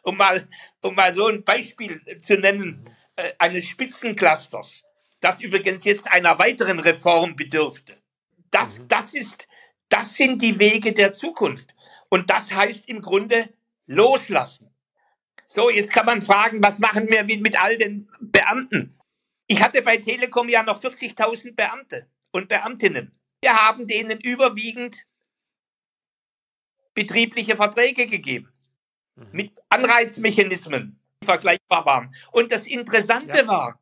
Um 0.03 0.17
mal, 0.17 0.49
um 0.81 0.95
mal 0.95 1.13
so 1.15 1.27
ein 1.27 1.45
Beispiel 1.45 2.01
zu 2.19 2.39
nennen, 2.39 2.85
äh, 3.17 3.33
eines 3.39 3.67
Spitzenclusters, 3.67 4.83
das 5.21 5.41
übrigens 5.41 5.85
jetzt 5.85 6.11
einer 6.11 6.39
weiteren 6.39 6.81
Reform 6.81 7.37
bedürfte. 7.37 7.97
Das, 8.51 8.79
mhm. 8.79 8.89
das 8.89 9.15
ist, 9.15 9.47
das 9.89 10.15
sind 10.15 10.41
die 10.43 10.59
Wege 10.59 10.93
der 10.93 11.13
Zukunft. 11.13 11.75
Und 12.09 12.31
das 12.31 12.51
heißt 12.51 12.89
im 12.89 13.01
Grunde 13.01 13.53
loslassen. 13.87 14.71
So, 15.47 15.69
jetzt 15.69 15.93
kann 15.93 16.07
man 16.07 16.23
fragen, 16.23 16.63
was 16.63 16.79
machen 16.79 17.09
wir 17.09 17.25
mit, 17.25 17.43
mit 17.43 17.61
all 17.61 17.77
den 17.77 18.09
Beamten? 18.21 18.97
Ich 19.47 19.61
hatte 19.61 19.83
bei 19.83 19.97
Telekom 19.97 20.49
ja 20.49 20.63
noch 20.63 20.81
40.000 20.81 21.57
Beamte 21.57 22.09
und 22.31 22.49
Beamtinnen. 22.49 23.19
Wir 23.41 23.55
haben 23.55 23.87
denen 23.87 24.21
überwiegend 24.21 24.95
betriebliche 26.95 27.57
Verträge 27.57 28.07
gegeben. 28.07 28.53
Mhm. 29.21 29.29
Mit 29.33 29.53
Anreizmechanismen, 29.69 30.99
die 31.23 31.27
vergleichbar 31.27 31.85
waren. 31.87 32.15
Und 32.33 32.51
das 32.51 32.67
Interessante 32.67 33.39
ja. 33.39 33.47
war, 33.47 33.81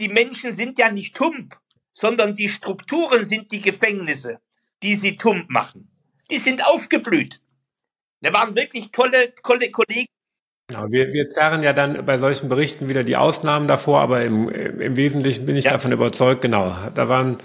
die 0.00 0.08
Menschen 0.08 0.52
sind 0.52 0.78
ja 0.78 0.90
nicht 0.90 1.14
tump, 1.14 1.56
sondern 1.92 2.34
die 2.34 2.48
Strukturen 2.48 3.22
sind 3.22 3.52
die 3.52 3.60
Gefängnisse, 3.60 4.40
die 4.82 4.94
sie 4.94 5.16
tump 5.16 5.50
machen. 5.50 5.88
Die 6.30 6.38
sind 6.38 6.66
aufgeblüht. 6.66 7.40
Da 8.22 8.32
waren 8.32 8.56
wirklich 8.56 8.90
tolle, 8.90 9.34
tolle 9.42 9.70
Kollegen. 9.70 10.06
Genau, 10.68 10.86
wir, 10.90 11.12
wir 11.12 11.28
zerren 11.28 11.62
ja 11.62 11.72
dann 11.72 12.06
bei 12.06 12.16
solchen 12.18 12.48
Berichten 12.48 12.88
wieder 12.88 13.04
die 13.04 13.16
Ausnahmen 13.16 13.68
davor, 13.68 14.00
aber 14.00 14.24
im, 14.24 14.48
im 14.48 14.96
Wesentlichen 14.96 15.44
bin 15.44 15.56
ich 15.56 15.64
ja. 15.64 15.72
davon 15.72 15.92
überzeugt, 15.92 16.40
genau, 16.40 16.74
da 16.94 17.08
waren 17.08 17.38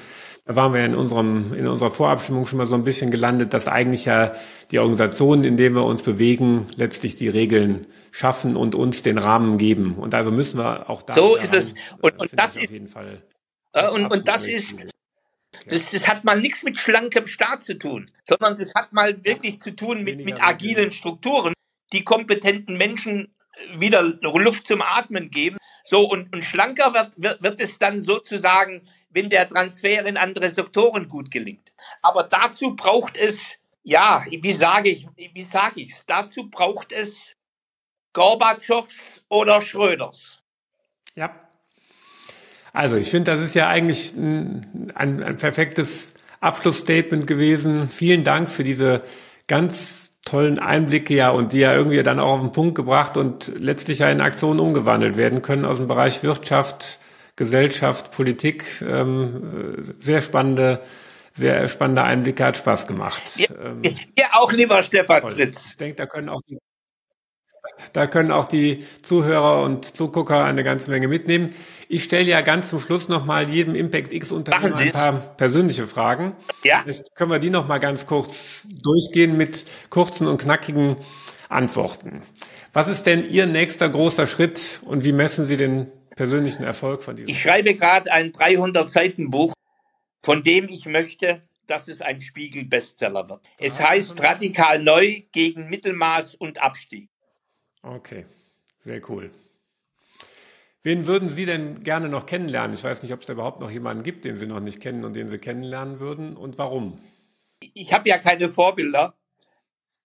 da 0.48 0.56
waren 0.56 0.74
wir 0.74 0.86
in 0.86 0.96
unserem, 0.96 1.54
in 1.54 1.68
unserer 1.68 1.92
Vorabstimmung 1.92 2.48
schon 2.48 2.58
mal 2.58 2.66
so 2.66 2.76
ein 2.76 2.86
bisschen 2.86 3.12
gelandet, 3.12 3.54
dass 3.54 3.68
eigentlich 3.68 4.06
ja 4.06 4.34
die 4.72 4.80
Organisationen, 4.80 5.44
in 5.44 5.58
denen 5.58 5.76
wir 5.76 5.84
uns 5.84 6.02
bewegen, 6.02 6.70
letztlich 6.78 7.18
die 7.18 7.28
Regeln 7.28 7.86
schaffen 8.12 8.56
und 8.56 8.74
uns 8.74 9.04
den 9.04 9.18
Rahmen 9.18 9.58
geben. 9.58 9.96
Und 9.96 10.16
also 10.16 10.32
müssen 10.32 10.58
wir 10.58 10.90
auch 10.90 11.02
da. 11.02 11.16
So 11.16 11.36
ist 11.36 11.54
es. 11.54 11.74
Und, 12.02 12.18
und 12.18 12.30
das 12.34 12.56
ist 12.56 12.64
auf 12.64 12.72
jeden 12.72 12.88
Fall. 12.88 13.22
Äh, 13.74 13.90
und, 13.90 14.06
und 14.08 14.30
das 14.30 14.48
ist, 14.48 14.74
das, 15.66 15.92
das 15.92 16.08
hat 16.08 16.24
mal 16.24 16.40
nichts 16.40 16.64
mit 16.64 16.80
schlankem 16.80 17.28
Staat 17.28 17.62
zu 17.62 17.78
tun, 17.78 18.10
sondern 18.24 18.58
das 18.58 18.74
hat 18.74 18.94
mal 18.94 19.26
wirklich 19.26 19.60
zu 19.60 19.76
tun 19.76 20.06
mit, 20.06 20.24
mit 20.24 20.42
agilen 20.42 20.92
Strukturen, 20.92 21.54
die 21.92 22.06
kompetenten 22.06 22.78
Menschen 22.78 23.36
wieder 23.78 24.02
Luft 24.22 24.66
zum 24.66 24.82
Atmen 24.82 25.30
geben. 25.30 25.58
So, 25.84 26.10
und, 26.10 26.34
und 26.34 26.46
schlanker 26.46 26.94
wird, 26.94 27.14
wird, 27.18 27.44
wird 27.44 27.60
es 27.60 27.80
dann 27.80 28.02
sozusagen 28.02 28.82
wenn 29.10 29.30
der 29.30 29.48
Transfer 29.48 30.06
in 30.06 30.18
andere 30.18 30.50
Sektoren 30.50 31.08
gut 31.08 31.32
gelingt. 31.32 31.72
Aber 32.02 32.24
dazu 32.24 32.76
braucht 32.76 33.18
es, 33.18 33.58
ja, 33.84 34.24
wie 34.30 34.54
sage 34.54 34.90
ich, 34.90 35.08
wie 35.16 35.42
sage 35.42 35.82
ich 35.82 35.94
Dazu 36.06 36.50
braucht 36.50 36.92
es 36.92 37.36
Gorbatschows 38.14 39.24
oder 39.30 39.62
Schröders. 39.62 40.40
Ja. 41.16 41.36
Also 42.74 42.96
ich 42.96 43.10
finde, 43.10 43.32
das 43.32 43.42
ist 43.42 43.56
ja 43.56 43.68
eigentlich 43.68 44.14
ein, 44.14 44.92
ein, 44.96 45.24
ein 45.24 45.38
perfektes 45.38 46.14
Abschlussstatement 46.40 47.26
gewesen. 47.26 47.90
Vielen 47.90 48.24
Dank 48.24 48.50
für 48.50 48.64
diese 48.64 49.04
ganz 49.48 50.12
tollen 50.26 50.60
Einblicke 50.60 51.16
ja 51.16 51.30
und 51.30 51.54
die 51.54 51.60
ja 51.60 51.74
irgendwie 51.74 52.04
dann 52.04 52.20
auch 52.20 52.34
auf 52.34 52.42
den 52.42 52.52
Punkt 52.52 52.76
gebracht 52.76 53.18
und 53.18 53.54
letztlich 53.58 54.00
ja 54.00 54.10
in 54.10 54.22
Aktionen 54.22 54.60
umgewandelt 54.60 55.16
werden 55.16 55.42
können 55.42 55.66
aus 55.66 55.78
dem 55.78 55.88
Bereich 55.88 56.22
Wirtschaft, 56.22 57.00
Gesellschaft, 57.38 58.12
Politik. 58.12 58.82
Ähm, 58.82 59.78
sehr 60.00 60.22
spannende, 60.22 60.82
sehr 61.34 61.70
spannende 61.70 62.04
Einblicke, 62.04 62.44
hat 62.44 62.58
Spaß 62.58 62.88
gemacht. 62.88 63.24
Ja, 63.38 63.48
ähm, 63.64 63.82
ja 64.18 64.26
auch 64.34 64.52
lieber 64.52 64.84
Stefan 64.84 65.22
toll. 65.22 65.32
Fritz. 65.32 65.68
Ich 65.68 65.78
denke, 65.78 65.96
da 65.96 66.06
können 66.08 66.28
auch 66.28 66.42
die 66.50 66.58
da 67.94 68.08
können 68.08 68.32
auch 68.32 68.48
die 68.48 68.86
Zuhörer 69.02 69.62
und 69.62 69.96
Zugucker 69.96 70.44
eine 70.44 70.64
ganze 70.64 70.90
Menge 70.90 71.08
mitnehmen. 71.08 71.54
Ich 71.88 72.04
stelle 72.04 72.26
ja 72.26 72.42
ganz 72.42 72.70
zum 72.70 72.80
Schluss 72.80 73.08
nochmal 73.08 73.50
jedem 73.50 73.76
Impact 73.76 74.14
X 74.14 74.32
Unternehmen 74.32 74.74
ein 74.74 74.92
paar 74.92 75.14
persönliche 75.14 75.88
Fragen. 75.88 76.36
Ja. 76.64 76.82
Vielleicht 76.84 77.16
können 77.16 77.30
wir 77.30 77.40
die 77.40 77.52
nochmal 77.52 77.80
ganz 77.80 78.08
kurz 78.08 78.68
durchgehen 78.82 79.38
mit 79.38 79.66
kurzen 79.90 80.28
und 80.28 80.42
knackigen 80.42 80.98
Antworten. 81.50 82.24
Was 82.74 82.88
ist 82.88 83.06
denn 83.06 83.30
Ihr 83.30 83.46
nächster 83.46 83.90
großer 83.90 84.28
Schritt 84.28 84.82
und 84.86 85.04
wie 85.04 85.14
messen 85.14 85.46
Sie 85.46 85.58
den 85.58 85.88
persönlichen 86.18 86.64
Erfolg 86.64 87.02
von 87.02 87.16
diesem? 87.16 87.30
Ich 87.30 87.42
schreibe 87.42 87.74
gerade 87.76 88.12
ein 88.12 88.34
300 88.34 88.90
Seiten 88.90 89.30
Buch, 89.30 89.54
von 90.22 90.44
dem 90.44 90.68
ich 90.68 90.86
möchte, 90.86 91.42
dass 91.68 91.88
es 91.88 92.02
ein 92.02 92.20
Spiegel-Bestseller 92.20 93.30
wird. 93.30 93.46
Es 93.60 93.80
heißt 93.80 94.22
Radikal 94.22 94.84
Neu 94.84 95.22
gegen 95.32 95.70
Mittelmaß 95.70 96.36
und 96.36 96.62
Abstieg. 96.62 97.10
Okay, 97.82 98.26
sehr 98.80 99.02
cool. 99.10 99.32
Wen 100.84 101.06
würden 101.06 101.28
Sie 101.28 101.46
denn 101.46 101.82
gerne 101.82 102.10
noch 102.10 102.26
kennenlernen? 102.26 102.74
Ich 102.74 102.84
weiß 102.84 103.04
nicht, 103.04 103.14
ob 103.14 103.22
es 103.22 103.28
da 103.28 103.34
überhaupt 103.34 103.60
noch 103.60 103.70
jemanden 103.70 104.04
gibt, 104.04 104.26
den 104.26 104.36
Sie 104.36 104.48
noch 104.48 104.60
nicht 104.60 104.80
kennen 104.80 105.04
und 105.04 105.16
den 105.16 105.28
Sie 105.28 105.38
kennenlernen 105.38 106.00
würden 106.00 106.36
und 106.38 106.58
warum? 106.58 107.00
Ich 107.74 107.94
habe 107.94 108.08
ja 108.10 108.18
keine 108.18 108.50
Vorbilder, 108.50 109.14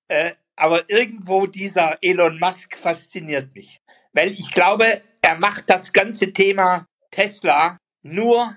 äh, 0.09 0.33
aber 0.57 0.91
irgendwo 0.91 1.47
dieser 1.47 1.99
Elon 2.03 2.39
Musk 2.39 2.77
fasziniert 2.77 3.55
mich, 3.55 3.81
weil 4.13 4.33
ich 4.33 4.51
glaube, 4.51 5.03
er 5.33 5.39
macht 5.39 5.70
das 5.70 5.95
ganze 5.95 6.30
Thema 6.30 6.87
Tesla 7.11 7.78
nur, 8.03 8.51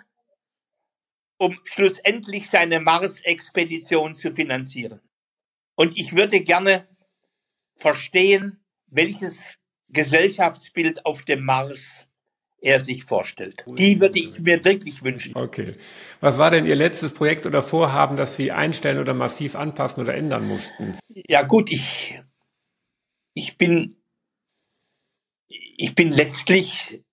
um 1.38 1.58
schlussendlich 1.64 2.50
seine 2.50 2.82
Mars-Expedition 2.82 4.14
zu 4.14 4.34
finanzieren. 4.34 5.00
Und 5.76 5.98
ich 5.98 6.14
würde 6.16 6.42
gerne 6.42 6.86
verstehen, 7.76 8.62
welches 8.88 9.56
Gesellschaftsbild 9.88 11.06
auf 11.06 11.22
dem 11.22 11.46
Mars 11.46 12.08
er 12.62 12.82
sich 12.82 13.06
vorstellt. 13.06 13.64
Die 13.78 14.02
würde 14.02 14.20
ich 14.20 14.40
mir 14.40 14.66
wirklich 14.66 15.02
wünschen. 15.02 15.34
Okay. 15.36 15.76
Was 16.20 16.38
war 16.38 16.52
denn 16.52 16.66
Ihr 16.66 16.76
letztes 16.76 17.14
Projekt 17.14 17.46
oder 17.46 17.64
Vorhaben, 17.64 18.18
das 18.18 18.36
Sie 18.36 18.52
einstellen 18.52 18.98
oder 18.98 19.14
massiv 19.14 19.56
anpassen 19.56 20.04
oder 20.04 20.16
ändern 20.16 20.46
mussten? 20.46 20.98
Ja 21.08 21.44
gut, 21.44 21.72
ich, 21.72 22.20
ich 23.34 23.58
bin, 23.58 23.96
ich 25.78 25.96
bin 25.96 26.12
letztlich 26.12 27.04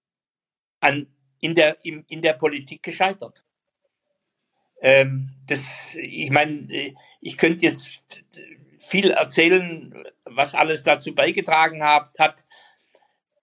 an, 0.81 1.07
in, 1.41 1.55
der, 1.55 1.85
in, 1.85 2.05
in 2.09 2.23
der 2.23 2.35
Politik 2.35 2.83
gescheitert. 2.83 3.45
Ähm, 4.81 5.35
das, 5.47 5.95
ich 5.95 6.31
meine, 6.31 6.67
ich 7.21 7.37
könnte 7.37 7.65
jetzt 7.67 8.03
viel 8.81 9.11
erzählen, 9.11 10.05
was 10.25 10.55
alles 10.55 10.83
dazu 10.83 11.15
beigetragen 11.15 11.83
hat, 11.83 12.19
hat 12.19 12.45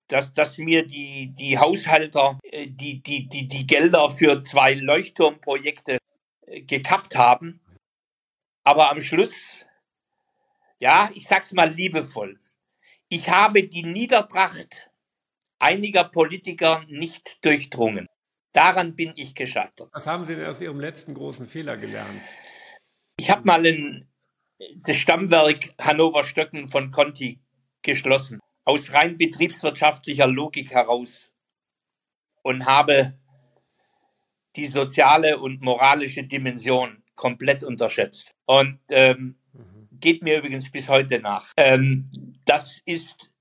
dass, 0.10 0.34
dass 0.34 0.58
mir 0.58 0.86
die, 0.86 1.34
die 1.36 1.58
Haushalter 1.58 2.40
äh, 2.44 2.68
die, 2.68 3.02
die, 3.02 3.30
die, 3.30 3.48
die 3.48 3.66
Gelder 3.66 4.12
für 4.12 4.42
zwei 4.42 4.74
Leuchtturmprojekte 4.74 6.00
äh, 6.48 6.62
gekappt 6.62 7.16
haben. 7.16 7.62
Aber 8.64 8.90
am 8.90 9.02
Schluss, 9.02 9.34
ja, 10.80 11.10
ich 11.14 11.28
sag's 11.28 11.54
mal 11.54 11.70
liebevoll, 11.70 12.40
ich 13.08 13.30
habe 13.30 13.64
die 13.64 13.84
Niedertracht 13.84 14.89
einiger 15.60 16.06
Politiker 16.06 16.84
nicht 16.88 17.44
durchdrungen. 17.46 18.08
Daran 18.54 18.96
bin 18.96 19.14
ich 19.16 19.36
gescheitert. 19.36 19.90
Was 19.94 20.08
haben 20.08 20.26
Sie 20.26 20.36
denn 20.36 20.46
aus 20.46 20.60
Ihrem 20.60 20.80
letzten 20.80 21.14
großen 21.14 21.48
Fehler 21.48 21.78
gelernt? 21.78 22.22
Ich 23.18 23.30
habe 23.30 23.44
mal 23.46 23.66
ein, 23.66 24.10
das 24.78 24.96
Stammwerk 24.96 25.70
Hannover 25.80 26.24
Stöcken 26.24 26.68
von 26.68 26.90
Conti 26.92 27.40
geschlossen 27.82 28.40
aus 28.66 28.94
rein 28.94 29.18
betriebswirtschaftlicher 29.18 30.28
Logik 30.28 30.72
heraus 30.72 31.32
und 32.44 32.66
habe 32.66 33.18
die 34.56 34.68
soziale 34.68 35.40
und 35.40 35.62
moralische 35.62 36.24
Dimension 36.24 37.04
komplett 37.16 37.64
unterschätzt. 37.64 38.34
Und 38.46 38.80
ähm, 38.92 39.38
mhm. 39.54 39.90
geht 40.00 40.24
mir 40.24 40.38
übrigens 40.38 40.72
bis 40.72 40.88
heute 40.88 41.20
nach. 41.20 41.52
Ähm, 41.58 42.36
das 42.46 42.82
ist, 42.86 43.32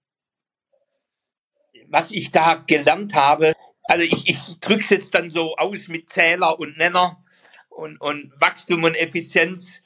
was 1.90 2.10
ich 2.10 2.30
da 2.30 2.54
gelernt 2.54 3.14
habe. 3.14 3.52
Also 3.84 4.04
ich, 4.04 4.28
ich 4.28 4.60
drücke 4.60 4.82
es 4.82 4.90
jetzt 4.90 5.14
dann 5.14 5.28
so 5.28 5.56
aus 5.56 5.88
mit 5.88 6.08
Zähler 6.10 6.58
und 6.58 6.76
Nenner 6.76 7.24
und, 7.68 8.00
und 8.00 8.32
Wachstum 8.38 8.84
und 8.84 8.94
Effizienz, 8.94 9.82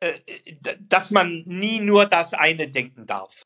äh, 0.00 0.18
dass 0.80 1.10
man 1.10 1.42
nie 1.46 1.80
nur 1.80 2.06
das 2.06 2.34
eine 2.34 2.68
denken 2.68 3.06
darf. 3.06 3.42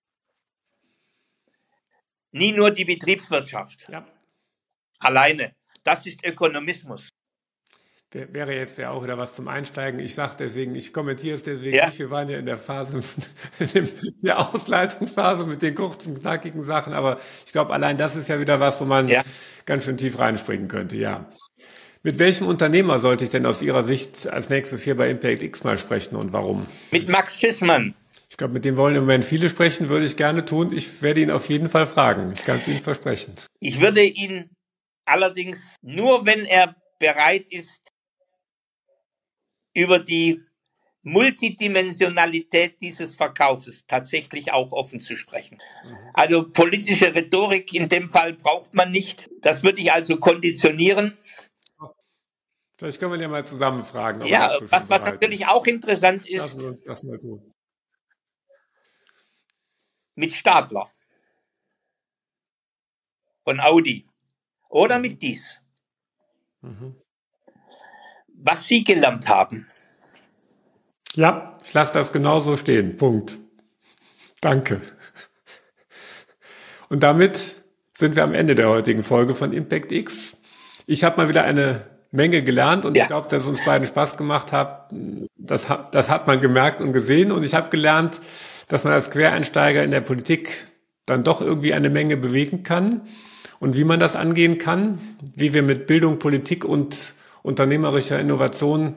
Nie 2.32 2.52
nur 2.52 2.70
die 2.70 2.84
Betriebswirtschaft. 2.84 3.88
Ja. 3.88 4.04
Alleine. 4.98 5.54
Das 5.84 6.04
ist 6.04 6.24
Ökonomismus. 6.24 7.08
Wäre 8.32 8.54
jetzt 8.54 8.78
ja 8.78 8.90
auch 8.90 9.02
wieder 9.02 9.18
was 9.18 9.34
zum 9.34 9.48
Einsteigen. 9.48 10.00
Ich 10.00 10.14
sage 10.14 10.34
deswegen, 10.38 10.74
ich 10.74 10.92
kommentiere 10.92 11.36
es 11.36 11.42
deswegen 11.42 11.76
ja. 11.76 11.86
nicht. 11.86 11.98
Wir 11.98 12.10
waren 12.10 12.28
ja 12.28 12.38
in 12.38 12.46
der 12.46 12.58
Phase, 12.58 13.02
in 13.74 13.88
der 14.22 14.38
Ausleitungsphase 14.38 15.44
mit 15.44 15.62
den 15.62 15.74
kurzen, 15.74 16.18
knackigen 16.18 16.62
Sachen. 16.62 16.92
Aber 16.92 17.18
ich 17.44 17.52
glaube, 17.52 17.72
allein 17.72 17.96
das 17.96 18.16
ist 18.16 18.28
ja 18.28 18.40
wieder 18.40 18.60
was, 18.60 18.80
wo 18.80 18.84
man 18.84 19.08
ja. 19.08 19.22
ganz 19.64 19.84
schön 19.84 19.96
tief 19.96 20.18
reinspringen 20.18 20.68
könnte, 20.68 20.96
ja. 20.96 21.26
Mit 22.02 22.18
welchem 22.18 22.46
Unternehmer 22.46 23.00
sollte 23.00 23.24
ich 23.24 23.30
denn 23.30 23.44
aus 23.46 23.62
Ihrer 23.62 23.82
Sicht 23.82 24.28
als 24.28 24.48
nächstes 24.48 24.84
hier 24.84 24.96
bei 24.96 25.10
Impact 25.10 25.42
X 25.42 25.64
mal 25.64 25.76
sprechen 25.76 26.14
und 26.14 26.32
warum? 26.32 26.66
Mit 26.92 27.08
Max 27.08 27.34
Fissmann. 27.34 27.94
Ich 28.30 28.36
glaube, 28.36 28.54
mit 28.54 28.64
dem 28.64 28.76
wollen 28.76 28.94
im 28.94 29.02
Moment 29.02 29.24
viele 29.24 29.48
sprechen, 29.48 29.88
würde 29.88 30.06
ich 30.06 30.16
gerne 30.16 30.44
tun. 30.44 30.72
Ich 30.72 31.02
werde 31.02 31.20
ihn 31.20 31.30
auf 31.30 31.48
jeden 31.48 31.68
Fall 31.68 31.86
fragen. 31.86 32.32
Ich 32.32 32.44
kann 32.44 32.58
es 32.58 32.68
Ihnen 32.68 32.80
versprechen. 32.80 33.34
Ich 33.60 33.80
würde 33.80 34.02
ihn 34.02 34.50
allerdings 35.04 35.76
nur, 35.82 36.26
wenn 36.26 36.44
er 36.44 36.76
bereit 36.98 37.46
ist, 37.50 37.80
über 39.76 39.98
die 39.98 40.42
Multidimensionalität 41.02 42.80
dieses 42.80 43.14
Verkaufes 43.14 43.86
tatsächlich 43.86 44.52
auch 44.52 44.72
offen 44.72 45.00
zu 45.00 45.14
sprechen. 45.14 45.58
Mhm. 45.84 45.96
Also 46.14 46.50
politische 46.50 47.14
Rhetorik 47.14 47.72
in 47.72 47.88
dem 47.88 48.08
Fall 48.08 48.32
braucht 48.32 48.74
man 48.74 48.90
nicht. 48.90 49.30
Das 49.40 49.62
würde 49.62 49.80
ich 49.80 49.92
also 49.92 50.16
konditionieren. 50.16 51.16
Vielleicht 52.78 52.98
können 52.98 53.12
wir 53.12 53.20
ja 53.20 53.28
mal 53.28 53.44
zusammen 53.44 53.84
fragen. 53.84 54.26
Ja, 54.26 54.58
was, 54.62 54.90
was 54.90 55.04
natürlich 55.04 55.46
auch 55.46 55.64
interessant 55.66 56.26
ist. 56.26 56.40
Lassen 56.40 56.60
wir 56.60 56.68
uns 56.68 56.82
das 56.82 57.02
mal 57.04 57.18
tun 57.18 57.52
mit 60.16 60.32
Stadler 60.32 60.90
und 63.44 63.60
Audi 63.60 64.08
oder 64.68 64.98
mit 64.98 65.22
dies. 65.22 65.60
Mhm. 66.62 67.00
Was 68.42 68.66
Sie 68.66 68.84
gelernt 68.84 69.28
haben. 69.28 69.66
Ja, 71.14 71.56
ich 71.64 71.72
lasse 71.72 71.94
das 71.94 72.12
genauso 72.12 72.56
stehen. 72.56 72.96
Punkt. 72.96 73.38
Danke. 74.40 74.82
Und 76.88 77.02
damit 77.02 77.56
sind 77.94 78.16
wir 78.16 78.22
am 78.22 78.34
Ende 78.34 78.54
der 78.54 78.68
heutigen 78.68 79.02
Folge 79.02 79.34
von 79.34 79.52
Impact 79.52 79.90
X. 79.90 80.36
Ich 80.86 81.02
habe 81.02 81.16
mal 81.16 81.28
wieder 81.28 81.44
eine 81.44 81.86
Menge 82.12 82.42
gelernt 82.42 82.84
und 82.84 82.96
ja. 82.96 83.04
ich 83.04 83.08
glaube, 83.08 83.28
dass 83.28 83.42
es 83.42 83.48
uns 83.48 83.64
beiden 83.64 83.86
Spaß 83.86 84.16
gemacht 84.16 84.52
hat. 84.52 84.90
Das, 85.36 85.68
hat. 85.68 85.94
das 85.94 86.10
hat 86.10 86.26
man 86.26 86.40
gemerkt 86.40 86.80
und 86.80 86.92
gesehen. 86.92 87.32
Und 87.32 87.44
ich 87.44 87.54
habe 87.54 87.70
gelernt, 87.70 88.20
dass 88.68 88.84
man 88.84 88.92
als 88.92 89.10
Quereinsteiger 89.10 89.82
in 89.82 89.90
der 89.90 90.00
Politik 90.02 90.66
dann 91.06 91.24
doch 91.24 91.40
irgendwie 91.40 91.72
eine 91.72 91.88
Menge 91.88 92.16
bewegen 92.16 92.62
kann 92.62 93.02
und 93.58 93.76
wie 93.76 93.84
man 93.84 94.00
das 94.00 94.16
angehen 94.16 94.58
kann, 94.58 94.98
wie 95.34 95.54
wir 95.54 95.62
mit 95.62 95.86
Bildung, 95.86 96.18
Politik 96.18 96.64
und 96.64 97.14
unternehmerischer 97.46 98.18
Innovation 98.18 98.96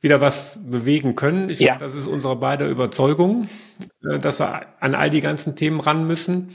wieder 0.00 0.20
was 0.20 0.60
bewegen 0.64 1.14
können. 1.14 1.48
Ich 1.48 1.60
ja. 1.60 1.76
glaube, 1.76 1.84
das 1.84 1.94
ist 1.94 2.06
unsere 2.06 2.36
beide 2.36 2.66
Überzeugung, 2.68 3.48
äh, 4.04 4.18
dass 4.18 4.40
wir 4.40 4.62
an 4.80 4.94
all 4.94 5.10
die 5.10 5.20
ganzen 5.20 5.54
Themen 5.56 5.80
ran 5.80 6.06
müssen. 6.06 6.50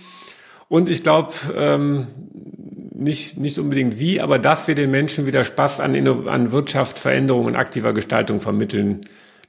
Und 0.67 0.89
ich 0.89 1.01
glaube, 1.01 1.33
ähm, 1.55 2.07
nicht, 2.93 3.37
nicht 3.37 3.57
unbedingt 3.57 3.97
wie, 3.99 4.21
aber 4.21 4.39
dass 4.39 4.67
wir 4.67 4.75
den 4.75 4.91
Menschen 4.91 5.25
wieder 5.25 5.43
Spaß 5.43 5.79
an, 5.79 5.95
an 6.27 6.51
Wirtschaft, 6.51 6.99
Veränderung 6.99 7.45
und 7.45 7.55
aktiver 7.55 7.93
Gestaltung 7.93 8.39
vermitteln 8.39 9.01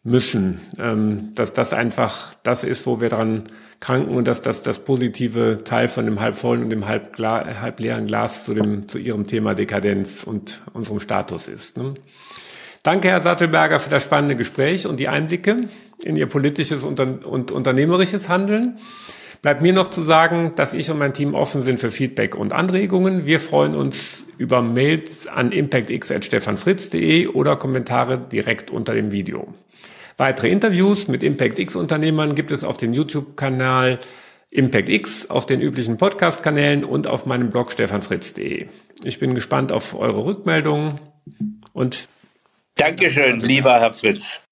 müssen, 0.03 0.61
ähm, 0.79 1.35
dass 1.35 1.53
das 1.53 1.73
einfach 1.73 2.35
das 2.43 2.65
ist, 2.65 2.87
wo 2.87 3.01
wir 3.01 3.09
dran 3.09 3.45
kranken 3.81 4.15
und 4.15 4.29
dass 4.29 4.41
das 4.41 4.63
das 4.63 4.79
positive 4.79 5.59
Teil 5.65 5.89
von 5.89 6.05
dem 6.05 6.21
halbvollen 6.21 6.65
und 6.65 6.71
dem 6.71 6.87
halb, 6.87 7.19
halb 7.19 7.81
leeren 7.81 8.07
Glas 8.07 8.45
zu 8.45 8.55
dem 8.55 8.89
zu 8.89 8.99
Ihrem 8.99 9.27
Thema 9.27 9.55
Dekadenz 9.55 10.23
und 10.25 10.63
unserem 10.73 11.01
Status 11.01 11.49
ist. 11.49 11.77
Ne? 11.77 11.95
Danke, 12.83 13.09
Herr 13.09 13.21
Sattelberger, 13.21 13.79
für 13.79 13.91
das 13.91 14.03
spannende 14.03 14.37
Gespräch 14.37 14.87
und 14.87 15.01
die 15.01 15.09
Einblicke 15.09 15.69
in 16.03 16.17
Ihr 16.17 16.27
politisches 16.27 16.83
und 16.83 17.01
unternehmerisches 17.53 18.29
Handeln. 18.29 18.79
Bleibt 19.43 19.63
mir 19.63 19.73
noch 19.73 19.89
zu 19.89 20.03
sagen, 20.03 20.53
dass 20.57 20.75
ich 20.75 20.91
und 20.91 20.99
mein 20.99 21.15
Team 21.15 21.35
offen 21.35 21.63
sind 21.63 21.79
für 21.79 21.91
Feedback 21.91 22.35
und 22.35 22.53
Anregungen. 22.53 23.25
Wir 23.25 23.41
freuen 23.41 23.75
uns 23.75 24.27
über 24.37 24.61
Mails 24.61 25.27
an 25.27 25.51
impactx.stefanfritz.de 25.51 27.29
oder 27.29 27.57
Kommentare 27.57 28.19
direkt 28.19 28.71
unter 28.71 28.93
dem 28.93 29.13
Video. 29.13 29.55
Weitere 30.21 30.51
Interviews 30.51 31.09
mit 31.09 31.23
ImpactX-Unternehmern 31.23 32.35
gibt 32.35 32.53
es 32.53 32.63
auf 32.63 32.77
dem 32.77 32.93
YouTube-Kanal 32.93 34.01
ImpactX, 34.51 35.31
auf 35.31 35.47
den 35.47 35.63
üblichen 35.63 35.97
Podcast-Kanälen 35.97 36.85
und 36.85 37.07
auf 37.07 37.25
meinem 37.25 37.49
Blog 37.49 37.73
stefanfritz.de. 37.73 38.67
Ich 39.03 39.19
bin 39.19 39.35
gespannt 39.35 39.73
auf 39.73 39.95
eure 39.95 40.27
Rückmeldungen 40.27 41.01
und 41.73 42.07
Dankeschön, 42.75 43.41
lieber 43.41 43.81
Herr 43.81 43.95
Fritz. 43.95 44.43